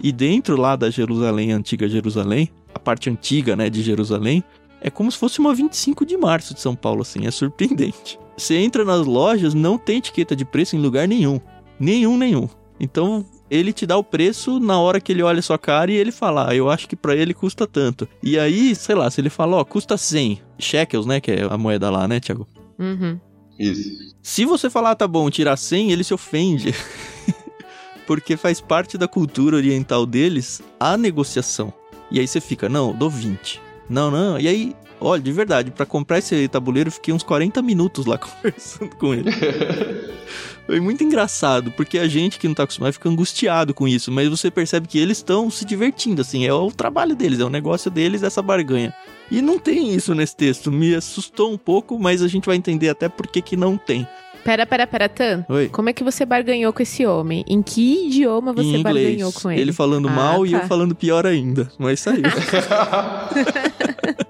E 0.01 0.13
dentro 0.13 0.55
lá 0.55 0.77
da 0.77 0.89
Jerusalém, 0.89 1.51
antiga 1.51 1.89
Jerusalém, 1.89 2.49
a 2.73 2.79
parte 2.79 3.09
antiga, 3.09 3.53
né, 3.57 3.69
de 3.69 3.83
Jerusalém, 3.83 4.41
é 4.79 4.89
como 4.89 5.11
se 5.11 5.17
fosse 5.17 5.39
uma 5.39 5.53
25 5.53 6.05
de 6.05 6.15
março 6.15 6.53
de 6.53 6.61
São 6.61 6.73
Paulo 6.73 7.01
assim, 7.01 7.27
é 7.27 7.31
surpreendente. 7.31 8.17
Você 8.37 8.55
entra 8.55 8.85
nas 8.85 9.05
lojas, 9.05 9.53
não 9.53 9.77
tem 9.77 9.97
etiqueta 9.97 10.37
de 10.37 10.45
preço 10.45 10.77
em 10.77 10.79
lugar 10.79 11.05
nenhum. 11.05 11.41
Nenhum, 11.79 12.17
nenhum. 12.17 12.49
Então 12.79 13.25
ele 13.49 13.71
te 13.71 13.85
dá 13.85 13.97
o 13.97 14.03
preço 14.03 14.59
na 14.59 14.79
hora 14.79 14.99
que 14.99 15.11
ele 15.11 15.23
olha 15.23 15.39
a 15.39 15.43
sua 15.43 15.57
cara 15.57 15.91
e 15.91 15.95
ele 15.95 16.11
fala, 16.11 16.49
ah, 16.49 16.55
eu 16.55 16.69
acho 16.69 16.87
que 16.87 16.95
para 16.95 17.15
ele 17.15 17.33
custa 17.33 17.65
tanto. 17.65 18.07
E 18.21 18.37
aí, 18.37 18.75
sei 18.75 18.95
lá, 18.95 19.09
se 19.09 19.21
ele 19.21 19.29
fala, 19.29 19.57
ó, 19.57 19.63
custa 19.63 19.97
100 19.97 20.41
shekels, 20.59 21.05
né, 21.05 21.19
que 21.19 21.31
é 21.31 21.43
a 21.49 21.57
moeda 21.57 21.89
lá, 21.89 22.07
né, 22.07 22.19
Thiago? 22.19 22.47
Uhum. 22.77 23.19
Isso. 23.57 24.15
Se 24.21 24.45
você 24.45 24.69
falar, 24.69 24.95
tá 24.95 25.07
bom, 25.07 25.29
tirar 25.29 25.57
100, 25.57 25.91
ele 25.91 26.03
se 26.03 26.13
ofende. 26.13 26.75
Porque 28.05 28.37
faz 28.37 28.61
parte 28.61 28.97
da 28.97 29.07
cultura 29.07 29.57
oriental 29.57 30.05
deles 30.05 30.61
a 30.79 30.95
negociação. 30.95 31.73
E 32.11 32.19
aí 32.19 32.27
você 32.27 32.39
fica, 32.39 32.69
não, 32.69 32.93
dou 32.93 33.09
20. 33.09 33.61
Não, 33.89 34.11
não. 34.11 34.39
E 34.39 34.47
aí, 34.47 34.75
olha, 34.99 35.21
de 35.21 35.31
verdade, 35.31 35.71
para 35.71 35.85
comprar 35.85 36.19
esse 36.19 36.47
tabuleiro, 36.47 36.87
eu 36.89 36.91
fiquei 36.91 37.13
uns 37.13 37.23
40 37.23 37.61
minutos 37.61 38.05
lá 38.05 38.17
conversando 38.21 38.95
com 38.95 39.13
ele. 39.13 39.31
Foi 40.67 40.81
muito 40.81 41.01
engraçado, 41.03 41.71
porque 41.71 41.97
a 41.97 42.07
gente 42.09 42.37
que 42.37 42.45
não 42.47 42.53
tá 42.53 42.63
acostumado 42.63 42.91
fica 42.91 43.07
angustiado 43.07 43.73
com 43.73 43.87
isso, 43.87 44.11
mas 44.11 44.27
você 44.27 44.51
percebe 44.51 44.85
que 44.87 44.99
eles 44.99 45.17
estão 45.17 45.49
se 45.49 45.63
divertindo, 45.63 46.21
assim, 46.21 46.45
é 46.45 46.51
o 46.53 46.69
trabalho 46.69 47.15
deles, 47.15 47.39
é 47.39 47.45
o 47.45 47.49
negócio 47.49 47.89
deles, 47.89 48.21
essa 48.21 48.41
barganha. 48.41 48.93
E 49.31 49.41
não 49.41 49.57
tem 49.59 49.93
isso 49.95 50.13
nesse 50.13 50.35
texto, 50.35 50.69
me 50.69 50.93
assustou 50.93 51.53
um 51.53 51.57
pouco, 51.57 51.97
mas 51.97 52.21
a 52.21 52.27
gente 52.27 52.45
vai 52.45 52.57
entender 52.57 52.89
até 52.89 53.07
por 53.07 53.27
que 53.27 53.41
que 53.41 53.55
não 53.55 53.77
tem. 53.77 54.05
Pera, 54.43 54.65
pera, 54.65 54.85
pera, 54.87 55.07
Tan. 55.09 55.45
Oi. 55.49 55.69
Como 55.69 55.89
é 55.89 55.93
que 55.93 56.03
você 56.03 56.25
barganhou 56.25 56.71
com 56.73 56.81
esse 56.81 57.05
homem? 57.05 57.43
Em 57.47 57.61
que 57.61 58.07
idioma 58.07 58.51
você 58.53 58.77
inglês, 58.77 58.83
barganhou 58.83 59.31
com 59.33 59.51
ele? 59.51 59.61
Ele 59.61 59.73
falando 59.73 60.07
Ah, 60.09 60.11
mal 60.11 60.45
e 60.45 60.51
tá. 60.51 60.57
eu 60.57 60.67
falando 60.67 60.93
pior 60.95 61.25
ainda, 61.25 61.69
mas 61.77 61.99
saiu. 62.01 62.23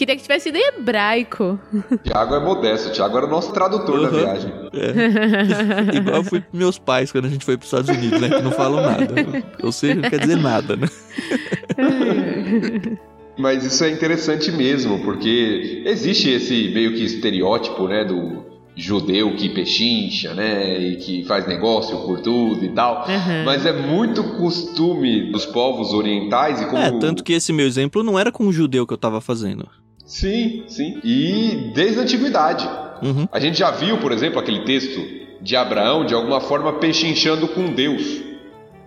Queria 0.00 0.16
que 0.16 0.22
tivesse 0.22 0.44
sido 0.44 0.56
em 0.56 0.66
hebraico. 0.68 1.60
Tiago 2.02 2.34
é 2.34 2.40
modesto, 2.40 2.90
Tiago 2.90 3.18
era 3.18 3.26
o 3.26 3.28
nosso 3.28 3.52
tradutor 3.52 4.00
da 4.00 4.08
Uhum. 4.08 4.18
viagem. 4.18 4.52
É. 4.72 5.96
Igual 5.98 6.16
eu 6.16 6.24
fui 6.24 6.40
pros 6.40 6.58
meus 6.58 6.78
pais 6.78 7.12
quando 7.12 7.26
a 7.26 7.28
gente 7.28 7.44
foi 7.44 7.58
pros 7.58 7.66
Estados 7.70 7.90
Unidos, 7.94 8.18
né? 8.18 8.30
Que 8.30 8.40
não 8.40 8.50
falam 8.50 8.80
nada. 8.80 9.04
Ou 9.62 9.70
seja, 9.70 9.96
não 9.96 10.08
quer 10.08 10.20
dizer 10.20 10.36
nada, 10.38 10.74
né? 10.74 10.88
Mas 13.36 13.62
isso 13.62 13.84
é 13.84 13.90
interessante 13.90 14.50
mesmo, 14.50 15.00
porque 15.04 15.82
existe 15.84 16.30
esse 16.30 16.70
meio 16.72 16.94
que 16.94 17.04
estereótipo, 17.04 17.86
né, 17.86 18.02
do 18.02 18.48
judeu 18.76 19.34
que 19.36 19.50
pechincha, 19.50 20.32
né, 20.32 20.78
e 20.78 20.96
que 20.96 21.24
faz 21.24 21.46
negócio 21.46 21.98
por 22.06 22.20
tudo 22.20 22.64
e 22.64 22.70
tal. 22.70 23.06
Uhum. 23.06 23.44
Mas 23.44 23.66
é 23.66 23.72
muito 23.72 24.22
costume 24.38 25.30
dos 25.30 25.44
povos 25.44 25.92
orientais 25.92 26.62
e 26.62 26.66
como 26.66 26.78
É, 26.82 26.90
tanto 26.98 27.22
que 27.22 27.34
esse 27.34 27.52
meu 27.52 27.66
exemplo 27.66 28.02
não 28.02 28.18
era 28.18 28.32
com 28.32 28.44
um 28.44 28.52
judeu 28.52 28.86
que 28.86 28.94
eu 28.94 28.98
tava 28.98 29.20
fazendo. 29.20 29.68
Sim, 30.10 30.64
sim. 30.66 31.00
E 31.04 31.70
desde 31.72 32.00
a 32.00 32.02
antiguidade. 32.02 32.68
Uhum. 33.00 33.28
A 33.30 33.38
gente 33.38 33.56
já 33.60 33.70
viu, 33.70 33.96
por 33.98 34.10
exemplo, 34.10 34.40
aquele 34.40 34.64
texto 34.64 35.00
de 35.40 35.54
Abraão 35.54 36.04
de 36.04 36.12
alguma 36.12 36.40
forma 36.40 36.72
pechinchando 36.74 37.46
com 37.46 37.72
Deus, 37.72 38.20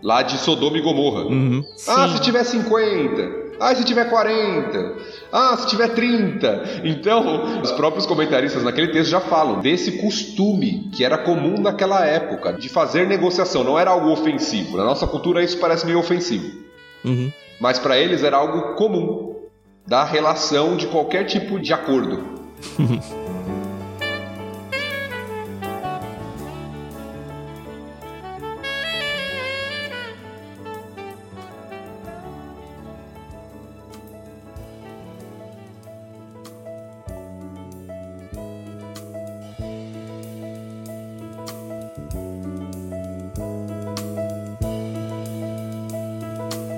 lá 0.01 0.21
de 0.21 0.37
Sodoma 0.37 0.77
e 0.77 0.81
Gomorra. 0.81 1.21
Uhum. 1.21 1.63
Ah, 1.87 2.09
se 2.09 2.21
tiver 2.21 2.43
50. 2.43 3.43
Ah, 3.57 3.73
se 3.73 3.85
tiver 3.85 4.09
40. 4.09 4.97
Ah, 5.31 5.55
se 5.55 5.67
tiver 5.67 5.93
30. 5.93 6.81
Então, 6.83 7.61
os 7.61 7.71
próprios 7.71 8.05
comentaristas 8.05 8.61
naquele 8.61 8.89
texto 8.89 9.09
já 9.09 9.21
falam 9.21 9.61
desse 9.61 9.93
costume 9.93 10.89
que 10.91 11.05
era 11.05 11.17
comum 11.17 11.57
naquela 11.57 12.05
época, 12.05 12.51
de 12.51 12.67
fazer 12.67 13.07
negociação. 13.07 13.63
Não 13.63 13.79
era 13.79 13.91
algo 13.91 14.11
ofensivo. 14.11 14.75
Na 14.75 14.83
nossa 14.83 15.07
cultura 15.07 15.41
isso 15.41 15.57
parece 15.57 15.85
meio 15.85 15.99
ofensivo. 15.99 16.51
Uhum. 17.05 17.31
Mas 17.61 17.79
para 17.79 17.97
eles 17.97 18.23
era 18.23 18.35
algo 18.35 18.75
comum 18.75 19.32
da 19.85 20.03
relação 20.03 20.75
de 20.75 20.87
qualquer 20.87 21.25
tipo 21.25 21.59
de 21.59 21.73
acordo. 21.73 22.23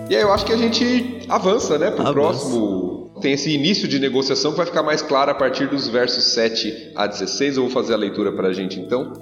E 0.10 0.16
aí 0.16 0.22
eu 0.22 0.32
acho 0.32 0.46
que 0.46 0.54
a 0.54 0.58
gente 0.58 1.26
avança, 1.28 1.78
né, 1.78 1.90
pro 1.90 2.02
Avança. 2.08 2.14
próximo 2.14 2.95
tem 3.26 3.34
esse 3.34 3.50
início 3.50 3.88
de 3.88 3.98
negociação 3.98 4.52
que 4.52 4.58
vai 4.58 4.68
ficar 4.68 4.84
mais 4.84 5.02
claro 5.02 5.32
a 5.32 5.34
partir 5.34 5.68
dos 5.68 5.88
versos 5.88 6.26
7 6.36 6.92
a 6.94 7.08
16. 7.08 7.58
Eu 7.58 7.64
vou 7.64 7.72
fazer 7.72 7.96
a 7.96 7.98
leitura 7.98 8.32
para 8.32 8.50
a 8.50 8.54
gente 8.54 8.80
então. 8.80 9.14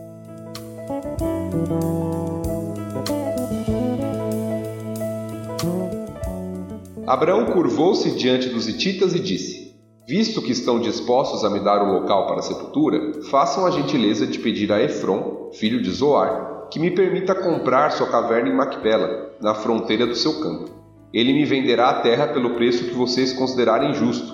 Abraão 7.08 7.46
curvou-se 7.46 8.12
diante 8.18 8.50
dos 8.50 8.68
hititas 8.68 9.16
e 9.16 9.20
disse: 9.22 9.74
Visto 10.06 10.42
que 10.42 10.52
estão 10.52 10.82
dispostos 10.82 11.46
a 11.46 11.50
me 11.50 11.62
dar 11.62 11.82
o 11.82 11.94
local 11.94 12.28
para 12.28 12.40
a 12.40 12.42
sepultura, 12.42 13.24
façam 13.32 13.66
a 13.66 13.72
gentileza 13.72 14.28
de 14.28 14.38
pedir 14.38 14.70
a 14.74 14.84
Efron, 14.84 15.50
filho 15.54 15.82
de 15.82 15.90
Zoar, 15.90 16.68
que 16.70 16.78
me 16.78 16.92
permita 16.92 17.34
comprar 17.34 17.90
sua 17.92 18.08
caverna 18.08 18.50
em 18.50 18.54
Macpela, 18.54 19.34
na 19.40 19.56
fronteira 19.56 20.06
do 20.06 20.14
seu 20.14 20.42
campo. 20.42 20.83
Ele 21.14 21.32
me 21.32 21.46
venderá 21.46 21.90
a 21.90 22.02
terra 22.02 22.28
pelo 22.28 22.56
preço 22.56 22.86
que 22.86 22.96
vocês 22.96 23.34
considerarem 23.34 23.94
justo, 23.94 24.34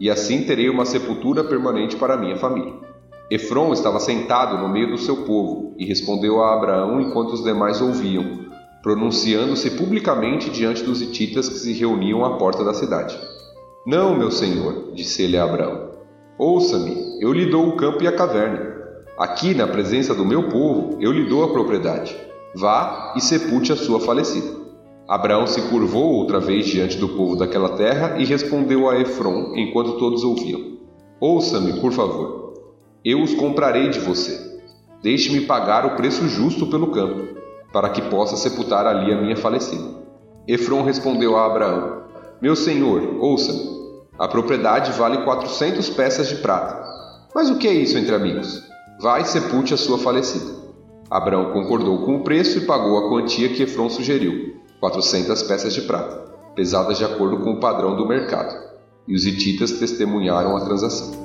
e 0.00 0.08
assim 0.08 0.42
terei 0.44 0.70
uma 0.70 0.86
sepultura 0.86 1.44
permanente 1.44 1.96
para 1.96 2.16
minha 2.16 2.36
família. 2.36 2.72
Efron 3.30 3.72
estava 3.72 4.00
sentado 4.00 4.56
no 4.58 4.68
meio 4.68 4.90
do 4.90 4.98
seu 4.98 5.24
povo 5.24 5.74
e 5.78 5.84
respondeu 5.84 6.42
a 6.42 6.54
Abraão 6.54 7.00
enquanto 7.00 7.32
os 7.32 7.44
demais 7.44 7.80
ouviam, 7.80 8.44
pronunciando-se 8.82 9.72
publicamente 9.72 10.50
diante 10.50 10.82
dos 10.82 11.02
hititas 11.02 11.48
que 11.48 11.58
se 11.58 11.72
reuniam 11.72 12.24
à 12.24 12.36
porta 12.36 12.64
da 12.64 12.74
cidade. 12.74 13.18
Não, 13.86 14.16
meu 14.16 14.30
senhor, 14.30 14.92
disse 14.94 15.22
ele 15.22 15.36
a 15.36 15.44
Abraão. 15.44 15.90
Ouça-me, 16.38 17.18
eu 17.20 17.32
lhe 17.32 17.46
dou 17.46 17.68
o 17.68 17.76
campo 17.76 18.02
e 18.02 18.08
a 18.08 18.12
caverna. 18.12 18.74
Aqui, 19.18 19.54
na 19.54 19.66
presença 19.66 20.14
do 20.14 20.24
meu 20.24 20.48
povo, 20.48 20.96
eu 21.00 21.12
lhe 21.12 21.28
dou 21.28 21.44
a 21.44 21.52
propriedade. 21.52 22.16
Vá 22.54 23.14
e 23.16 23.20
sepulte 23.20 23.72
a 23.72 23.76
sua 23.76 24.00
falecida. 24.00 24.63
Abraão 25.06 25.46
se 25.46 25.60
curvou 25.68 26.14
outra 26.14 26.40
vez 26.40 26.64
diante 26.64 26.96
do 26.96 27.10
povo 27.10 27.36
daquela 27.36 27.76
terra 27.76 28.16
e 28.18 28.24
respondeu 28.24 28.88
a 28.88 28.98
Efron 28.98 29.52
enquanto 29.54 29.98
todos 29.98 30.24
ouviam: 30.24 30.78
Ouça-me, 31.20 31.78
por 31.78 31.92
favor. 31.92 32.54
Eu 33.04 33.22
os 33.22 33.34
comprarei 33.34 33.90
de 33.90 34.00
você. 34.00 34.40
Deixe-me 35.02 35.42
pagar 35.42 35.84
o 35.84 35.94
preço 35.94 36.26
justo 36.26 36.66
pelo 36.68 36.90
campo, 36.90 37.36
para 37.70 37.90
que 37.90 38.00
possa 38.00 38.34
sepultar 38.34 38.86
ali 38.86 39.12
a 39.12 39.20
minha 39.20 39.36
falecida. 39.36 39.84
Efron 40.48 40.82
respondeu 40.82 41.36
a 41.36 41.44
Abraão: 41.44 42.04
Meu 42.40 42.56
senhor, 42.56 43.18
ouça-me. 43.20 43.74
A 44.18 44.26
propriedade 44.26 44.92
vale 44.92 45.24
quatrocentos 45.24 45.90
peças 45.90 46.28
de 46.28 46.36
prata. 46.36 46.82
Mas 47.34 47.50
o 47.50 47.58
que 47.58 47.68
é 47.68 47.74
isso 47.74 47.98
entre 47.98 48.14
amigos? 48.14 48.62
Vai 49.00 49.20
e 49.20 49.26
sepulte 49.26 49.74
a 49.74 49.76
sua 49.76 49.98
falecida. 49.98 50.50
Abraão 51.10 51.52
concordou 51.52 51.98
com 52.06 52.16
o 52.16 52.24
preço 52.24 52.56
e 52.56 52.62
pagou 52.62 52.96
a 52.96 53.08
quantia 53.10 53.50
que 53.50 53.64
Efron 53.64 53.90
sugeriu, 53.90 54.53
400 54.80 55.42
peças 55.44 55.74
de 55.74 55.82
prata, 55.82 56.16
pesadas 56.54 56.98
de 56.98 57.04
acordo 57.04 57.38
com 57.38 57.52
o 57.52 57.60
padrão 57.60 57.96
do 57.96 58.06
mercado. 58.06 58.54
E 59.06 59.14
os 59.14 59.26
hititas 59.26 59.72
testemunharam 59.72 60.56
a 60.56 60.64
transação. 60.64 61.24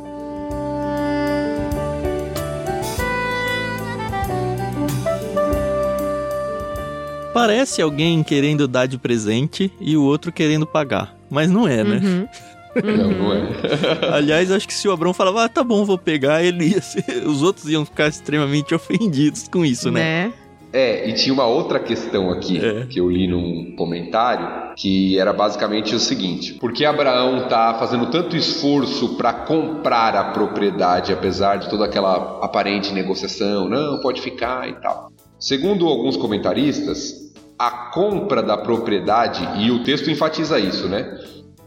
Parece 7.33 7.81
alguém 7.81 8.21
querendo 8.21 8.67
dar 8.67 8.85
de 8.85 8.97
presente 8.97 9.71
e 9.79 9.95
o 9.95 10.03
outro 10.03 10.31
querendo 10.31 10.67
pagar, 10.67 11.15
mas 11.29 11.49
não 11.49 11.67
é, 11.67 11.83
né? 11.83 12.01
Uhum. 12.03 12.27
Não, 12.83 13.09
não 13.09 13.33
é. 13.33 13.47
Aliás, 14.13 14.51
acho 14.51 14.67
que 14.67 14.73
se 14.73 14.87
o 14.87 14.91
Abrão 14.91 15.11
falava, 15.11 15.43
ah, 15.43 15.49
tá 15.49 15.63
bom, 15.63 15.83
vou 15.83 15.97
pegar, 15.97 16.43
ele 16.43 16.67
ia 16.67 16.81
ser... 16.81 17.03
os 17.25 17.41
outros 17.41 17.67
iam 17.67 17.83
ficar 17.83 18.07
extremamente 18.07 18.75
ofendidos 18.75 19.47
com 19.47 19.65
isso, 19.65 19.89
né? 19.89 20.27
né? 20.27 20.33
É, 20.71 21.09
e 21.09 21.13
tinha 21.13 21.33
uma 21.33 21.47
outra 21.47 21.79
questão 21.79 22.29
aqui 22.31 22.63
É. 22.63 22.85
que 22.85 22.99
eu 22.99 23.09
li 23.09 23.27
num 23.27 23.75
comentário 23.75 24.69
que 24.75 25.17
era 25.17 25.33
basicamente 25.33 25.95
o 25.95 25.99
seguinte: 25.99 26.53
por 26.53 26.71
que 26.71 26.85
Abraão 26.85 27.47
tá 27.47 27.75
fazendo 27.79 28.05
tanto 28.07 28.35
esforço 28.35 29.15
para 29.15 29.33
comprar 29.33 30.15
a 30.15 30.25
propriedade, 30.25 31.11
apesar 31.11 31.57
de 31.57 31.69
toda 31.69 31.85
aquela 31.85 32.39
aparente 32.41 32.93
negociação, 32.93 33.67
não, 33.67 33.99
pode 33.99 34.21
ficar 34.21 34.69
e 34.69 34.73
tal? 34.73 35.11
Segundo 35.39 35.87
alguns 35.87 36.15
comentaristas, 36.15 37.33
a 37.57 37.71
compra 37.91 38.43
da 38.43 38.57
propriedade, 38.57 39.47
e 39.61 39.71
o 39.71 39.83
texto 39.83 40.11
enfatiza 40.11 40.59
isso, 40.59 40.87
né? 40.87 41.17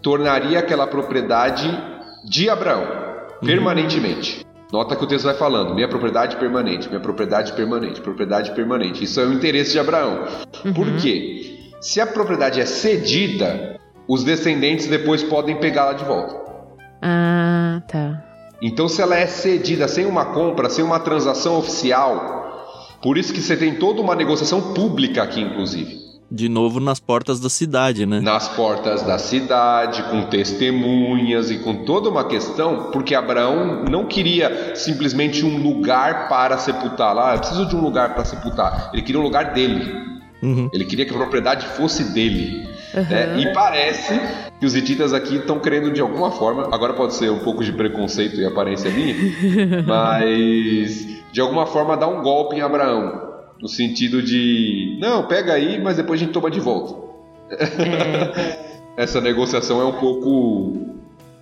Tornaria 0.01 0.59
aquela 0.59 0.87
propriedade 0.87 1.69
de 2.25 2.49
Abraão, 2.49 2.87
permanentemente. 3.41 4.45
Nota 4.73 4.97
que 4.97 5.05
o 5.05 5.07
texto 5.07 5.27
vai 5.27 5.35
falando, 5.35 5.75
minha 5.75 5.87
propriedade 5.87 6.37
permanente, 6.37 6.89
minha 6.89 6.99
propriedade 7.01 7.53
permanente, 7.53 8.01
propriedade 8.01 8.53
permanente. 8.53 9.05
Isso 9.05 9.21
é 9.21 9.27
o 9.27 9.33
interesse 9.35 9.73
de 9.73 9.79
Abraão. 9.79 10.27
Por 10.75 10.97
quê? 10.97 11.71
Se 11.79 12.01
a 12.01 12.07
propriedade 12.07 12.59
é 12.59 12.65
cedida, 12.65 13.79
os 14.09 14.25
descendentes 14.25 14.87
depois 14.87 15.23
podem 15.23 15.57
pegá-la 15.57 15.93
de 15.93 16.05
volta. 16.05 16.41
Ah, 17.03 17.83
tá. 17.87 18.25
Então, 18.63 18.89
se 18.89 19.03
ela 19.03 19.15
é 19.15 19.27
cedida 19.27 19.87
sem 19.89 20.07
uma 20.07 20.25
compra, 20.27 20.71
sem 20.71 20.83
uma 20.83 20.99
transação 20.99 21.59
oficial, 21.59 22.97
por 23.03 23.19
isso 23.19 23.35
que 23.35 23.43
você 23.43 23.59
tem 23.59 23.75
toda 23.75 24.01
uma 24.01 24.15
negociação 24.15 24.73
pública 24.73 25.23
aqui, 25.23 25.43
inclusive. 25.43 26.02
De 26.35 26.49
novo 26.49 26.81
nas 26.81 26.99
portas 26.99 27.39
da 27.41 27.51
cidade, 27.51 28.07
né? 28.07 28.19
nas 28.19 28.49
portas 28.49 29.03
da 29.03 29.19
cidade, 29.19 30.03
com 30.05 30.23
testemunhas 30.23 31.51
e 31.51 31.59
com 31.59 31.85
toda 31.85 32.09
uma 32.09 32.25
questão, 32.25 32.91
porque 32.91 33.15
Abraão 33.15 33.85
não 33.85 34.07
queria 34.07 34.75
simplesmente 34.75 35.45
um 35.45 35.59
lugar 35.59 36.31
para 36.31 36.57
sepultar 36.57 37.15
lá, 37.15 37.33
ah, 37.33 37.35
eu 37.35 37.39
preciso 37.41 37.67
de 37.67 37.77
um 37.77 37.83
lugar 37.83 38.15
para 38.15 38.25
sepultar. 38.25 38.89
Ele 38.95 39.03
queria 39.03 39.21
um 39.21 39.25
lugar 39.25 39.53
dele. 39.53 39.95
Uhum. 40.43 40.71
Ele 40.73 40.87
queria 40.87 41.05
que 41.05 41.13
a 41.13 41.19
propriedade 41.19 41.67
fosse 41.67 42.03
dele. 42.15 42.67
Uhum. 42.95 43.03
né? 43.03 43.39
E 43.39 43.53
parece 43.53 44.19
que 44.59 44.65
os 44.65 44.75
hititas 44.75 45.13
aqui 45.13 45.37
estão 45.37 45.59
querendo 45.59 45.91
de 45.91 46.01
alguma 46.01 46.31
forma, 46.31 46.75
agora 46.75 46.95
pode 46.95 47.15
ser 47.15 47.31
um 47.31 47.41
pouco 47.41 47.63
de 47.63 47.75
preconceito 47.75 48.41
e 48.41 48.47
aparência 48.47 48.91
minha, 48.91 49.15
mas 49.87 51.07
de 51.31 51.41
alguma 51.43 51.67
forma 51.67 51.95
dar 51.95 52.09
um 52.09 52.23
golpe 52.23 52.57
em 52.57 52.63
Abraão. 52.63 53.32
No 53.63 53.69
sentido 53.69 54.21
de, 54.21 54.99
não, 55.01 55.25
pega 55.29 55.53
aí, 55.53 55.81
mas 55.81 55.97
depois 55.97 56.21
a 56.21 56.25
gente 56.25 56.33
toma 56.33 56.51
de 56.51 56.59
volta. 56.59 57.01
Essa 58.99 59.21
negociação 59.21 59.81
é 59.81 59.85
um 59.85 59.93
pouco 59.93 60.93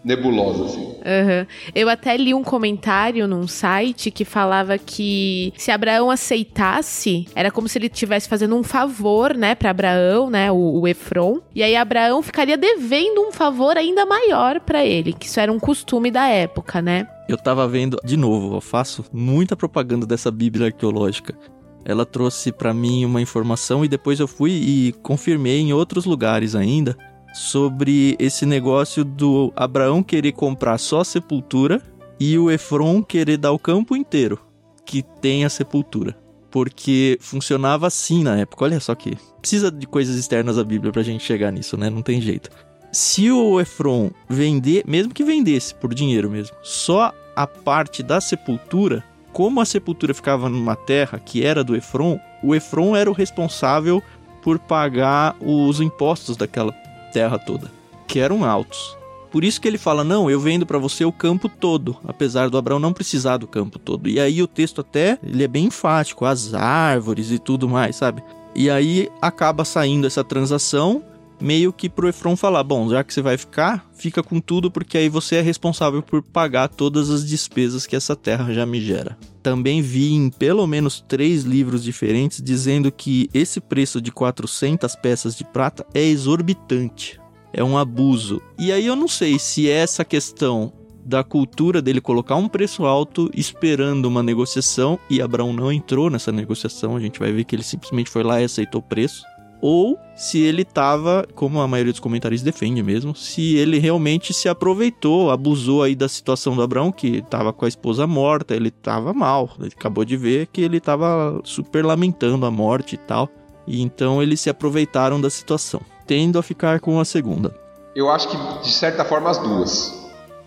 nebulosa, 0.04 0.66
assim. 0.66 0.82
Uhum. 0.82 1.46
Eu 1.74 1.88
até 1.88 2.14
li 2.18 2.34
um 2.34 2.44
comentário 2.44 3.26
num 3.26 3.46
site 3.46 4.10
que 4.10 4.26
falava 4.26 4.76
que 4.76 5.50
se 5.56 5.70
Abraão 5.70 6.10
aceitasse, 6.10 7.26
era 7.34 7.50
como 7.50 7.66
se 7.68 7.78
ele 7.78 7.86
estivesse 7.86 8.28
fazendo 8.28 8.54
um 8.54 8.62
favor, 8.62 9.34
né, 9.34 9.54
para 9.54 9.70
Abraão, 9.70 10.28
né, 10.28 10.52
o, 10.52 10.80
o 10.80 10.86
Efron. 10.86 11.40
E 11.54 11.62
aí 11.62 11.74
Abraão 11.74 12.20
ficaria 12.20 12.58
devendo 12.58 13.22
um 13.22 13.32
favor 13.32 13.78
ainda 13.78 14.04
maior 14.04 14.60
para 14.60 14.84
ele, 14.84 15.14
que 15.14 15.24
isso 15.24 15.40
era 15.40 15.50
um 15.50 15.58
costume 15.58 16.10
da 16.10 16.26
época, 16.28 16.82
né? 16.82 17.08
Eu 17.26 17.38
tava 17.38 17.66
vendo, 17.66 17.96
de 18.04 18.16
novo, 18.16 18.56
eu 18.56 18.60
faço 18.60 19.06
muita 19.10 19.56
propaganda 19.56 20.04
dessa 20.04 20.30
Bíblia 20.30 20.66
arqueológica. 20.66 21.34
Ela 21.84 22.04
trouxe 22.04 22.52
pra 22.52 22.74
mim 22.74 23.04
uma 23.04 23.20
informação 23.20 23.84
e 23.84 23.88
depois 23.88 24.20
eu 24.20 24.28
fui 24.28 24.50
e 24.52 24.92
confirmei 25.02 25.60
em 25.60 25.72
outros 25.72 26.04
lugares 26.04 26.54
ainda 26.54 26.96
sobre 27.32 28.16
esse 28.18 28.44
negócio 28.44 29.04
do 29.04 29.52
Abraão 29.56 30.02
querer 30.02 30.32
comprar 30.32 30.78
só 30.78 31.00
a 31.00 31.04
sepultura 31.04 31.80
e 32.18 32.36
o 32.38 32.50
Efron 32.50 33.02
querer 33.02 33.38
dar 33.38 33.52
o 33.52 33.58
campo 33.58 33.96
inteiro 33.96 34.38
que 34.84 35.02
tem 35.02 35.44
a 35.44 35.48
sepultura. 35.48 36.16
Porque 36.50 37.16
funcionava 37.20 37.86
assim 37.86 38.24
na 38.24 38.36
época. 38.38 38.64
Olha 38.64 38.80
só 38.80 38.94
que 38.94 39.16
precisa 39.40 39.70
de 39.70 39.86
coisas 39.86 40.16
externas 40.16 40.58
à 40.58 40.64
Bíblia 40.64 40.92
pra 40.92 41.02
gente 41.02 41.24
chegar 41.24 41.52
nisso, 41.52 41.76
né? 41.76 41.88
Não 41.88 42.02
tem 42.02 42.20
jeito. 42.20 42.50
Se 42.92 43.30
o 43.30 43.60
Efron 43.60 44.10
vender, 44.28 44.82
mesmo 44.84 45.14
que 45.14 45.22
vendesse 45.22 45.72
por 45.72 45.94
dinheiro 45.94 46.28
mesmo, 46.28 46.56
só 46.60 47.14
a 47.36 47.46
parte 47.46 48.02
da 48.02 48.20
sepultura, 48.20 49.04
como 49.32 49.60
a 49.60 49.64
sepultura 49.64 50.14
ficava 50.14 50.48
numa 50.48 50.76
terra 50.76 51.18
que 51.18 51.44
era 51.44 51.62
do 51.62 51.76
Efron, 51.76 52.18
o 52.42 52.54
Efron 52.54 52.96
era 52.96 53.10
o 53.10 53.14
responsável 53.14 54.02
por 54.42 54.58
pagar 54.58 55.36
os 55.40 55.80
impostos 55.80 56.36
daquela 56.36 56.72
terra 57.12 57.38
toda, 57.38 57.70
que 58.06 58.18
eram 58.18 58.44
altos. 58.44 58.96
Por 59.30 59.44
isso 59.44 59.60
que 59.60 59.68
ele 59.68 59.78
fala: 59.78 60.02
"Não, 60.02 60.30
eu 60.30 60.40
vendo 60.40 60.66
para 60.66 60.78
você 60.78 61.04
o 61.04 61.12
campo 61.12 61.48
todo", 61.48 61.96
apesar 62.06 62.50
do 62.50 62.58
Abraão 62.58 62.80
não 62.80 62.92
precisar 62.92 63.36
do 63.36 63.46
campo 63.46 63.78
todo. 63.78 64.08
E 64.08 64.18
aí 64.18 64.42
o 64.42 64.46
texto 64.46 64.80
até, 64.80 65.18
ele 65.22 65.44
é 65.44 65.48
bem 65.48 65.66
enfático, 65.66 66.24
as 66.24 66.52
árvores 66.54 67.30
e 67.30 67.38
tudo 67.38 67.68
mais, 67.68 67.96
sabe? 67.96 68.22
E 68.54 68.68
aí 68.68 69.08
acaba 69.22 69.64
saindo 69.64 70.06
essa 70.06 70.24
transação 70.24 71.02
meio 71.40 71.72
que 71.72 71.88
pro 71.88 72.08
Efron 72.08 72.36
falar: 72.36 72.62
bom, 72.62 72.88
já 72.88 73.02
que 73.02 73.12
você 73.12 73.22
vai 73.22 73.36
ficar, 73.36 73.88
fica 73.94 74.22
com 74.22 74.40
tudo, 74.40 74.70
porque 74.70 74.98
aí 74.98 75.08
você 75.08 75.36
é 75.36 75.40
responsável 75.40 76.02
por 76.02 76.22
pagar 76.22 76.68
todas 76.68 77.10
as 77.10 77.26
despesas 77.26 77.86
que 77.86 77.96
essa 77.96 78.14
terra 78.14 78.52
já 78.52 78.66
me 78.66 78.80
gera. 78.80 79.16
Também 79.42 79.80
vi 79.80 80.12
em 80.12 80.30
pelo 80.30 80.66
menos 80.66 81.02
três 81.06 81.44
livros 81.44 81.82
diferentes 81.82 82.42
dizendo 82.42 82.92
que 82.92 83.28
esse 83.32 83.60
preço 83.60 84.00
de 84.00 84.12
400 84.12 84.94
peças 84.96 85.36
de 85.36 85.44
prata 85.44 85.86
é 85.94 86.02
exorbitante. 86.02 87.18
É 87.52 87.64
um 87.64 87.76
abuso. 87.76 88.40
E 88.58 88.70
aí 88.70 88.86
eu 88.86 88.94
não 88.94 89.08
sei 89.08 89.38
se 89.38 89.68
é 89.68 89.74
essa 89.74 90.04
questão 90.04 90.72
da 91.04 91.24
cultura 91.24 91.80
dele 91.80 92.00
colocar 92.00 92.36
um 92.36 92.46
preço 92.46 92.84
alto 92.84 93.30
esperando 93.34 94.06
uma 94.06 94.22
negociação 94.22 94.98
e 95.08 95.20
Abraão 95.20 95.52
não 95.52 95.72
entrou 95.72 96.10
nessa 96.10 96.30
negociação, 96.30 96.94
a 96.94 97.00
gente 97.00 97.18
vai 97.18 97.32
ver 97.32 97.44
que 97.44 97.56
ele 97.56 97.62
simplesmente 97.62 98.10
foi 98.10 98.22
lá 98.22 98.40
e 98.40 98.44
aceitou 98.44 98.80
o 98.80 98.84
preço 98.84 99.24
ou 99.60 99.98
se 100.16 100.40
ele 100.40 100.64
tava, 100.64 101.26
como 101.34 101.60
a 101.60 101.68
maioria 101.68 101.92
dos 101.92 102.00
comentários 102.00 102.42
defende 102.42 102.82
mesmo, 102.82 103.14
se 103.14 103.56
ele 103.56 103.78
realmente 103.78 104.32
se 104.32 104.48
aproveitou, 104.48 105.30
abusou 105.30 105.82
aí 105.82 105.94
da 105.94 106.08
situação 106.08 106.54
do 106.54 106.62
Abraão, 106.62 106.92
que 106.92 107.22
tava 107.22 107.52
com 107.52 107.64
a 107.64 107.68
esposa 107.68 108.06
morta, 108.06 108.54
ele 108.54 108.70
tava 108.70 109.12
mal. 109.12 109.50
Ele 109.58 109.72
acabou 109.76 110.04
de 110.04 110.16
ver 110.16 110.46
que 110.46 110.60
ele 110.60 110.80
tava 110.80 111.40
super 111.44 111.84
lamentando 111.84 112.44
a 112.46 112.50
morte 112.50 112.94
e 112.94 112.98
tal. 112.98 113.28
E 113.66 113.82
então 113.82 114.22
eles 114.22 114.40
se 114.40 114.50
aproveitaram 114.50 115.20
da 115.20 115.30
situação, 115.30 115.80
tendo 116.06 116.38
a 116.38 116.42
ficar 116.42 116.80
com 116.80 116.98
a 116.98 117.04
segunda. 117.04 117.54
Eu 117.94 118.10
acho 118.10 118.28
que, 118.28 118.36
de 118.62 118.72
certa 118.72 119.04
forma, 119.04 119.30
as 119.30 119.38
duas. 119.38 120.00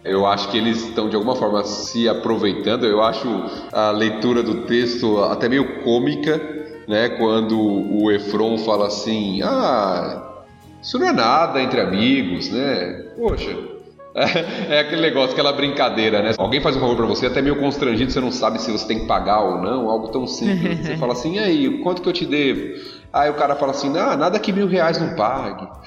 Eu 0.04 0.26
acho 0.26 0.49
que 0.49 0.58
eles 0.58 0.84
estão 0.84 1.10
de 1.10 1.15
alguma 1.15 1.36
forma 1.36 1.63
se 1.63 2.10
aproveitando. 2.10 2.86
Eu 2.86 3.02
acho 3.02 3.28
a 3.71 3.91
leitura 3.91 4.43
do 4.43 4.63
texto 4.63 5.19
até 5.19 5.47
meio 5.47 5.82
cômica, 5.82 6.62
né? 6.88 7.10
Quando 7.10 7.60
o 7.60 8.12
Efron 8.12 8.58
fala 8.58 8.88
assim: 8.88 9.41
Ah, 9.43 10.43
isso 10.82 10.98
não 11.00 11.08
é 11.08 11.12
nada 11.13 11.62
entre 11.62 11.80
amigos, 11.80 12.50
né? 12.50 13.06
Poxa, 13.17 13.56
é, 14.69 14.80
aquele 14.80 15.02
negócio, 15.02 15.32
aquela 15.32 15.52
brincadeira, 15.52 16.22
né? 16.22 16.34
Alguém 16.38 16.62
faz 16.62 16.76
um 16.76 16.80
favor 16.80 16.96
para 16.96 17.06
você, 17.06 17.26
até 17.26 17.41
meio 17.41 17.56
constrangido, 17.56 18.12
você 18.12 18.19
não 18.19 18.32
sabe 18.32 18.62
se 18.62 18.72
você 18.72 18.88
tem 18.88 19.00
que 19.00 19.08
pagar 19.08 19.41
ou 19.41 19.62
não, 19.62 19.89
algo 19.89 20.10
tão 20.10 20.28
simples. 20.28 20.80
Você 20.80 20.98
fala 20.98 21.13
assim, 21.13 21.36
e 21.36 21.39
aí, 21.39 21.80
quanto 21.80 22.02
que 22.02 22.10
eu 22.10 22.13
te 22.13 22.26
devo? 22.26 22.80
Aí 23.12 23.30
o 23.30 23.36
cara 23.36 23.56
fala 23.56 23.72
assim, 23.72 23.96
ah, 23.98 24.15
nada 24.15 24.39
que 24.39 24.52
mil 24.52 24.67
reais 24.67 25.00
não 25.00 25.15
pague. 25.15 25.67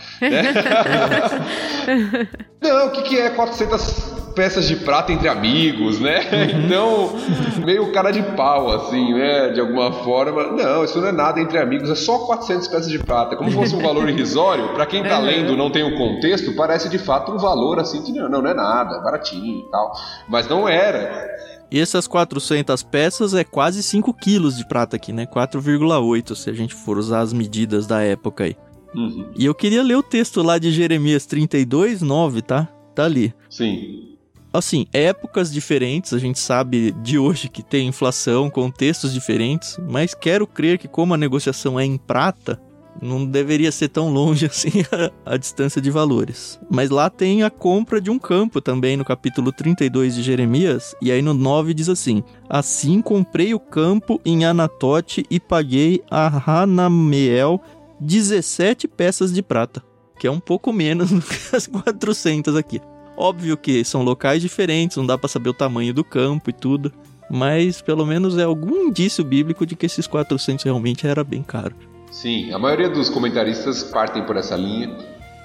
Né? 1.86 2.28
não, 2.60 2.88
o 2.88 2.90
que, 2.90 3.02
que 3.02 3.18
é 3.18 3.30
400 3.30 4.15
peças 4.36 4.68
de 4.68 4.76
prata 4.76 5.12
entre 5.12 5.26
amigos, 5.26 5.98
né? 5.98 6.20
Uhum. 6.20 6.66
Então, 6.66 7.16
meio 7.64 7.90
cara 7.92 8.10
de 8.10 8.22
pau, 8.36 8.70
assim, 8.70 9.14
né? 9.14 9.48
De 9.48 9.60
alguma 9.60 9.90
forma. 10.04 10.52
Não, 10.52 10.84
isso 10.84 11.00
não 11.00 11.08
é 11.08 11.12
nada 11.12 11.40
entre 11.40 11.58
amigos, 11.58 11.88
é 11.88 11.94
só 11.94 12.18
400 12.26 12.68
peças 12.68 12.88
de 12.88 12.98
prata. 12.98 13.34
Como 13.36 13.50
se 13.50 13.56
fosse 13.56 13.74
um 13.74 13.80
valor 13.80 14.08
irrisório. 14.08 14.74
Para 14.74 14.84
quem 14.84 15.02
tá 15.02 15.18
lendo 15.18 15.56
não 15.56 15.70
tem 15.70 15.82
o 15.82 15.96
contexto, 15.96 16.54
parece 16.54 16.88
de 16.88 16.98
fato 16.98 17.32
um 17.32 17.38
valor 17.38 17.78
assim 17.78 18.02
que 18.02 18.12
não, 18.12 18.28
não 18.28 18.46
é 18.46 18.54
nada, 18.54 19.00
baratinho 19.00 19.60
e 19.60 19.70
tal. 19.70 19.92
Mas 20.28 20.48
não 20.48 20.68
era. 20.68 21.26
E 21.70 21.80
essas 21.80 22.06
400 22.06 22.82
peças 22.82 23.34
é 23.34 23.42
quase 23.42 23.82
5 23.82 24.12
quilos 24.14 24.56
de 24.56 24.66
prata 24.66 24.96
aqui, 24.96 25.12
né? 25.12 25.26
4,8 25.26 26.34
se 26.34 26.50
a 26.50 26.52
gente 26.52 26.74
for 26.74 26.98
usar 26.98 27.20
as 27.20 27.32
medidas 27.32 27.86
da 27.86 28.02
época 28.02 28.44
aí. 28.44 28.56
Uhum. 28.94 29.30
E 29.36 29.44
eu 29.44 29.54
queria 29.54 29.82
ler 29.82 29.96
o 29.96 30.02
texto 30.02 30.42
lá 30.42 30.58
de 30.58 30.70
Jeremias 30.70 31.26
32, 31.26 32.02
9, 32.02 32.42
tá? 32.42 32.68
Tá 32.94 33.04
ali. 33.04 33.34
Sim. 33.50 34.15
Assim, 34.56 34.86
épocas 34.90 35.52
diferentes, 35.52 36.14
a 36.14 36.18
gente 36.18 36.38
sabe 36.38 36.90
de 37.02 37.18
hoje 37.18 37.46
que 37.46 37.62
tem 37.62 37.88
inflação, 37.88 38.48
contextos 38.48 39.12
diferentes, 39.12 39.78
mas 39.86 40.14
quero 40.14 40.46
crer 40.46 40.78
que 40.78 40.88
como 40.88 41.12
a 41.12 41.18
negociação 41.18 41.78
é 41.78 41.84
em 41.84 41.98
prata, 41.98 42.58
não 43.02 43.26
deveria 43.26 43.70
ser 43.70 43.88
tão 43.88 44.08
longe 44.10 44.46
assim 44.48 44.82
a, 44.90 45.34
a, 45.34 45.36
distância 45.36 45.78
de 45.78 45.90
valores. 45.90 46.58
Mas 46.70 46.88
lá 46.88 47.10
tem 47.10 47.42
a 47.42 47.50
compra 47.50 48.00
de 48.00 48.08
um 48.08 48.18
campo 48.18 48.62
também 48.62 48.96
no 48.96 49.04
capítulo 49.04 49.52
32 49.52 50.14
de 50.14 50.22
Jeremias, 50.22 50.94
e 51.02 51.12
aí 51.12 51.20
no 51.20 51.34
9 51.34 51.74
diz 51.74 51.90
assim: 51.90 52.24
Assim 52.48 53.02
comprei 53.02 53.52
o 53.52 53.60
campo 53.60 54.18
em 54.24 54.46
Anatote 54.46 55.26
e 55.28 55.38
paguei 55.38 56.02
a 56.10 56.62
Hanameel 56.62 57.60
17 58.00 58.88
peças 58.88 59.34
de 59.34 59.42
prata, 59.42 59.82
que 60.18 60.26
é 60.26 60.30
um 60.30 60.40
pouco 60.40 60.72
menos 60.72 61.10
do 61.12 61.20
que 61.20 61.54
as 61.54 61.66
400 61.66 62.56
aqui. 62.56 62.80
Óbvio 63.16 63.56
que 63.56 63.82
são 63.84 64.02
locais 64.02 64.42
diferentes, 64.42 64.96
não 64.96 65.06
dá 65.06 65.16
para 65.16 65.28
saber 65.28 65.48
o 65.48 65.54
tamanho 65.54 65.94
do 65.94 66.04
campo 66.04 66.50
e 66.50 66.52
tudo, 66.52 66.92
mas 67.30 67.80
pelo 67.80 68.04
menos 68.04 68.36
é 68.36 68.42
algum 68.42 68.88
indício 68.88 69.24
bíblico 69.24 69.64
de 69.64 69.74
que 69.74 69.86
esses 69.86 70.06
400 70.06 70.64
realmente 70.64 71.06
era 71.06 71.24
bem 71.24 71.42
caro. 71.42 71.74
Sim, 72.10 72.52
a 72.52 72.58
maioria 72.58 72.88
dos 72.88 73.08
comentaristas 73.08 73.82
partem 73.82 74.22
por 74.24 74.36
essa 74.36 74.56
linha. 74.56 74.94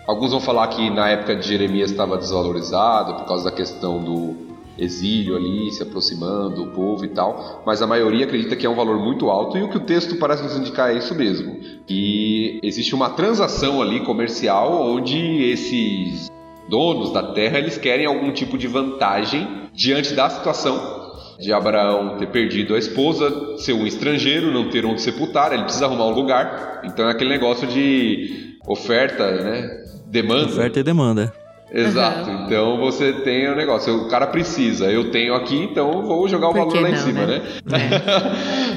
Alguns 0.08 0.32
vão 0.32 0.42
falar 0.42 0.68
que 0.68 0.90
na 0.90 1.10
época 1.10 1.36
de 1.36 1.48
Jeremias 1.48 1.92
estava 1.92 2.18
desvalorizado 2.18 3.16
por 3.16 3.26
causa 3.26 3.46
da 3.46 3.52
questão 3.52 4.04
do 4.04 4.52
exílio 4.78 5.36
ali, 5.36 5.72
se 5.72 5.84
aproximando 5.84 6.66
do 6.66 6.72
povo 6.72 7.06
e 7.06 7.10
tal, 7.10 7.62
mas 7.66 7.82
a 7.82 7.88
maioria 7.88 8.26
acredita 8.26 8.56
que 8.56 8.66
é 8.66 8.70
um 8.70 8.76
valor 8.76 8.98
muito 8.98 9.30
alto 9.30 9.58
e 9.58 9.64
o 9.64 9.70
que 9.70 9.78
o 9.78 9.82
texto 9.82 10.16
parece 10.16 10.44
nos 10.44 10.58
indicar 10.58 10.90
é 10.90 10.98
isso 10.98 11.14
mesmo, 11.14 11.60
que 11.86 12.60
existe 12.64 12.96
uma 12.96 13.10
transação 13.12 13.82
ali 13.82 14.00
comercial 14.00 14.82
onde 14.82 15.44
esses 15.44 16.32
donos 16.69 17.12
da 17.12 17.34
terra 17.34 17.58
eles 17.60 17.78
querem 17.78 18.06
algum 18.06 18.32
tipo 18.32 18.58
de 18.58 18.67
vantagem 18.67 19.69
diante 19.74 20.13
da 20.13 20.30
situação 20.30 21.02
de 21.41 21.52
Abraão 21.52 22.17
ter 22.17 22.28
perdido 22.28 22.76
a 22.76 22.78
esposa, 22.78 23.58
ser 23.58 23.74
um 23.74 23.86
estrangeiro, 23.86 24.52
não 24.52 24.69
ter 24.69 24.86
onde 24.86 25.02
sepultar, 25.02 25.52
ele 25.52 25.63
precisa 25.63 25.86
arrumar 25.86 26.06
um 26.06 26.13
lugar. 26.13 26.82
Então 26.84 27.08
é 27.08 27.12
aquele 27.12 27.32
negócio 27.32 27.67
de 27.67 28.58
oferta, 28.67 29.30
né? 29.32 29.84
Demanda. 30.06 30.45
Oferta 30.45 30.80
e 30.80 30.84
demanda. 30.84 31.34
Exato. 31.74 32.30
Uhum. 32.30 32.45
Então 32.45 32.78
você 32.78 33.13
tem 33.13 33.47
o 33.47 33.54
um 33.54 33.56
negócio, 33.56 33.95
o 34.04 34.10
cara 34.10 34.28
precisa, 34.28 34.91
eu 34.91 35.10
tenho 35.10 35.34
aqui, 35.34 35.56
então 35.56 36.04
vou 36.04 36.28
jogar 36.28 36.50
o 36.50 36.54
valor 36.54 36.76
lá 36.76 36.82
não, 36.82 36.89
em 36.89 36.97
cima, 36.97 37.26
né? 37.26 37.41
né? 37.65 37.80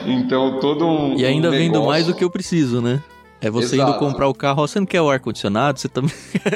É. 0.06 0.08
então 0.10 0.60
todo 0.60 0.86
um. 0.86 1.18
E 1.18 1.24
ainda 1.24 1.48
um 1.48 1.52
vendo 1.52 1.82
mais 1.82 2.06
do 2.06 2.14
que 2.14 2.22
eu 2.22 2.30
preciso, 2.30 2.80
né? 2.80 3.02
É 3.44 3.50
você 3.50 3.76
Exato. 3.76 3.90
indo 3.90 3.98
comprar 3.98 4.26
o 4.26 4.34
carro, 4.34 4.66
você 4.66 4.80
não 4.80 4.86
quer 4.86 5.02
o 5.02 5.10
ar-condicionado, 5.10 5.78
você 5.78 5.86
também. 5.86 6.10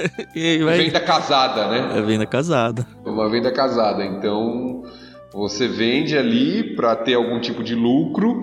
vai... 0.65 0.79
Venda 0.79 1.01
casada, 1.01 1.69
né? 1.69 1.99
É 1.99 2.01
venda 2.01 2.25
casada. 2.25 2.87
Uma 3.05 3.29
venda 3.29 3.53
casada. 3.53 4.03
Então 4.07 4.85
você 5.31 5.69
vende 5.69 6.17
ali 6.17 6.75
para 6.75 6.97
ter 6.97 7.13
algum 7.13 7.39
tipo 7.41 7.63
de 7.63 7.75
lucro. 7.75 8.43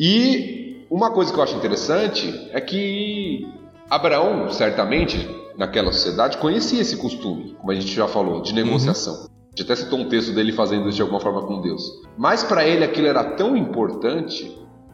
E 0.00 0.86
uma 0.90 1.10
coisa 1.10 1.30
que 1.30 1.38
eu 1.38 1.42
acho 1.42 1.54
interessante 1.54 2.48
é 2.50 2.60
que 2.62 3.46
Abraão, 3.90 4.50
certamente, 4.50 5.28
naquela 5.58 5.92
sociedade, 5.92 6.38
conhecia 6.38 6.80
esse 6.80 6.96
costume, 6.96 7.54
como 7.58 7.70
a 7.70 7.74
gente 7.74 7.94
já 7.94 8.08
falou, 8.08 8.40
de 8.40 8.54
negociação. 8.54 9.12
Uhum. 9.12 9.26
A 9.26 9.50
gente 9.50 9.70
até 9.70 9.76
citou 9.76 9.98
um 9.98 10.08
texto 10.08 10.32
dele 10.32 10.50
fazendo 10.52 10.88
isso 10.88 10.96
de 10.96 11.02
alguma 11.02 11.20
forma 11.20 11.42
com 11.42 11.60
Deus. 11.60 11.82
Mas 12.16 12.42
para 12.42 12.66
ele 12.66 12.84
aquilo 12.84 13.06
era 13.06 13.22
tão 13.22 13.54
importante 13.54 14.50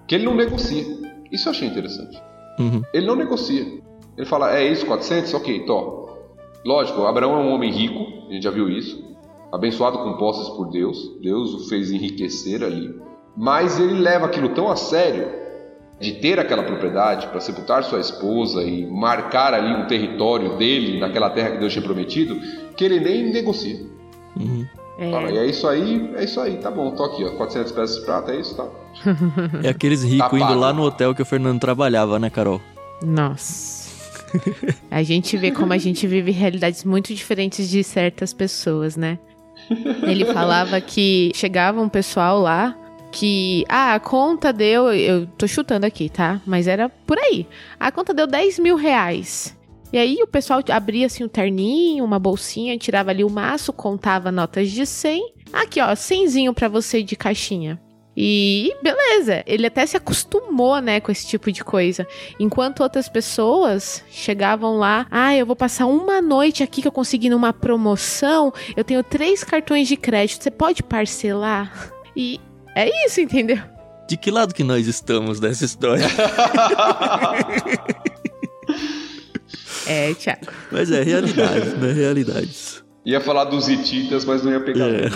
que 0.09 0.17
ele 0.17 0.25
não 0.25 0.35
negocia. 0.35 0.85
Isso 1.31 1.49
eu 1.49 1.53
achei 1.53 1.69
interessante. 1.69 2.21
Uhum. 2.59 2.83
Ele 2.93 3.07
não 3.07 3.17
negocia. 3.17 3.67
Ele 4.17 4.27
fala, 4.27 4.57
é 4.57 4.71
isso, 4.71 4.87
400? 4.87 5.33
Ok, 5.35 5.61
to. 5.67 6.09
Lógico, 6.65 7.03
Abraão 7.05 7.35
é 7.35 7.37
um 7.37 7.53
homem 7.53 7.71
rico, 7.71 8.29
a 8.29 8.33
gente 8.33 8.43
já 8.43 8.51
viu 8.51 8.69
isso 8.69 9.09
abençoado 9.53 9.99
com 9.99 10.15
posses 10.15 10.49
por 10.51 10.71
Deus, 10.71 11.19
Deus 11.21 11.55
o 11.55 11.69
fez 11.69 11.91
enriquecer 11.91 12.63
ali, 12.63 12.95
mas 13.37 13.79
ele 13.79 13.95
leva 13.95 14.27
aquilo 14.27 14.51
tão 14.51 14.69
a 14.71 14.77
sério 14.77 15.27
de 15.99 16.13
ter 16.15 16.39
aquela 16.39 16.63
propriedade 16.63 17.27
para 17.27 17.41
sepultar 17.41 17.83
sua 17.83 17.99
esposa 17.99 18.63
e 18.63 18.87
marcar 18.87 19.53
ali 19.53 19.75
um 19.75 19.87
território 19.87 20.57
dele 20.57 21.01
naquela 21.01 21.29
terra 21.31 21.53
que 21.53 21.59
Deus 21.59 21.73
tinha 21.73 21.85
prometido, 21.85 22.39
que 22.77 22.85
ele 22.85 23.01
nem 23.01 23.33
negocia. 23.33 23.81
Uhum. 24.37 24.65
É. 24.99 25.11
Fala, 25.13 25.31
e 25.31 25.39
é 25.39 25.47
isso 25.47 25.69
aí, 25.69 26.11
é 26.17 26.25
isso 26.25 26.41
aí, 26.41 26.57
tá 26.57 26.73
bom, 26.73 26.91
tô 26.91 27.05
aqui, 27.05 27.25
ó, 27.25 27.31
400 27.31 27.71
peças 27.71 27.97
de 27.97 28.05
prata, 28.05 28.33
é 28.33 28.41
isso, 28.41 28.57
tá? 28.57 28.67
é 29.63 29.69
aqueles 29.69 30.03
ricos 30.03 30.41
tá 30.41 30.51
indo 30.51 30.59
lá 30.59 30.73
no 30.73 30.83
hotel 30.83 31.15
que 31.15 31.23
o 31.23 31.25
Fernando 31.25 31.61
trabalhava, 31.61 32.19
né, 32.19 32.29
Carol? 32.29 32.61
Nossa. 33.01 33.89
a 34.91 35.03
gente 35.05 35.37
vê 35.37 35.53
como 35.53 35.73
a 35.73 35.79
gente 35.79 36.07
vive 36.07 36.33
realidades 36.33 36.85
muito 36.85 37.15
diferentes 37.15 37.71
de 37.71 37.85
certas 37.85 38.33
pessoas, 38.33 38.97
né? 38.97 39.19
Ele 40.03 40.25
falava 40.25 40.81
que 40.81 41.31
chegava 41.35 41.81
um 41.81 41.89
pessoal 41.89 42.41
lá 42.41 42.77
que, 43.11 43.65
ah, 43.69 43.95
a 43.95 44.01
conta 44.01 44.53
deu, 44.53 44.93
eu 44.93 45.27
tô 45.27 45.47
chutando 45.47 45.87
aqui, 45.87 46.09
tá? 46.09 46.41
Mas 46.47 46.67
era 46.67 46.89
por 46.89 47.19
aí. 47.19 47.47
A 47.79 47.91
conta 47.91 48.13
deu 48.13 48.27
10 48.27 48.59
mil 48.59 48.77
reais. 48.77 49.57
E 49.93 49.99
aí 49.99 50.23
o 50.23 50.27
pessoal 50.27 50.61
abria 50.71 51.07
assim 51.07 51.25
um 51.25 51.29
terninho, 51.29 52.05
uma 52.05 52.19
bolsinha, 52.19 52.77
tirava 52.77 53.11
ali 53.11 53.25
o 53.25 53.31
maço, 53.31 53.73
contava 53.73 54.31
notas 54.31 54.71
de 54.71 54.85
100. 54.85 55.35
Aqui, 55.53 55.81
ó, 55.81 55.89
100zinho 55.89 56.53
pra 56.53 56.69
você 56.69 57.03
de 57.03 57.17
caixinha. 57.17 57.81
E 58.21 58.75
beleza, 58.83 59.45
ele 59.47 59.67
até 59.67 59.87
se 59.87 59.97
acostumou, 59.97 60.81
né, 60.81 60.99
com 60.99 61.13
esse 61.13 61.27
tipo 61.27 61.53
de 61.53 61.63
coisa. 61.63 62.07
Enquanto 62.39 62.83
outras 62.83 63.09
pessoas 63.09 64.03
chegavam 64.11 64.77
lá, 64.77 65.07
ah, 65.09 65.37
eu 65.37 65.47
vou 65.47 65.55
passar 65.55 65.87
uma 65.87 66.21
noite 66.21 66.65
aqui 66.65 66.83
que 66.83 66.89
eu 66.89 66.93
consegui 66.93 67.31
numa 67.31 67.53
promoção, 67.53 68.53
eu 68.77 68.83
tenho 68.83 69.05
três 69.05 69.45
cartões 69.45 69.87
de 69.87 69.97
crédito, 69.97 70.43
você 70.43 70.51
pode 70.51 70.83
parcelar? 70.83 71.93
E 72.17 72.41
é 72.75 73.07
isso, 73.07 73.21
entendeu? 73.21 73.61
De 74.09 74.17
que 74.17 74.33
lado 74.33 74.53
que 74.53 74.65
nós 74.65 74.89
estamos 74.89 75.39
dessa 75.39 75.65
história? 75.65 76.09
é, 79.89 80.15
Thiago. 80.15 80.47
Mas 80.71 80.91
é 80.91 81.03
realidade, 81.03 81.71
né? 81.77 81.93
Realidades. 81.93 82.85
Ia 83.07 83.21
falar 83.21 83.45
dos 83.45 83.69
hititas, 83.69 84.25
mas 84.25 84.43
não 84.43 84.53
ia 84.53 84.61
pegar. 84.61 84.89
É. 84.89 85.09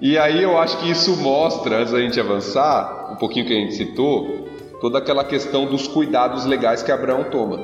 E 0.00 0.18
aí 0.18 0.42
eu 0.42 0.58
acho 0.58 0.76
que 0.80 0.90
isso 0.90 1.16
mostra, 1.16 1.78
antes 1.78 1.92
da 1.92 1.98
gente 1.98 2.20
avançar, 2.20 3.12
um 3.12 3.16
pouquinho 3.16 3.46
que 3.46 3.54
a 3.54 3.56
gente 3.56 3.74
citou, 3.74 4.46
toda 4.78 4.98
aquela 4.98 5.24
questão 5.24 5.64
dos 5.64 5.88
cuidados 5.88 6.44
legais 6.44 6.82
que 6.82 6.92
Abraão 6.92 7.24
toma. 7.24 7.56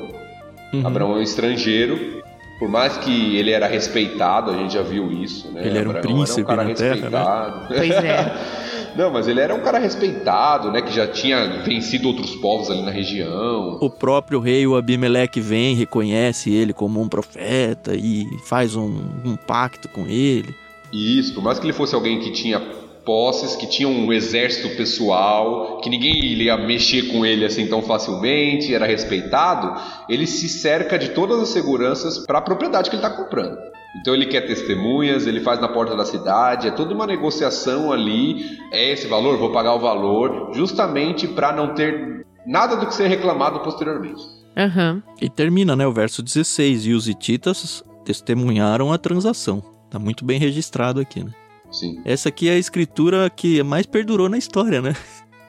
Uhum. 0.72 0.86
Abraão 0.86 1.12
é 1.12 1.18
um 1.18 1.22
estrangeiro, 1.22 2.22
por 2.58 2.66
mais 2.66 2.96
que 2.96 3.36
ele 3.36 3.50
era 3.50 3.66
respeitado, 3.66 4.50
a 4.52 4.54
gente 4.54 4.72
já 4.72 4.80
viu 4.80 5.12
isso, 5.12 5.50
né? 5.52 5.66
Ele 5.66 5.78
era 5.78 5.90
Abraão 5.90 5.98
um 5.98 6.16
príncipe 6.16 6.40
era 6.40 6.52
um 6.52 6.56
cara 6.56 6.62
respeitado. 6.68 7.10
Terra, 7.10 7.50
né? 7.50 7.66
Pois 7.68 7.90
é. 7.90 8.69
Não, 8.96 9.10
mas 9.10 9.28
ele 9.28 9.40
era 9.40 9.54
um 9.54 9.60
cara 9.60 9.78
respeitado, 9.78 10.70
né? 10.70 10.82
Que 10.82 10.92
já 10.92 11.06
tinha 11.06 11.62
vencido 11.62 12.08
outros 12.08 12.34
povos 12.36 12.70
ali 12.70 12.82
na 12.82 12.90
região. 12.90 13.78
O 13.80 13.90
próprio 13.90 14.40
rei, 14.40 14.66
o 14.66 14.76
Abimeleque, 14.76 15.40
vem, 15.40 15.74
reconhece 15.74 16.52
ele 16.52 16.72
como 16.72 17.00
um 17.00 17.08
profeta 17.08 17.94
e 17.94 18.26
faz 18.44 18.76
um, 18.76 19.00
um 19.24 19.36
pacto 19.36 19.88
com 19.88 20.06
ele. 20.06 20.54
Isso, 20.92 21.34
por 21.34 21.42
mais 21.42 21.58
que 21.58 21.66
ele 21.66 21.72
fosse 21.72 21.94
alguém 21.94 22.18
que 22.20 22.32
tinha 22.32 22.60
posses, 23.04 23.56
que 23.56 23.66
tinha 23.66 23.88
um 23.88 24.12
exército 24.12 24.76
pessoal, 24.76 25.80
que 25.80 25.90
ninguém 25.90 26.22
ia 26.24 26.56
mexer 26.56 27.12
com 27.12 27.24
ele 27.24 27.44
assim 27.44 27.66
tão 27.66 27.82
facilmente, 27.82 28.74
era 28.74 28.86
respeitado, 28.86 29.80
ele 30.08 30.26
se 30.26 30.48
cerca 30.48 30.98
de 30.98 31.10
todas 31.10 31.40
as 31.40 31.48
seguranças 31.48 32.18
para 32.26 32.38
a 32.38 32.42
propriedade 32.42 32.90
que 32.90 32.96
ele 32.96 33.04
está 33.04 33.14
comprando. 33.16 33.58
Então 34.00 34.14
ele 34.14 34.26
quer 34.26 34.42
testemunhas, 34.42 35.26
ele 35.26 35.40
faz 35.40 35.60
na 35.60 35.68
porta 35.68 35.96
da 35.96 36.04
cidade, 36.04 36.68
é 36.68 36.70
toda 36.70 36.94
uma 36.94 37.06
negociação 37.06 37.92
ali. 37.92 38.58
É 38.70 38.92
esse 38.92 39.08
valor, 39.08 39.36
vou 39.36 39.50
pagar 39.50 39.74
o 39.74 39.80
valor, 39.80 40.50
justamente 40.52 41.26
para 41.26 41.52
não 41.52 41.74
ter 41.74 42.24
nada 42.46 42.76
do 42.76 42.86
que 42.86 42.94
ser 42.94 43.08
reclamado 43.08 43.60
posteriormente. 43.60 44.22
Aham. 44.56 45.02
E 45.20 45.28
termina, 45.28 45.74
né, 45.74 45.86
o 45.86 45.92
verso 45.92 46.22
16. 46.22 46.86
E 46.86 46.92
os 46.92 47.08
hititas 47.08 47.82
testemunharam 48.04 48.92
a 48.92 48.98
transação. 48.98 49.62
Tá 49.90 49.98
muito 49.98 50.24
bem 50.24 50.38
registrado 50.38 51.00
aqui, 51.00 51.24
né? 51.24 51.32
Sim. 51.70 52.00
Essa 52.04 52.28
aqui 52.28 52.48
é 52.48 52.52
a 52.52 52.58
escritura 52.58 53.30
que 53.30 53.62
mais 53.62 53.86
perdurou 53.86 54.28
na 54.28 54.38
história, 54.38 54.82
né? 54.82 54.94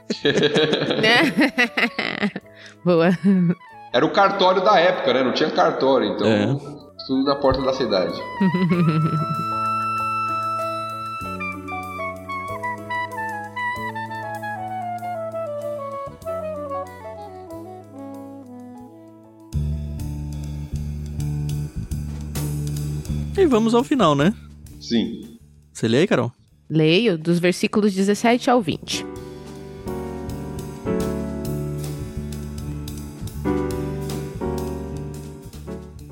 Boa. 2.85 3.09
Era 3.93 4.05
o 4.05 4.11
cartório 4.11 4.63
da 4.63 4.79
época, 4.79 5.13
né? 5.13 5.23
Não 5.23 5.33
tinha 5.33 5.49
cartório, 5.51 6.09
então 6.13 6.27
É. 6.27 6.45
tudo 7.07 7.23
na 7.23 7.35
porta 7.35 7.61
da 7.61 7.73
cidade. 7.73 8.13
E 23.37 23.45
vamos 23.45 23.73
ao 23.73 23.83
final, 23.83 24.15
né? 24.15 24.33
Sim. 24.79 25.30
Você 25.73 25.87
lê 25.87 25.99
aí, 25.99 26.07
Carol? 26.07 26.31
Leio 26.69 27.17
dos 27.17 27.39
versículos 27.39 27.93
17 27.93 28.49
ao 28.49 28.61
20. 28.61 29.05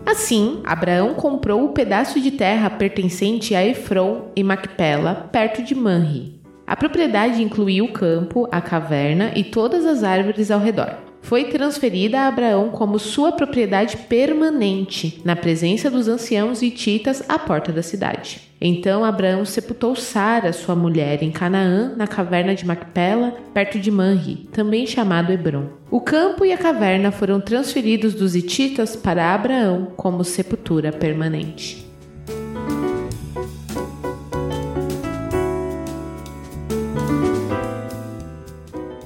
Assim, 0.06 0.62
Abraão 0.64 1.14
comprou 1.14 1.66
o 1.66 1.70
pedaço 1.70 2.20
de 2.20 2.32
terra 2.32 2.70
pertencente 2.70 3.56
a 3.56 3.66
Efron 3.66 4.32
e 4.36 4.44
Macpela, 4.44 5.30
perto 5.32 5.64
de 5.64 5.74
Manre. 5.74 6.40
A 6.68 6.76
propriedade 6.76 7.42
incluía 7.42 7.84
o 7.84 7.94
campo, 7.94 8.48
a 8.52 8.62
caverna 8.62 9.32
e 9.36 9.44
todas 9.44 9.86
as 9.86 10.04
árvores 10.04 10.52
ao 10.52 10.60
redor. 10.60 11.09
Foi 11.22 11.46
transferida 11.46 12.22
a 12.22 12.28
Abraão 12.28 12.70
como 12.70 12.98
sua 12.98 13.32
propriedade 13.32 13.98
permanente, 13.98 15.22
na 15.24 15.36
presença 15.36 15.90
dos 15.90 16.08
anciãos 16.08 16.62
hititas 16.62 17.24
à 17.28 17.38
porta 17.38 17.72
da 17.72 17.84
cidade. 17.84 18.42
Então 18.62 19.06
Abraão 19.06 19.46
sepultou 19.46 19.96
Sara, 19.96 20.52
sua 20.52 20.76
mulher, 20.76 21.24
em 21.24 21.32
Canaã, 21.32 21.94
na 21.96 22.08
caverna 22.08 22.54
de 22.54 22.66
Macpela, 22.66 23.36
perto 23.54 23.80
de 23.80 23.90
Manre, 23.90 24.48
também 24.52 24.86
chamado 24.86 25.32
Hebron. 25.32 25.68
O 25.90 26.02
campo 26.02 26.44
e 26.44 26.52
a 26.52 26.58
caverna 26.58 27.12
foram 27.12 27.40
transferidos 27.40 28.14
dos 28.14 28.36
hititas 28.36 28.96
para 28.96 29.34
Abraão 29.34 29.88
como 29.96 30.24
sepultura 30.24 30.92
permanente. 30.92 31.89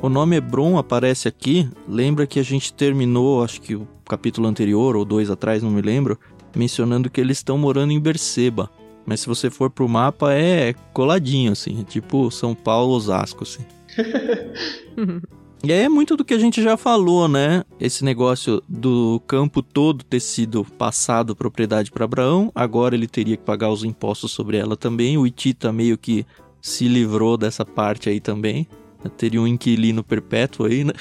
O 0.04 0.10
nome 0.10 0.36
Hebron 0.36 0.78
aparece 0.78 1.30
aqui. 1.30 1.66
Lembra 1.88 2.28
que 2.28 2.38
a 2.38 2.44
gente 2.44 2.74
terminou, 2.74 3.42
acho 3.42 3.62
que 3.62 3.74
o 3.74 3.88
capítulo 4.04 4.50
anterior 4.50 4.98
ou 4.98 5.06
dois 5.06 5.30
atrás, 5.30 5.64
não 5.64 5.72
me 5.72 5.82
lembro, 5.82 6.20
mencionando 6.54 7.10
que 7.10 7.22
eles 7.22 7.38
estão 7.38 7.58
morando 7.58 7.94
em 7.94 8.00
Berseba. 8.02 8.70
Mas 9.06 9.22
se 9.22 9.28
você 9.28 9.50
for 9.50 9.70
pro 9.70 9.88
mapa, 9.88 10.34
é 10.34 10.74
coladinho, 10.92 11.54
assim, 11.54 11.80
é 11.80 11.84
tipo 11.86 12.30
São 12.30 12.54
Paulo, 12.54 12.92
Osasco, 12.92 13.44
assim. 13.44 13.64
E 15.66 15.72
aí 15.72 15.80
é 15.80 15.88
muito 15.88 16.18
do 16.18 16.26
que 16.26 16.34
a 16.34 16.38
gente 16.38 16.62
já 16.62 16.76
falou, 16.76 17.26
né? 17.30 17.64
Esse 17.80 18.04
negócio 18.04 18.62
do 18.68 19.22
campo 19.26 19.64
todo 19.64 20.04
ter 20.04 20.20
sido 20.20 20.66
passado 20.66 21.34
propriedade 21.34 21.90
para 21.90 22.04
Abraão, 22.04 22.52
agora 22.54 22.96
ele 22.96 23.08
teria 23.08 23.38
que 23.38 23.44
pagar 23.44 23.70
os 23.70 23.86
impostos 23.86 24.34
sobre 24.34 24.58
ela 24.58 24.76
também. 24.76 25.18
O 25.18 25.26
Itita 25.26 25.72
meio 25.72 25.98
que 25.98 26.26
se 26.62 26.90
livrou 26.90 27.38
dessa 27.38 27.64
parte 27.64 28.10
aí 28.10 28.20
também. 28.20 28.68
Teria 29.10 29.42
um 29.42 29.48
inquilino 29.48 30.04
perpétuo 30.04 30.66
aí, 30.66 30.84
né? 30.84 30.94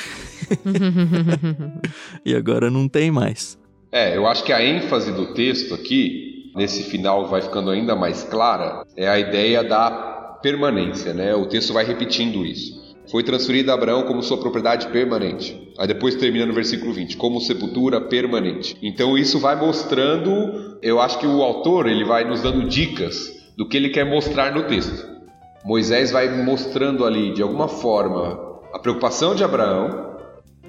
e 2.24 2.34
agora 2.34 2.70
não 2.70 2.88
tem 2.88 3.10
mais. 3.10 3.58
É, 3.90 4.16
eu 4.16 4.26
acho 4.26 4.42
que 4.44 4.52
a 4.52 4.64
ênfase 4.64 5.12
do 5.12 5.34
texto 5.34 5.74
aqui, 5.74 6.50
nesse 6.56 6.84
final 6.84 7.28
vai 7.28 7.42
ficando 7.42 7.70
ainda 7.70 7.94
mais 7.94 8.22
clara, 8.22 8.84
é 8.96 9.08
a 9.08 9.18
ideia 9.18 9.62
da 9.62 10.38
permanência, 10.42 11.12
né? 11.12 11.34
O 11.34 11.46
texto 11.46 11.72
vai 11.72 11.84
repetindo 11.84 12.44
isso. 12.44 12.82
Foi 13.10 13.22
transferido 13.22 13.70
a 13.70 13.74
Abraão 13.74 14.04
como 14.04 14.22
sua 14.22 14.38
propriedade 14.38 14.88
permanente. 14.88 15.70
Aí 15.78 15.86
depois 15.86 16.14
termina 16.14 16.46
no 16.46 16.54
versículo 16.54 16.92
20, 16.92 17.16
como 17.16 17.40
sepultura 17.40 18.00
permanente. 18.00 18.76
Então 18.82 19.18
isso 19.18 19.38
vai 19.38 19.56
mostrando, 19.56 20.78
eu 20.80 21.00
acho 21.00 21.18
que 21.18 21.26
o 21.26 21.42
autor 21.42 21.88
ele 21.88 22.04
vai 22.04 22.24
nos 22.24 22.42
dando 22.42 22.66
dicas 22.68 23.30
do 23.56 23.68
que 23.68 23.76
ele 23.76 23.90
quer 23.90 24.04
mostrar 24.04 24.54
no 24.54 24.62
texto. 24.64 25.10
Moisés 25.64 26.10
vai 26.10 26.28
mostrando 26.42 27.04
ali, 27.04 27.32
de 27.32 27.42
alguma 27.42 27.68
forma, 27.68 28.38
a 28.72 28.78
preocupação 28.78 29.34
de 29.34 29.44
Abraão 29.44 30.10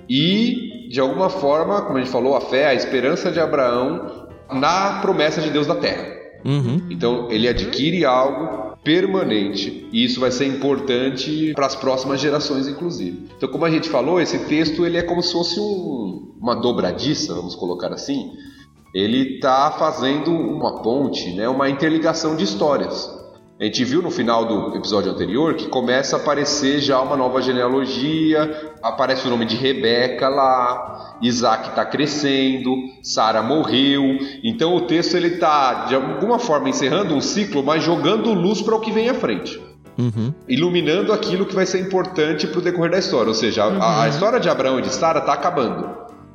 e, 0.10 0.88
de 0.90 1.00
alguma 1.00 1.30
forma, 1.30 1.82
como 1.82 1.98
a 1.98 2.02
gente 2.02 2.12
falou, 2.12 2.36
a 2.36 2.42
fé, 2.42 2.68
a 2.68 2.74
esperança 2.74 3.32
de 3.32 3.40
Abraão 3.40 4.28
na 4.52 5.00
promessa 5.02 5.42
de 5.42 5.50
Deus 5.50 5.66
da 5.66 5.76
terra. 5.76 6.06
Uhum. 6.46 6.82
Então, 6.90 7.32
ele 7.32 7.48
adquire 7.48 8.04
algo 8.06 8.74
permanente 8.84 9.88
e 9.94 10.04
isso 10.04 10.20
vai 10.20 10.30
ser 10.30 10.46
importante 10.46 11.54
para 11.56 11.66
as 11.66 11.76
próximas 11.76 12.20
gerações, 12.20 12.68
inclusive. 12.68 13.30
Então, 13.38 13.48
como 13.50 13.64
a 13.66 13.72
gente 13.72 13.88
falou, 13.88 14.20
esse 14.20 14.40
texto 14.40 14.86
ele 14.86 14.98
é 14.98 15.02
como 15.02 15.24
se 15.24 15.32
fosse 15.32 15.60
um- 15.60 16.36
uma 16.40 16.54
dobradiça, 16.54 17.34
vamos 17.34 17.56
colocar 17.56 17.94
assim. 17.94 18.32
Ele 18.94 19.36
está 19.36 19.72
fazendo 19.72 20.32
uma 20.32 20.84
ponte, 20.84 21.34
né, 21.34 21.48
uma 21.48 21.70
interligação 21.70 22.36
de 22.36 22.44
histórias. 22.44 23.10
A 23.60 23.66
gente 23.66 23.86
viu 23.86 24.02
no 24.02 24.10
final 24.12 24.46
do 24.46 24.76
episódio 24.76 25.12
anterior 25.12 25.54
que 25.54 25.68
começa 25.68 26.18
a 26.18 26.20
aparecer 26.20 26.80
já 26.80 27.00
uma 27.00 27.16
nova 27.16 27.42
genealogia, 27.42 28.74
aparece 28.82 29.26
o 29.28 29.30
nome 29.30 29.46
de 29.46 29.56
Rebeca 29.56 30.28
lá, 30.28 31.16
Isaac 31.22 31.70
está 31.70 31.86
crescendo, 31.86 32.76
Sara 33.02 33.42
morreu. 33.42 34.18
Então 34.44 34.76
o 34.76 34.82
texto 34.82 35.16
ele 35.16 35.28
está 35.36 35.86
de 35.86 35.96
alguma 35.96 36.40
forma 36.40 36.68
encerrando 36.68 37.14
um 37.16 37.22
ciclo, 37.22 37.64
mas 37.64 37.84
jogando 37.84 38.34
luz 38.34 38.62
para 38.62 38.76
o 38.76 38.80
que 38.82 38.92
vem 38.92 39.08
à 39.10 39.14
frente, 39.14 39.62
Uhum. 39.98 40.34
iluminando 40.50 41.14
aquilo 41.14 41.46
que 41.46 41.54
vai 41.56 41.68
ser 41.68 41.80
importante 41.80 42.48
para 42.48 42.60
o 42.60 42.62
decorrer 42.62 42.92
da 42.92 42.98
história. 43.00 43.28
Ou 43.30 43.36
seja, 43.36 43.64
a- 43.64 44.04
a, 44.04 44.10
história 44.10 44.40
de 44.40 44.50
Abraão 44.50 44.80
e 44.80 44.82
de 44.82 44.90
Sara 44.94 45.20
está 45.20 45.34
acabando, 45.34 45.88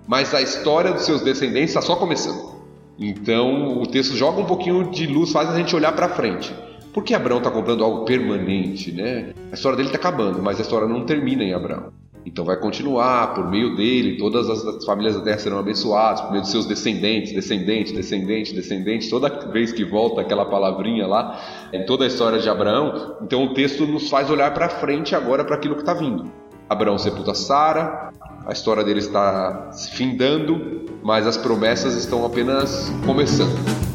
mas 0.06 0.32
a 0.32 0.40
história 0.40 0.92
dos 0.92 1.02
seus 1.02 1.20
descendentes 1.20 1.70
está 1.70 1.82
só 1.82 1.96
começando. 1.96 2.56
Então 2.98 3.80
o 3.82 3.86
texto 3.86 4.16
joga 4.16 4.40
um 4.40 4.44
pouquinho 4.46 4.90
de 4.90 5.06
luz, 5.08 5.32
faz 5.32 5.50
a 5.50 5.56
gente 5.56 5.74
olhar 5.74 5.92
para 5.92 6.08
frente. 6.08 6.54
Por 6.92 7.04
que 7.04 7.14
Abraão 7.14 7.38
está 7.38 7.50
comprando 7.50 7.84
algo 7.84 8.04
permanente, 8.04 8.92
né? 8.92 9.32
A 9.50 9.54
história 9.54 9.76
dele 9.76 9.88
está 9.88 9.98
acabando, 9.98 10.42
mas 10.42 10.58
a 10.58 10.62
história 10.62 10.88
não 10.88 11.04
termina 11.04 11.44
em 11.44 11.52
Abraão. 11.52 11.92
Então 12.28 12.44
vai 12.44 12.56
continuar, 12.56 13.34
por 13.34 13.48
meio 13.48 13.74
dele, 13.74 14.18
todas 14.18 14.50
as 14.50 14.64
as 14.64 14.84
famílias 14.84 15.16
da 15.16 15.22
terra 15.22 15.38
serão 15.38 15.58
abençoadas, 15.58 16.20
por 16.20 16.30
meio 16.30 16.42
de 16.42 16.50
seus 16.50 16.66
descendentes, 16.66 17.32
descendentes, 17.32 17.92
descendentes, 17.92 18.52
descendentes, 18.52 19.08
toda 19.08 19.28
vez 19.50 19.72
que 19.72 19.84
volta 19.84 20.20
aquela 20.20 20.44
palavrinha 20.44 21.06
lá, 21.06 21.40
em 21.72 21.84
toda 21.86 22.04
a 22.04 22.06
história 22.06 22.38
de 22.38 22.48
Abraão, 22.48 23.16
então 23.22 23.44
o 23.44 23.54
texto 23.54 23.86
nos 23.86 24.10
faz 24.10 24.30
olhar 24.30 24.52
para 24.52 24.68
frente 24.68 25.14
agora 25.14 25.44
para 25.44 25.56
aquilo 25.56 25.74
que 25.74 25.80
está 25.80 25.94
vindo. 25.94 26.30
Abraão 26.68 26.98
sepulta 26.98 27.34
Sara, 27.34 28.10
a 28.46 28.52
história 28.52 28.84
dele 28.84 29.00
está 29.00 29.72
se 29.72 29.90
findando, 29.90 30.84
mas 31.02 31.26
as 31.26 31.36
promessas 31.36 31.94
estão 31.94 32.26
apenas 32.26 32.92
começando. 33.06 33.87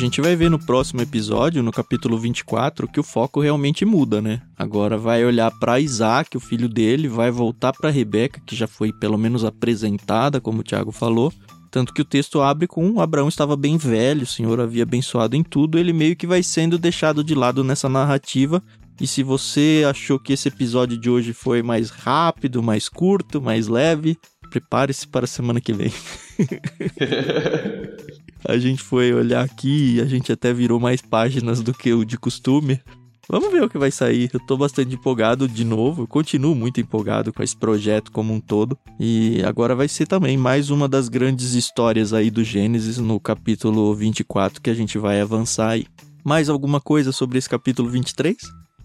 Gente 0.00 0.20
vai 0.22 0.34
ver 0.34 0.50
no 0.50 0.58
próximo 0.58 1.02
episódio, 1.02 1.62
no 1.62 1.70
capítulo 1.70 2.18
24, 2.18 2.88
que 2.88 2.98
o 2.98 3.02
foco 3.02 3.38
realmente 3.38 3.84
muda, 3.84 4.22
né? 4.22 4.40
Agora 4.56 4.96
vai 4.96 5.22
olhar 5.22 5.50
para 5.60 5.78
Isaac, 5.78 6.34
o 6.36 6.40
filho 6.40 6.70
dele, 6.70 7.06
vai 7.06 7.30
voltar 7.30 7.74
para 7.74 7.90
Rebeca, 7.90 8.40
que 8.46 8.56
já 8.56 8.66
foi 8.66 8.94
pelo 8.94 9.18
menos 9.18 9.44
apresentada, 9.44 10.40
como 10.40 10.60
o 10.60 10.62
Tiago 10.62 10.90
falou. 10.90 11.30
Tanto 11.70 11.92
que 11.92 12.00
o 12.00 12.04
texto 12.04 12.40
abre 12.40 12.66
com 12.66 12.98
Abraão 12.98 13.28
estava 13.28 13.54
bem 13.56 13.76
velho, 13.76 14.22
o 14.22 14.26
Senhor 14.26 14.58
havia 14.58 14.84
abençoado 14.84 15.36
em 15.36 15.42
tudo, 15.42 15.78
ele 15.78 15.92
meio 15.92 16.16
que 16.16 16.26
vai 16.26 16.42
sendo 16.42 16.78
deixado 16.78 17.22
de 17.22 17.34
lado 17.34 17.62
nessa 17.62 17.88
narrativa. 17.88 18.62
E 18.98 19.06
se 19.06 19.22
você 19.22 19.84
achou 19.88 20.18
que 20.18 20.32
esse 20.32 20.48
episódio 20.48 20.98
de 20.98 21.10
hoje 21.10 21.34
foi 21.34 21.62
mais 21.62 21.90
rápido, 21.90 22.62
mais 22.62 22.88
curto, 22.88 23.40
mais 23.40 23.68
leve, 23.68 24.16
prepare-se 24.50 25.06
para 25.06 25.26
a 25.26 25.28
semana 25.28 25.60
que 25.60 25.74
vem. 25.74 25.92
A 28.46 28.58
gente 28.58 28.82
foi 28.82 29.12
olhar 29.12 29.44
aqui 29.44 29.96
e 29.96 30.00
a 30.00 30.04
gente 30.04 30.32
até 30.32 30.52
virou 30.52 30.80
mais 30.80 31.00
páginas 31.00 31.60
do 31.60 31.72
que 31.74 31.92
o 31.92 32.04
de 32.04 32.18
costume. 32.18 32.80
Vamos 33.28 33.52
ver 33.52 33.62
o 33.62 33.68
que 33.68 33.78
vai 33.78 33.92
sair. 33.92 34.28
Eu 34.32 34.40
tô 34.40 34.56
bastante 34.56 34.94
empolgado 34.94 35.46
de 35.46 35.64
novo. 35.64 36.02
Eu 36.02 36.06
continuo 36.08 36.52
muito 36.52 36.80
empolgado 36.80 37.32
com 37.32 37.42
esse 37.44 37.56
projeto 37.56 38.10
como 38.10 38.34
um 38.34 38.40
todo. 38.40 38.76
E 38.98 39.40
agora 39.44 39.74
vai 39.74 39.86
ser 39.86 40.06
também 40.06 40.36
mais 40.36 40.68
uma 40.68 40.88
das 40.88 41.08
grandes 41.08 41.54
histórias 41.54 42.12
aí 42.12 42.28
do 42.28 42.42
Gênesis 42.42 42.98
no 42.98 43.20
capítulo 43.20 43.94
24 43.94 44.60
que 44.60 44.68
a 44.68 44.74
gente 44.74 44.98
vai 44.98 45.20
avançar 45.20 45.70
aí. 45.70 45.86
Mais 46.24 46.48
alguma 46.48 46.80
coisa 46.80 47.12
sobre 47.12 47.38
esse 47.38 47.48
capítulo 47.48 47.88
23? 47.88 48.36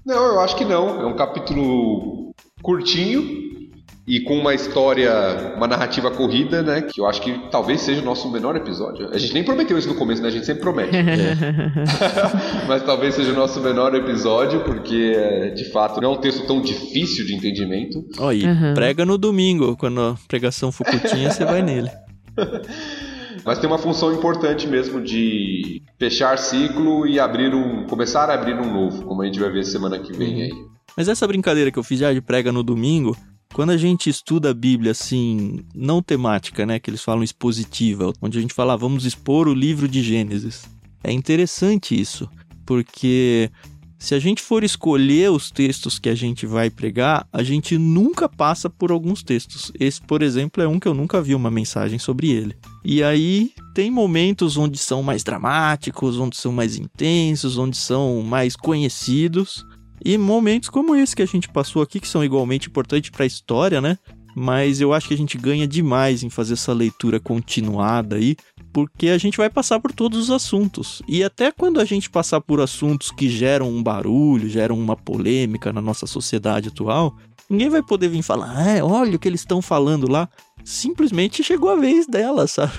Não, 0.06 0.24
eu 0.26 0.40
acho 0.40 0.56
que 0.56 0.64
não. 0.64 1.02
É 1.02 1.06
um 1.08 1.16
capítulo 1.16 2.32
curtinho, 2.62 3.65
e 4.08 4.20
com 4.20 4.38
uma 4.38 4.54
história, 4.54 5.54
uma 5.56 5.68
narrativa 5.68 6.12
corrida, 6.12 6.62
né? 6.62 6.82
Que 6.82 7.02
eu 7.02 7.08
acho 7.08 7.22
que 7.22 7.50
talvez 7.50 7.82
seja 7.82 8.02
o 8.02 8.06
nosso 8.06 8.32
menor 8.32 8.56
episódio. 8.56 9.10
A 9.12 9.18
gente 9.18 9.34
nem 9.34 9.44
prometeu 9.44 9.78
isso 9.78 9.88
no 9.88 9.96
começo, 9.96 10.22
né? 10.22 10.28
A 10.28 10.32
gente 10.32 10.46
sempre 10.46 10.62
promete. 10.62 10.92
Mas 12.68 12.84
talvez 12.84 13.16
seja 13.16 13.32
o 13.32 13.36
nosso 13.36 13.60
menor 13.62 13.96
episódio, 13.96 14.62
porque 14.64 15.52
de 15.56 15.72
fato 15.72 16.00
não 16.00 16.12
é 16.12 16.14
um 16.14 16.22
texto 16.22 16.46
tão 16.46 16.62
difícil 16.62 17.26
de 17.26 17.34
entendimento. 17.34 18.06
Olha, 18.20 18.50
uhum. 18.50 18.74
prega 18.76 19.06
no 19.06 19.18
domingo, 19.18 19.76
quando 19.76 20.00
a 20.00 20.16
pregação 20.28 20.72
for 20.72 20.86
curtinha, 20.86 21.32
você 21.32 21.44
vai 21.44 21.64
nele. 21.64 21.90
Mas 23.44 23.60
tem 23.60 23.68
uma 23.68 23.78
função 23.78 24.12
importante 24.12 24.68
mesmo 24.68 25.02
de 25.02 25.82
fechar 26.00 26.38
ciclo 26.38 27.06
e 27.08 27.20
abrir 27.20 27.54
um. 27.54 27.86
começar 27.86 28.30
a 28.30 28.34
abrir 28.34 28.56
um 28.56 28.72
novo, 28.72 29.04
como 29.04 29.22
a 29.22 29.26
gente 29.26 29.40
vai 29.40 29.52
ver 29.52 29.64
semana 29.64 30.00
que 30.00 30.12
vem 30.12 30.44
aí. 30.44 30.52
Mas 30.98 31.08
essa 31.08 31.28
brincadeira 31.28 31.72
que 31.72 31.78
eu 31.78 31.84
fiz 31.84 32.00
já 32.00 32.14
de 32.14 32.22
prega 32.22 32.52
no 32.52 32.64
domingo, 32.64 33.16
quando 33.56 33.70
a 33.70 33.78
gente 33.78 34.10
estuda 34.10 34.50
a 34.50 34.54
Bíblia 34.54 34.92
assim, 34.92 35.62
não 35.74 36.02
temática, 36.02 36.66
né, 36.66 36.78
que 36.78 36.90
eles 36.90 37.02
falam 37.02 37.24
expositiva, 37.24 38.12
onde 38.22 38.38
a 38.38 38.42
gente 38.42 38.54
fala, 38.54 38.74
ah, 38.74 38.76
vamos 38.76 39.06
expor 39.06 39.48
o 39.48 39.54
livro 39.54 39.88
de 39.88 40.04
Gênesis. 40.04 40.66
É 41.02 41.10
interessante 41.10 41.98
isso, 41.98 42.30
porque 42.66 43.50
se 43.98 44.14
a 44.14 44.20
gente 44.20 44.42
for 44.42 44.62
escolher 44.66 45.32
os 45.32 45.52
textos 45.52 45.98
que 45.98 46.10
a 46.10 46.16
gente 46.16 46.46
vai 46.46 46.70
pregar, 46.70 47.26
a 47.32 47.42
gente 47.44 47.78
nunca 47.78 48.28
passa 48.28 48.70
por 48.70 48.92
alguns 48.92 49.24
textos. 49.24 49.72
Esse, 49.80 50.02
por 50.02 50.22
exemplo, 50.22 50.62
é 50.62 50.68
um 50.68 50.78
que 50.78 50.88
eu 50.90 50.94
nunca 50.94 51.22
vi 51.22 51.34
uma 51.34 51.50
mensagem 51.50 51.98
sobre 51.98 52.32
ele. 52.32 52.58
E 52.84 53.02
aí 53.02 53.54
tem 53.74 53.90
momentos 53.90 54.58
onde 54.58 54.78
são 54.78 55.02
mais 55.02 55.24
dramáticos, 55.24 56.20
onde 56.20 56.36
são 56.36 56.52
mais 56.52 56.76
intensos, 56.76 57.58
onde 57.58 57.78
são 57.78 58.22
mais 58.22 58.54
conhecidos. 58.58 59.66
E 60.04 60.18
momentos 60.18 60.70
como 60.70 60.96
esse 60.96 61.16
que 61.16 61.22
a 61.22 61.28
gente 61.28 61.50
passou 61.50 61.82
aqui, 61.82 62.00
que 62.00 62.08
são 62.08 62.24
igualmente 62.24 62.68
importantes 62.68 63.10
para 63.10 63.24
a 63.24 63.28
história, 63.28 63.82
né? 63.82 63.98
Mas 64.36 64.82
eu 64.82 64.94
acho 64.94 65.08
que 65.08 65.14
a 65.14 65.18
gente 65.18 65.38
ganha 65.38 65.66
demais 65.66 66.22
em 66.22 66.30
fazer 66.30 66.54
essa 66.54 66.74
leitura 66.74 67.22
continuada 67.22 68.18
aí, 68.18 68.36
porque 68.74 69.08
a 69.08 69.18
gente 69.18 69.38
vai 69.38 69.50
passar 69.50 69.80
por 69.80 69.94
todos 69.94 70.20
os 70.20 70.30
assuntos. 70.30 71.02
E 71.08 71.24
até 71.24 71.52
quando 71.52 71.80
a 71.80 71.86
gente 71.86 72.10
passar 72.10 72.42
por 72.42 72.60
assuntos 72.60 73.12
que 73.12 73.30
geram 73.30 73.70
um 73.70 73.82
barulho, 73.82 74.50
geram 74.50 74.78
uma 74.78 74.98
polêmica 74.98 75.72
na 75.72 75.80
nossa 75.80 76.06
sociedade 76.06 76.68
atual, 76.68 77.16
ninguém 77.50 77.70
vai 77.70 77.82
poder 77.82 78.10
vir 78.10 78.22
falar, 78.22 78.54
ah, 78.54 78.84
olha 78.86 79.16
o 79.16 79.20
que 79.20 79.30
eles 79.30 79.40
estão 79.40 79.62
falando 79.62 80.12
lá. 80.12 80.28
Simplesmente 80.66 81.42
chegou 81.42 81.70
a 81.70 81.76
vez 81.76 82.06
dela, 82.06 82.46
sabe? 82.48 82.74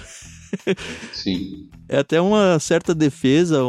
Sim. 1.12 1.68
É 1.88 1.98
até 1.98 2.20
uma 2.20 2.58
certa 2.58 2.92
defesa, 2.92 3.60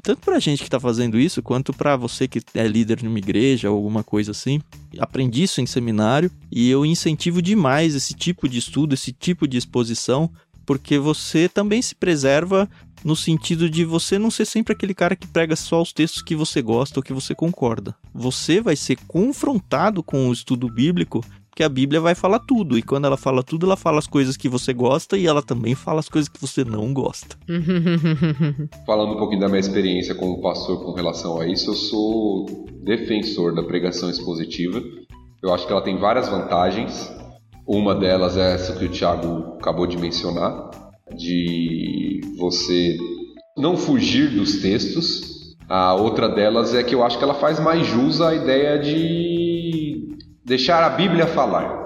tanto 0.00 0.20
pra 0.20 0.38
gente 0.38 0.62
que 0.62 0.70
tá 0.70 0.78
fazendo 0.78 1.18
isso, 1.18 1.42
quanto 1.42 1.72
para 1.72 1.96
você 1.96 2.28
que 2.28 2.40
é 2.54 2.68
líder 2.68 2.98
de 2.98 3.08
uma 3.08 3.18
igreja 3.18 3.68
ou 3.68 3.76
alguma 3.76 4.04
coisa 4.04 4.30
assim. 4.30 4.60
Aprendi 4.96 5.42
isso 5.42 5.60
em 5.60 5.66
seminário 5.66 6.30
e 6.52 6.70
eu 6.70 6.86
incentivo 6.86 7.42
demais 7.42 7.96
esse 7.96 8.14
tipo 8.14 8.48
de 8.48 8.58
estudo, 8.58 8.94
esse 8.94 9.10
tipo 9.10 9.48
de 9.48 9.56
exposição, 9.58 10.30
porque 10.64 10.98
você 10.98 11.48
também 11.48 11.82
se 11.82 11.96
preserva 11.96 12.68
no 13.04 13.14
sentido 13.14 13.68
de 13.68 13.84
você 13.84 14.18
não 14.18 14.30
ser 14.30 14.46
sempre 14.46 14.72
aquele 14.72 14.94
cara 14.94 15.14
que 15.14 15.26
prega 15.26 15.54
só 15.54 15.82
os 15.82 15.92
textos 15.92 16.22
que 16.22 16.34
você 16.34 16.62
gosta 16.62 16.98
ou 16.98 17.02
que 17.02 17.12
você 17.12 17.34
concorda. 17.34 17.94
Você 18.14 18.60
vai 18.60 18.76
ser 18.76 18.96
confrontado 19.06 20.02
com 20.02 20.28
o 20.28 20.32
estudo 20.32 20.70
bíblico 20.70 21.22
que 21.54 21.62
a 21.62 21.68
Bíblia 21.68 22.00
vai 22.00 22.14
falar 22.14 22.40
tudo. 22.40 22.76
E 22.76 22.82
quando 22.82 23.06
ela 23.06 23.16
fala 23.16 23.42
tudo, 23.42 23.66
ela 23.66 23.76
fala 23.76 23.98
as 23.98 24.06
coisas 24.06 24.36
que 24.36 24.48
você 24.48 24.72
gosta 24.72 25.16
e 25.16 25.26
ela 25.26 25.42
também 25.42 25.74
fala 25.74 26.00
as 26.00 26.08
coisas 26.08 26.28
que 26.28 26.40
você 26.40 26.64
não 26.64 26.92
gosta. 26.92 27.36
Falando 28.86 29.14
um 29.14 29.18
pouquinho 29.18 29.40
da 29.40 29.48
minha 29.48 29.60
experiência 29.60 30.14
como 30.14 30.40
pastor 30.42 30.84
com 30.84 30.92
relação 30.92 31.40
a 31.40 31.46
isso, 31.46 31.70
eu 31.70 31.74
sou 31.74 32.66
defensor 32.82 33.54
da 33.54 33.62
pregação 33.62 34.10
expositiva. 34.10 34.82
Eu 35.42 35.54
acho 35.54 35.66
que 35.66 35.72
ela 35.72 35.82
tem 35.82 35.98
várias 35.98 36.28
vantagens. 36.28 37.12
Uma 37.66 37.94
delas 37.94 38.36
é 38.36 38.54
essa 38.54 38.74
que 38.74 38.84
o 38.84 38.88
Tiago 38.88 39.56
acabou 39.58 39.86
de 39.86 39.96
mencionar, 39.96 40.70
de 41.16 42.20
você 42.36 42.96
não 43.56 43.76
fugir 43.76 44.30
dos 44.30 44.56
textos. 44.60 45.54
A 45.68 45.94
outra 45.94 46.28
delas 46.28 46.74
é 46.74 46.82
que 46.82 46.94
eu 46.94 47.02
acho 47.02 47.16
que 47.16 47.24
ela 47.24 47.34
faz 47.34 47.58
mais 47.58 47.86
jus 47.86 48.20
à 48.20 48.34
ideia 48.34 48.78
de 48.78 49.43
deixar 50.44 50.82
a 50.84 50.90
Bíblia 50.90 51.26
falar. 51.26 51.84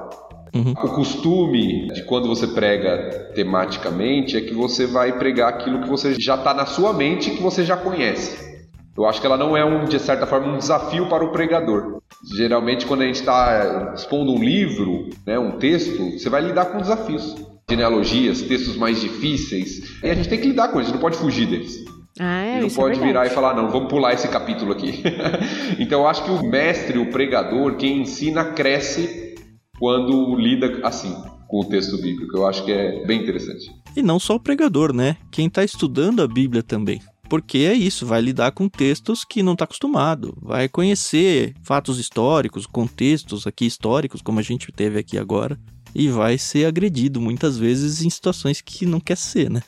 Uhum. 0.55 0.73
O 0.73 0.89
costume 0.95 1.89
de 1.89 2.03
quando 2.05 2.27
você 2.27 2.47
prega 2.47 3.31
tematicamente 3.35 4.37
é 4.37 4.41
que 4.41 4.55
você 4.55 4.87
vai 4.87 5.19
pregar 5.19 5.51
aquilo 5.51 5.83
que 5.83 5.89
você 5.89 6.19
já 6.19 6.35
está 6.35 6.53
na 6.55 6.67
sua 6.67 6.93
mente 6.93 7.31
e 7.31 7.37
que 7.37 7.43
você 7.43 7.65
já 7.65 7.77
conhece. 7.77 8.49
Eu 8.97 9.07
acho 9.07 9.21
que 9.21 9.27
ela 9.27 9.37
não 9.37 9.57
é, 9.57 9.65
um, 9.65 9.85
de 9.85 9.99
certa 10.01 10.27
forma, 10.27 10.49
um 10.49 10.59
desafio 10.59 11.07
para 11.09 11.25
o 11.25 11.31
pregador. 11.31 12.03
Geralmente, 12.35 12.85
quando 12.85 13.03
a 13.03 13.07
gente 13.07 13.21
está 13.21 13.93
expondo 13.95 14.33
um 14.33 14.43
livro, 14.43 15.09
né, 15.25 15.39
um 15.39 15.53
texto, 15.53 16.19
você 16.19 16.29
vai 16.29 16.43
lidar 16.43 16.67
com 16.67 16.79
desafios. 16.79 17.37
Genealogias, 17.71 18.43
textos 18.43 18.77
mais 18.77 19.01
difíceis. 19.01 20.03
E 20.03 20.11
a 20.11 20.15
gente 20.15 20.29
tem 20.29 20.41
que 20.41 20.49
lidar 20.49 20.69
com 20.69 20.81
eles, 20.81 20.91
não 20.91 20.99
pode 20.99 21.17
fugir 21.17 21.47
deles. 21.47 21.85
Ah, 22.19 22.45
é, 22.45 22.59
e 22.59 22.62
não 22.62 22.71
pode 22.71 22.99
é 22.99 23.03
virar 23.03 23.27
e 23.27 23.31
falar, 23.31 23.55
não, 23.55 23.71
vamos 23.71 23.89
pular 23.89 24.12
esse 24.12 24.29
capítulo 24.29 24.73
aqui. 24.73 25.03
então 25.79 26.01
eu 26.01 26.07
acho 26.09 26.25
que 26.25 26.31
o 26.31 26.43
mestre, 26.43 26.99
o 26.99 27.11
pregador, 27.11 27.77
quem 27.77 28.03
ensina, 28.03 28.45
cresce 28.53 29.35
quando 29.79 30.35
lida 30.37 30.81
assim 30.83 31.14
com 31.47 31.61
o 31.61 31.64
texto 31.64 31.97
bíblico. 32.01 32.37
Eu 32.37 32.47
acho 32.47 32.64
que 32.64 32.73
é 32.73 33.05
bem 33.07 33.23
interessante. 33.23 33.71
E 33.97 34.03
não 34.03 34.19
só 34.19 34.35
o 34.35 34.41
pregador, 34.41 34.93
né? 34.93 35.16
Quem 35.31 35.47
está 35.47 35.64
estudando 35.64 36.23
a 36.23 36.29
Bíblia 36.29 36.62
também. 36.62 37.01
Porque 37.29 37.59
é 37.59 37.75
isso, 37.75 38.07
vai 38.07 38.21
lidar 38.21 38.53
com 38.53 38.69
textos 38.69 39.23
que 39.23 39.43
não 39.43 39.53
está 39.53 39.64
acostumado, 39.64 40.35
vai 40.41 40.66
conhecer 40.66 41.55
fatos 41.62 41.99
históricos, 41.99 42.66
contextos 42.66 43.47
aqui 43.47 43.66
históricos, 43.66 44.23
como 44.23 44.39
a 44.39 44.43
gente 44.43 44.73
teve 44.73 44.99
aqui 44.99 45.19
agora, 45.19 45.59
e 45.95 46.09
vai 46.09 46.39
ser 46.39 46.64
agredido 46.64 47.21
muitas 47.21 47.59
vezes 47.59 48.03
em 48.03 48.09
situações 48.09 48.62
que 48.62 48.87
não 48.87 48.99
quer 48.99 49.16
ser, 49.16 49.51
né? 49.51 49.62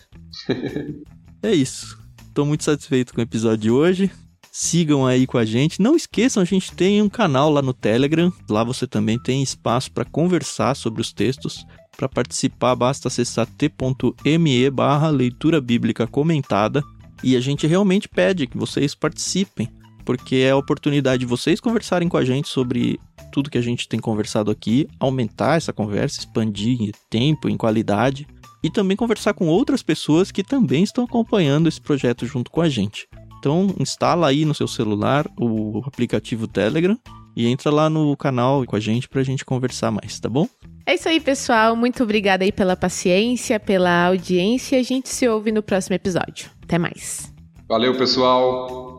é 1.43 1.53
isso. 1.53 2.00
Tô 2.41 2.47
muito 2.47 2.65
satisfeito 2.65 3.13
com 3.13 3.21
o 3.21 3.23
episódio 3.23 3.59
de 3.59 3.71
hoje. 3.71 4.11
Sigam 4.51 5.07
aí 5.07 5.27
com 5.27 5.37
a 5.37 5.45
gente. 5.45 5.83
Não 5.83 5.95
esqueçam, 5.95 6.43
a 6.43 6.47
gente 6.47 6.73
tem 6.73 7.03
um 7.03 7.09
canal 7.11 7.51
lá 7.51 7.61
no 7.61 7.75
Telegram. 7.75 8.33
Lá 8.49 8.65
você 8.65 8.87
também 8.87 9.19
tem 9.19 9.43
espaço 9.43 9.93
para 9.93 10.07
conversar 10.07 10.75
sobre 10.75 11.03
os 11.03 11.13
textos. 11.13 11.67
Para 11.95 12.09
participar, 12.09 12.75
basta 12.75 13.09
acessar 13.09 13.47
t.me 13.47 14.71
barra 14.71 15.11
leitura 15.11 15.61
bíblica 15.61 16.07
comentada. 16.07 16.83
E 17.23 17.37
a 17.37 17.41
gente 17.41 17.67
realmente 17.67 18.09
pede 18.09 18.47
que 18.47 18.57
vocês 18.57 18.95
participem, 18.95 19.69
porque 20.03 20.37
é 20.37 20.53
a 20.53 20.57
oportunidade 20.57 21.21
de 21.21 21.27
vocês 21.27 21.61
conversarem 21.61 22.09
com 22.09 22.17
a 22.17 22.25
gente 22.25 22.49
sobre 22.49 22.99
tudo 23.31 23.51
que 23.51 23.59
a 23.59 23.63
gente 23.63 23.87
tem 23.87 24.01
conversado 24.01 24.51
aqui, 24.51 24.89
aumentar 24.99 25.59
essa 25.59 25.75
conversa, 25.75 26.21
expandir 26.21 26.81
em 26.81 26.91
tempo, 27.11 27.51
em 27.51 27.57
qualidade 27.59 28.27
e 28.63 28.71
também 28.71 28.97
conversar 28.97 29.35
com 29.35 29.49
outras 29.49 29.83
pessoas 29.83 30.31
que 30.31 30.43
também 30.43 30.83
estão 30.83 31.05
acompanhando 31.05 31.69
esse 31.69 31.81
projeto 31.81 32.27
junto 32.27 32.51
com 32.51 32.61
a 32.61 32.69
gente. 32.69 33.09
Então, 33.39 33.75
instala 33.79 34.29
aí 34.29 34.45
no 34.45 34.55
seu 34.55 34.69
celular 34.69 35.27
o 35.39 35.83
aplicativo 35.87 36.47
Telegram 36.47 36.99
e 37.35 37.47
entra 37.47 37.71
lá 37.71 37.89
no 37.89 38.15
canal 38.17 38.65
com 38.67 38.77
a 38.77 38.81
gente 38.81 39.09
para 39.09 39.21
a 39.21 39.25
gente 39.25 39.45
conversar 39.45 39.91
mais, 39.91 40.21
tá 40.21 40.29
bom? 40.29 40.47
É 40.85 40.95
isso 40.95 41.09
aí, 41.09 41.21
pessoal. 41.21 41.77
Muito 41.77 42.03
obrigada 42.03 42.45
aí 42.45 42.53
pela 42.53 42.77
paciência, 42.77 43.61
pela 43.61 44.07
audiência. 44.07 44.79
A 44.79 44.83
gente 44.83 45.09
se 45.09 45.29
ouve 45.29 45.53
no 45.53 45.63
próximo 45.63 45.95
episódio. 45.95 46.51
Até 46.63 46.79
mais. 46.79 47.33
Valeu, 47.69 47.97
pessoal. 47.97 48.90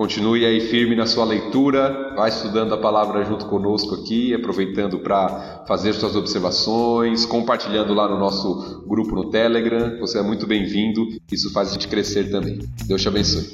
Continue 0.00 0.46
aí 0.46 0.62
firme 0.62 0.96
na 0.96 1.04
sua 1.04 1.26
leitura, 1.26 2.14
vai 2.16 2.30
estudando 2.30 2.72
a 2.72 2.78
palavra 2.78 3.22
junto 3.22 3.44
conosco 3.44 3.96
aqui, 3.96 4.32
aproveitando 4.32 4.98
para 5.00 5.62
fazer 5.68 5.92
suas 5.92 6.16
observações, 6.16 7.26
compartilhando 7.26 7.92
lá 7.92 8.08
no 8.08 8.18
nosso 8.18 8.82
grupo 8.88 9.14
no 9.14 9.28
Telegram. 9.28 10.00
Você 10.00 10.18
é 10.18 10.22
muito 10.22 10.46
bem-vindo, 10.46 11.06
isso 11.30 11.52
faz 11.52 11.68
a 11.68 11.72
gente 11.74 11.86
crescer 11.86 12.30
também. 12.30 12.60
Deus 12.86 13.02
te 13.02 13.08
abençoe. 13.08 13.46